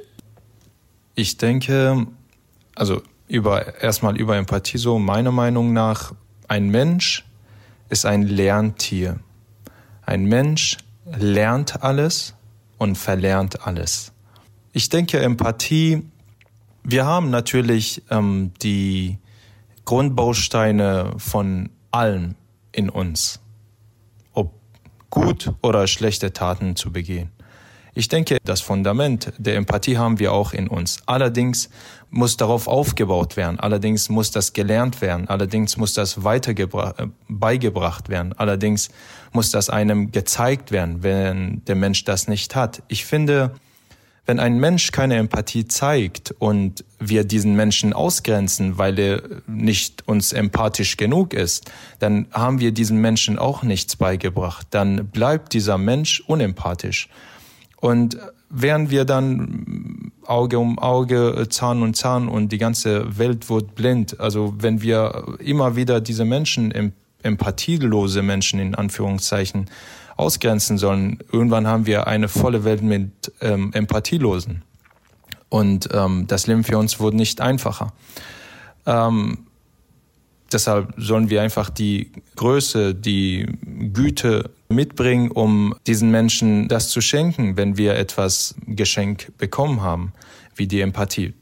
Ich 1.14 1.36
denke, 1.36 2.06
also 2.74 3.02
über, 3.26 3.82
erstmal 3.82 4.16
über 4.16 4.36
Empathie 4.36 4.78
so, 4.78 4.98
meiner 4.98 5.32
Meinung 5.32 5.72
nach, 5.72 6.14
ein 6.46 6.68
Mensch 6.68 7.24
ist 7.88 8.06
ein 8.06 8.22
Lerntier. 8.22 9.18
Ein 10.02 10.26
Mensch 10.26 10.78
lernt 11.18 11.82
alles 11.82 12.34
und 12.78 12.96
verlernt 12.96 13.66
alles. 13.66 14.12
Ich 14.72 14.88
denke, 14.90 15.18
Empathie, 15.18 16.02
wir 16.84 17.06
haben 17.06 17.30
natürlich 17.30 18.02
ähm, 18.10 18.52
die 18.62 19.18
Grundbausteine 19.84 21.14
von 21.18 21.70
allem 21.90 22.34
in 22.72 22.90
uns 22.90 23.40
gut 25.11 25.52
oder 25.62 25.86
schlechte 25.86 26.32
Taten 26.32 26.76
zu 26.76 26.92
begehen. 26.92 27.30
Ich 27.98 28.09
denke, 28.09 28.36
das 28.44 28.61
Fundament 28.61 29.32
der 29.38 29.57
Empathie 29.57 29.96
haben 29.96 30.18
wir 30.18 30.34
auch 30.34 30.52
in 30.52 30.68
uns. 30.68 30.98
Allerdings 31.07 31.70
muss 32.11 32.36
darauf 32.36 32.68
aufgebaut 32.68 33.38
werden. 33.38 33.59
Allerdings 33.59 34.11
muss 34.11 34.30
das 34.30 34.52
gelernt 34.52 35.00
werden. 35.00 35.28
Allerdings 35.28 35.78
muss 35.78 35.94
das 35.94 36.22
weiter 36.22 36.52
äh, 36.52 37.07
beigebracht 37.26 38.11
werden. 38.11 38.34
Allerdings 38.34 38.90
muss 39.32 39.50
das 39.50 39.70
einem 39.70 40.12
gezeigt 40.12 40.72
werden, 40.72 41.02
wenn 41.02 41.64
der 41.64 41.74
Mensch 41.74 42.04
das 42.04 42.28
nicht 42.28 42.54
hat. 42.54 42.82
Ich 42.88 43.07
finde, 43.07 43.54
wenn 44.27 44.41
ein 44.41 44.59
Mensch 44.59 44.91
keine 44.91 45.16
Empathie 45.16 45.66
zeigt 45.66 46.35
und 46.39 46.85
wir 46.99 47.24
diesen 47.24 47.55
Menschen 47.55 47.93
ausgrenzen, 47.93 48.77
weil 48.77 48.99
er 48.99 49.22
nicht 49.47 50.07
uns 50.09 50.33
empathisch 50.33 50.97
genug 50.97 51.33
ist, 51.33 51.70
dann 52.01 52.27
haben 52.33 52.59
wir 52.59 52.72
diesem 52.72 53.01
Menschen 53.01 53.39
auch 53.39 53.62
nichts 53.62 53.95
beigebracht. 53.97 54.66
Dann 54.70 55.07
bleibt 55.07 55.53
dieser 55.53 55.79
Mensch 55.79 56.20
unempathisch. 56.27 57.09
Und 57.81 58.18
während 58.51 58.91
wir 58.91 59.05
dann 59.05 60.11
Auge 60.24 60.59
um 60.59 60.81
Auge, 60.81 61.47
Zahn 61.49 61.83
um 61.83 61.95
Zahn 61.95 62.27
und 62.27 62.51
die 62.51 62.59
ganze 62.59 63.18
Welt 63.18 63.49
wird 63.49 63.77
blind, 63.77 64.18
also 64.18 64.55
wenn 64.59 64.83
wir 64.83 65.37
immer 65.39 65.77
wieder 65.77 66.01
diese 66.01 66.24
Menschen, 66.24 66.93
empathielose 67.22 68.22
Menschen 68.22 68.59
in 68.59 68.74
Anführungszeichen, 68.74 69.66
ausgrenzen 70.16 70.78
sollen. 70.78 71.18
Irgendwann 71.30 71.66
haben 71.66 71.86
wir 71.86 72.06
eine 72.06 72.28
volle 72.28 72.64
Welt 72.64 72.82
mit 72.82 73.32
ähm, 73.40 73.70
Empathielosen. 73.72 74.62
Und 75.48 75.88
ähm, 75.92 76.26
das 76.26 76.46
Leben 76.46 76.64
für 76.64 76.78
uns 76.78 76.98
wurde 76.98 77.16
nicht 77.16 77.40
einfacher. 77.40 77.92
Ähm, 78.86 79.46
deshalb 80.52 80.94
sollen 80.96 81.30
wir 81.30 81.42
einfach 81.42 81.70
die 81.70 82.12
Größe, 82.36 82.94
die 82.94 83.46
Güte 83.92 84.50
mitbringen, 84.68 85.30
um 85.30 85.74
diesen 85.86 86.10
Menschen 86.10 86.68
das 86.68 86.88
zu 86.88 87.00
schenken, 87.00 87.56
wenn 87.56 87.76
wir 87.76 87.96
etwas 87.96 88.54
Geschenk 88.66 89.32
bekommen 89.38 89.82
haben, 89.82 90.12
wie 90.54 90.66
die 90.66 90.80
Empathie. 90.80 91.34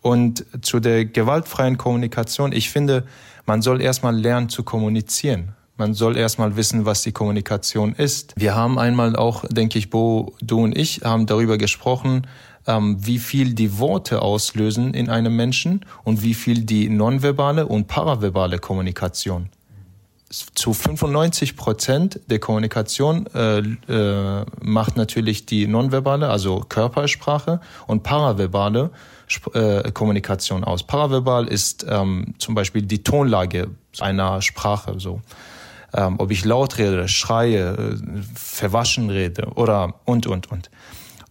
Und 0.00 0.44
zu 0.62 0.80
der 0.80 1.04
gewaltfreien 1.04 1.78
Kommunikation, 1.78 2.52
ich 2.52 2.70
finde, 2.70 3.06
man 3.46 3.62
soll 3.62 3.80
erstmal 3.80 4.16
lernen 4.16 4.48
zu 4.48 4.62
kommunizieren. 4.62 5.54
Man 5.76 5.94
soll 5.94 6.16
erstmal 6.16 6.56
wissen, 6.56 6.84
was 6.84 7.02
die 7.02 7.12
Kommunikation 7.12 7.94
ist. 7.94 8.34
Wir 8.36 8.54
haben 8.54 8.78
einmal 8.78 9.16
auch, 9.16 9.44
denke 9.48 9.78
ich, 9.78 9.88
Bo, 9.88 10.34
du 10.42 10.62
und 10.62 10.76
ich 10.76 11.00
haben 11.02 11.26
darüber 11.26 11.56
gesprochen, 11.56 12.26
ähm, 12.66 12.98
wie 13.00 13.18
viel 13.18 13.54
die 13.54 13.78
Worte 13.78 14.22
auslösen 14.22 14.94
in 14.94 15.08
einem 15.08 15.34
Menschen 15.34 15.84
und 16.04 16.22
wie 16.22 16.34
viel 16.34 16.64
die 16.64 16.88
nonverbale 16.88 17.66
und 17.66 17.88
paraverbale 17.88 18.58
Kommunikation. 18.58 19.48
Zu 20.30 20.72
95 20.72 21.56
Prozent 21.56 22.20
der 22.28 22.38
Kommunikation 22.38 23.26
äh, 23.34 23.58
äh, 23.58 24.44
macht 24.62 24.96
natürlich 24.96 25.44
die 25.44 25.66
nonverbale, 25.66 26.28
also 26.28 26.60
Körpersprache 26.60 27.60
und 27.86 28.02
paraverbale 28.02 28.90
äh, 29.52 29.90
Kommunikation 29.92 30.64
aus. 30.64 30.84
Paraverbal 30.84 31.48
ist 31.48 31.84
ähm, 31.88 32.34
zum 32.38 32.54
Beispiel 32.54 32.82
die 32.82 33.02
Tonlage 33.02 33.68
einer 34.00 34.40
Sprache 34.40 34.94
so 34.98 35.20
ähm, 35.94 36.16
ob 36.18 36.30
ich 36.30 36.44
laut 36.44 36.78
rede, 36.78 37.08
schreie, 37.08 37.74
äh, 37.74 37.96
verwaschen 38.34 39.10
rede 39.10 39.48
oder 39.54 39.94
und, 40.04 40.26
und, 40.26 40.50
und. 40.50 40.70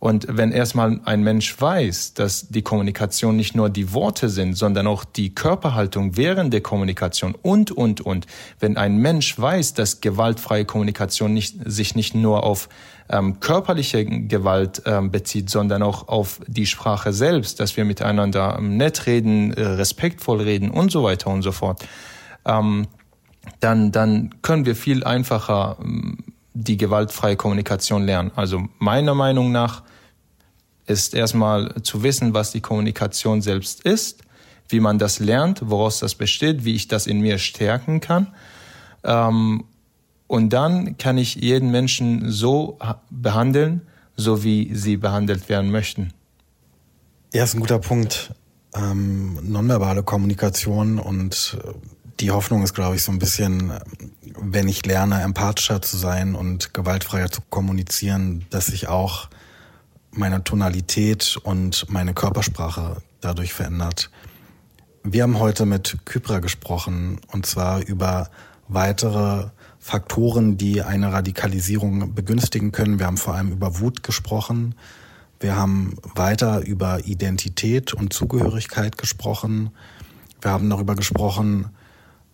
Und 0.01 0.25
wenn 0.27 0.51
erstmal 0.51 0.99
ein 1.05 1.21
Mensch 1.21 1.61
weiß, 1.61 2.15
dass 2.15 2.49
die 2.49 2.63
Kommunikation 2.63 3.35
nicht 3.35 3.55
nur 3.55 3.69
die 3.69 3.93
Worte 3.93 4.29
sind, 4.29 4.55
sondern 4.55 4.87
auch 4.87 5.05
die 5.05 5.35
Körperhaltung 5.35 6.17
während 6.17 6.51
der 6.51 6.61
Kommunikation 6.61 7.35
und, 7.39 7.69
und, 7.69 8.01
und. 8.01 8.25
Wenn 8.59 8.77
ein 8.77 8.97
Mensch 8.97 9.37
weiß, 9.37 9.75
dass 9.75 10.01
gewaltfreie 10.01 10.65
Kommunikation 10.65 11.35
nicht, 11.35 11.57
sich 11.65 11.93
nicht 11.93 12.15
nur 12.15 12.43
auf 12.43 12.67
ähm, 13.09 13.39
körperliche 13.41 14.03
Gewalt 14.03 14.81
ähm, 14.87 15.11
bezieht, 15.11 15.51
sondern 15.51 15.83
auch 15.83 16.07
auf 16.07 16.39
die 16.47 16.65
Sprache 16.65 17.13
selbst, 17.13 17.59
dass 17.59 17.77
wir 17.77 17.85
miteinander 17.85 18.55
ähm, 18.57 18.77
nett 18.77 19.05
reden, 19.05 19.53
äh, 19.53 19.61
respektvoll 19.61 20.41
reden 20.41 20.71
und 20.71 20.91
so 20.91 21.03
weiter 21.03 21.29
und 21.29 21.43
so 21.43 21.51
fort. 21.51 21.85
Ähm, 22.43 22.87
dann, 23.59 23.91
dann 23.91 24.41
können 24.41 24.65
wir 24.65 24.75
viel 24.75 25.03
einfacher 25.03 25.77
ähm, 25.81 26.17
die 26.53 26.77
gewaltfreie 26.77 27.35
Kommunikation 27.35 28.03
lernen. 28.03 28.31
Also 28.35 28.67
meiner 28.79 29.15
Meinung 29.15 29.51
nach 29.51 29.83
ist 30.85 31.13
erstmal 31.13 31.75
zu 31.83 32.03
wissen, 32.03 32.33
was 32.33 32.51
die 32.51 32.61
Kommunikation 32.61 33.41
selbst 33.41 33.81
ist, 33.81 34.21
wie 34.67 34.79
man 34.79 34.99
das 34.99 35.19
lernt, 35.19 35.61
woraus 35.69 35.99
das 35.99 36.15
besteht, 36.15 36.65
wie 36.65 36.75
ich 36.75 36.87
das 36.87 37.07
in 37.07 37.21
mir 37.21 37.37
stärken 37.37 38.01
kann. 38.01 38.27
Ähm, 39.03 39.65
und 40.27 40.51
dann 40.53 40.97
kann 40.97 41.17
ich 41.17 41.35
jeden 41.35 41.71
Menschen 41.71 42.31
so 42.31 42.77
behandeln, 43.09 43.81
so 44.15 44.43
wie 44.43 44.73
sie 44.73 44.97
behandelt 44.97 45.49
werden 45.49 45.71
möchten. 45.71 46.13
Ja, 47.33 47.43
ist 47.43 47.53
ein 47.53 47.61
guter 47.61 47.79
Punkt. 47.79 48.33
Ähm, 48.73 49.39
nonverbale 49.43 50.03
Kommunikation 50.03 50.99
und 50.99 51.57
äh, 51.61 51.73
die 52.21 52.31
Hoffnung 52.31 52.63
ist, 52.63 52.75
glaube 52.75 52.95
ich, 52.95 53.03
so 53.03 53.11
ein 53.11 53.17
bisschen, 53.17 53.73
wenn 54.39 54.67
ich 54.67 54.85
lerne, 54.85 55.21
empathischer 55.21 55.81
zu 55.81 55.97
sein 55.97 56.35
und 56.35 56.73
gewaltfreier 56.73 57.31
zu 57.31 57.41
kommunizieren, 57.49 58.45
dass 58.51 58.69
ich 58.69 58.87
auch 58.87 59.27
meine 60.11 60.43
Tonalität 60.43 61.37
und 61.41 61.89
meine 61.89 62.13
Körpersprache 62.13 63.01
dadurch 63.21 63.53
verändert. 63.53 64.11
Wir 65.03 65.23
haben 65.23 65.39
heute 65.39 65.65
mit 65.65 65.97
Kypra 66.05 66.39
gesprochen 66.39 67.19
und 67.31 67.47
zwar 67.47 67.81
über 67.81 68.29
weitere 68.67 69.49
Faktoren, 69.79 70.57
die 70.57 70.83
eine 70.83 71.11
Radikalisierung 71.11 72.13
begünstigen 72.13 72.71
können. 72.71 72.99
Wir 72.99 73.07
haben 73.07 73.17
vor 73.17 73.33
allem 73.33 73.51
über 73.51 73.79
Wut 73.79 74.03
gesprochen. 74.03 74.75
Wir 75.39 75.55
haben 75.55 75.95
weiter 76.13 76.59
über 76.67 77.03
Identität 77.03 77.95
und 77.95 78.13
Zugehörigkeit 78.13 78.99
gesprochen. 78.99 79.71
Wir 80.39 80.51
haben 80.51 80.69
darüber 80.69 80.95
gesprochen, 80.95 81.71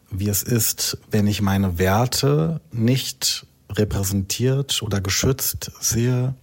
wie 0.10 0.30
es 0.30 0.44
ist, 0.44 0.98
wenn 1.12 1.28
ich 1.28 1.42
meine 1.42 1.80
Werte 1.80 2.62
nicht 2.72 3.46
repräsentiert 3.72 4.82
oder 4.82 5.02
geschützt 5.02 5.72
sehe. 5.80 6.36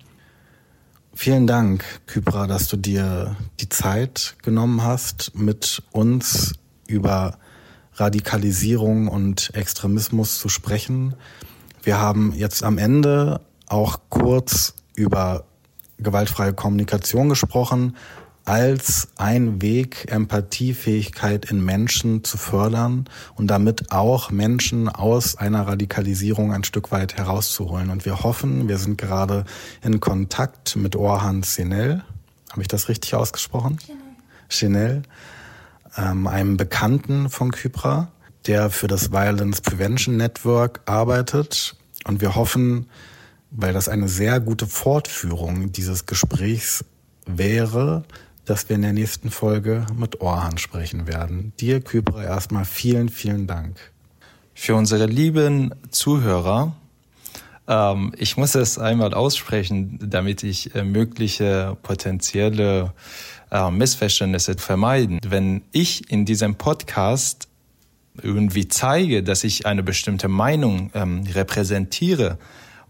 Vielen 1.15 1.47
Dank, 1.47 1.85
Kypra, 2.07 2.47
dass 2.47 2.69
du 2.69 2.77
dir 2.77 3.37
die 3.61 3.69
Zeit 3.69 4.37
genommen 4.43 4.83
hast, 4.83 5.35
mit 5.35 5.83
uns 5.93 6.55
über 6.87 7.39
Radikalisierung 7.95 9.09
und 9.09 9.55
Extremismus 9.55 10.39
zu 10.39 10.49
sprechen. 10.49 11.15
Wir 11.83 11.99
haben 11.99 12.33
jetzt 12.35 12.65
am 12.65 12.79
Ende 12.79 13.41
auch 13.67 14.01
kurz 14.11 14.75
über 14.97 15.45
gewaltfreie 15.99 16.53
Kommunikation 16.53 17.29
gesprochen, 17.29 17.97
als 18.45 19.09
ein 19.17 19.63
Weg, 19.63 20.07
Empathiefähigkeit 20.11 21.51
in 21.51 21.65
Menschen 21.65 22.25
zu 22.25 22.37
fördern 22.37 23.07
und 23.37 23.47
damit 23.47 23.91
auch 23.91 24.31
Menschen 24.31 24.89
aus 24.89 25.37
einer 25.37 25.67
Radikalisierung 25.67 26.53
ein 26.53 26.65
Stück 26.65 26.93
weit 26.93 27.17
herauszuholen. 27.17 27.91
Und 27.91 28.05
wir 28.05 28.23
hoffen, 28.23 28.69
wir 28.69 28.79
sind 28.79 28.99
gerade 28.99 29.45
in 29.83 30.01
Kontakt 30.01 30.77
mit 30.77 30.95
Orhan 30.95 31.43
Senel. 31.43 32.05
Habe 32.51 32.63
ich 32.63 32.69
das 32.69 32.89
richtig 32.89 33.15
ausgesprochen? 33.15 33.79
Chanel. 34.49 35.03
Ähm, 35.97 36.27
einem 36.27 36.57
Bekannten 36.57 37.31
von 37.31 37.51
Kypra, 37.51 38.09
der 38.47 38.69
für 38.69 38.89
das 38.89 39.11
Violence 39.11 39.63
Prevention 39.63 40.17
Network 40.17 40.81
arbeitet. 40.85 41.77
Und 42.05 42.21
wir 42.21 42.35
hoffen, 42.35 42.89
weil 43.51 43.73
das 43.73 43.89
eine 43.89 44.09
sehr 44.09 44.39
gute 44.41 44.67
Fortführung 44.67 45.73
dieses 45.73 46.05
Gesprächs 46.05 46.85
wäre, 47.27 48.05
dass 48.45 48.69
wir 48.69 48.77
in 48.77 48.83
der 48.83 48.93
nächsten 48.93 49.31
Folge 49.31 49.87
mit 49.97 50.21
Orhan 50.21 50.59
sprechen 50.59 51.07
werden. 51.07 51.53
Dir, 51.61 51.81
Kypra, 51.81 52.23
erstmal 52.23 52.65
vielen, 52.65 53.09
vielen 53.09 53.47
Dank. 53.47 53.77
Für 54.55 54.75
unsere 54.77 55.07
lieben 55.07 55.75
Zuhörer, 55.91 56.77
ähm, 57.67 58.13
ich 58.17 58.37
muss 58.37 58.55
es 58.55 58.79
einmal 58.79 59.15
aussprechen, 59.15 59.99
damit 60.01 60.43
ich 60.43 60.75
äh, 60.75 60.85
mögliche 60.85 61.77
potenzielle 61.83 62.93
äh, 63.51 63.71
Missverständnisse 63.71 64.55
vermeiden. 64.59 65.19
Wenn 65.27 65.63
ich 65.73 66.11
in 66.11 66.25
diesem 66.25 66.57
Podcast 66.57 67.49
irgendwie 68.23 68.69
zeige, 68.69 69.23
dass 69.23 69.45
ich 69.45 69.67
eine 69.67 69.83
bestimmte 69.83 70.29
Meinung 70.29 70.91
ähm, 70.95 71.25
repräsentiere, 71.35 72.39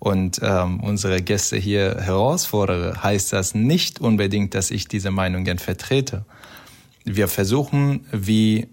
und 0.05 0.39
ähm, 0.43 0.81
unsere 0.81 1.23
Gäste 1.23 1.57
hier 1.57 1.97
herausfordere, 1.99 3.03
heißt 3.03 3.33
das 3.33 3.55
nicht 3.55 4.03
unbedingt, 4.03 4.55
dass 4.55 4.71
ich 4.71 4.87
diese 4.87 5.11
Meinungen 5.11 5.59
vertrete. 5.59 6.27
Wir 7.05 7.27
versuchen, 7.27 8.05
wie 8.13 8.69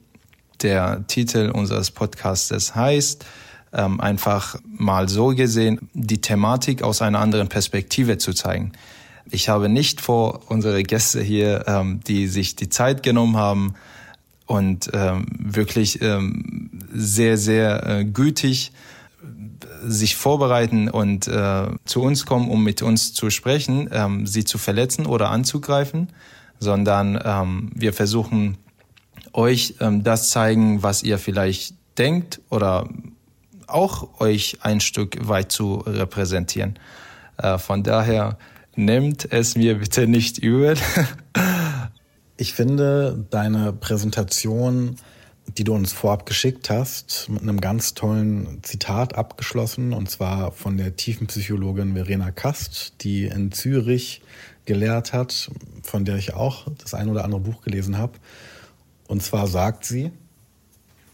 der 0.62 1.08
Titel 1.08 1.50
unseres 1.54 1.90
Podcastes 1.90 2.76
heißt, 2.76 3.26
ähm, 3.72 4.02
einfach 4.02 4.58
mal 4.66 5.08
so 5.08 5.28
gesehen, 5.28 5.90
die 5.94 6.20
Thematik 6.20 6.84
aus 6.84 7.02
einer 7.02 7.20
anderen 7.20 7.48
Perspektive 7.48 8.18
zu 8.18 8.34
zeigen. 8.34 8.74
Ich 9.30 9.48
habe 9.48 9.70
nicht 9.70 10.02
vor, 10.02 10.42
unsere 10.50 10.84
Gäste 10.84 11.22
hier, 11.22 11.64
ähm, 11.66 12.02
die 12.06 12.28
sich 12.28 12.58
die 12.58 12.68
Zeit 12.68 13.04
genommen 13.04 13.38
haben 13.38 13.76
und 14.48 14.90
ähm, 14.92 15.28
wirklich 15.40 16.02
ähm, 16.02 16.72
sehr, 16.94 17.38
sehr 17.38 17.88
äh, 17.88 18.04
gütig 18.04 18.74
sich 19.84 20.16
vorbereiten 20.16 20.90
und 20.90 21.28
äh, 21.28 21.68
zu 21.86 22.02
uns 22.02 22.26
kommen, 22.26 22.50
um 22.50 22.64
mit 22.64 22.82
uns 22.82 23.14
zu 23.14 23.30
sprechen, 23.30 23.90
ähm, 23.92 24.28
sie 24.28 24.44
zu 24.44 24.58
verletzen 24.58 25.06
oder 25.06 25.30
anzugreifen, 25.30 26.10
sondern 26.60 27.20
ähm, 27.24 27.72
wir 27.74 27.94
versuchen 27.94 28.58
euch 29.34 29.76
ähm, 29.80 30.04
das 30.04 30.30
zeigen, 30.30 30.84
was 30.84 31.04
ihr 31.04 31.18
vielleicht 31.18 31.76
denkt 31.98 32.42
oder 32.50 32.88
auch 33.68 34.20
euch 34.20 34.60
ein 34.62 34.82
Stück 34.82 35.28
weit 35.28 35.52
zu 35.52 35.76
repräsentieren. 35.86 36.78
Äh, 37.38 37.58
von 37.58 37.84
daher 37.84 38.38
nehmt 38.76 39.32
es 39.32 39.56
mir 39.56 39.80
bitte 39.80 40.08
nicht 40.08 40.38
übel. 40.38 40.76
ich 42.38 42.54
finde 42.54 43.26
deine 43.30 43.74
Präsentation 43.74 44.98
die 45.48 45.64
du 45.64 45.74
uns 45.74 45.92
vorab 45.92 46.26
geschickt 46.26 46.70
hast, 46.70 47.28
mit 47.30 47.42
einem 47.42 47.60
ganz 47.60 47.94
tollen 47.94 48.60
Zitat 48.64 49.16
abgeschlossen, 49.16 49.94
und 49.94 50.10
zwar 50.10 50.52
von 50.52 50.78
der 50.78 50.96
Tiefenpsychologin 50.96 51.94
Verena 51.94 52.32
Kast, 52.32 52.94
die 53.02 53.26
in 53.26 53.52
Zürich 53.52 54.22
gelehrt 54.66 55.14
hat, 55.14 55.50
von 55.84 56.06
der 56.06 56.18
ich 56.18 56.34
auch 56.34 56.68
das 56.78 56.94
ein 56.94 57.10
oder 57.10 57.26
andere 57.26 57.42
Buch 57.42 57.62
gelesen 57.62 57.98
habe. 57.98 58.14
Und 59.08 59.22
zwar 59.24 59.48
sagt 59.48 59.86
sie, 59.86 60.12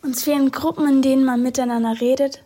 uns 0.03 0.23
fehlen 0.23 0.51
Gruppen, 0.51 0.87
in 0.87 1.01
denen 1.01 1.25
man 1.25 1.41
miteinander 1.41 1.99
redet. 1.99 2.43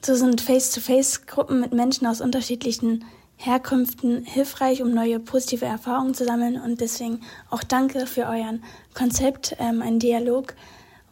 So 0.00 0.14
sind 0.14 0.40
Face-to-Face-Gruppen 0.40 1.60
mit 1.60 1.72
Menschen 1.72 2.06
aus 2.06 2.20
unterschiedlichen 2.20 3.04
Herkünften 3.36 4.24
hilfreich, 4.24 4.80
um 4.80 4.94
neue 4.94 5.18
positive 5.18 5.64
Erfahrungen 5.64 6.14
zu 6.14 6.24
sammeln. 6.24 6.60
Und 6.60 6.80
deswegen 6.80 7.20
auch 7.50 7.62
danke 7.64 8.06
für 8.06 8.26
euren 8.26 8.62
Konzept, 8.94 9.56
ähm, 9.58 9.82
einen 9.82 9.98
Dialog 9.98 10.54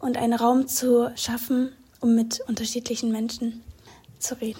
und 0.03 0.17
einen 0.17 0.33
Raum 0.33 0.67
zu 0.67 1.11
schaffen, 1.15 1.71
um 2.01 2.13
mit 2.13 2.41
unterschiedlichen 2.47 3.11
Menschen 3.11 3.63
zu 4.19 4.39
reden. 4.39 4.59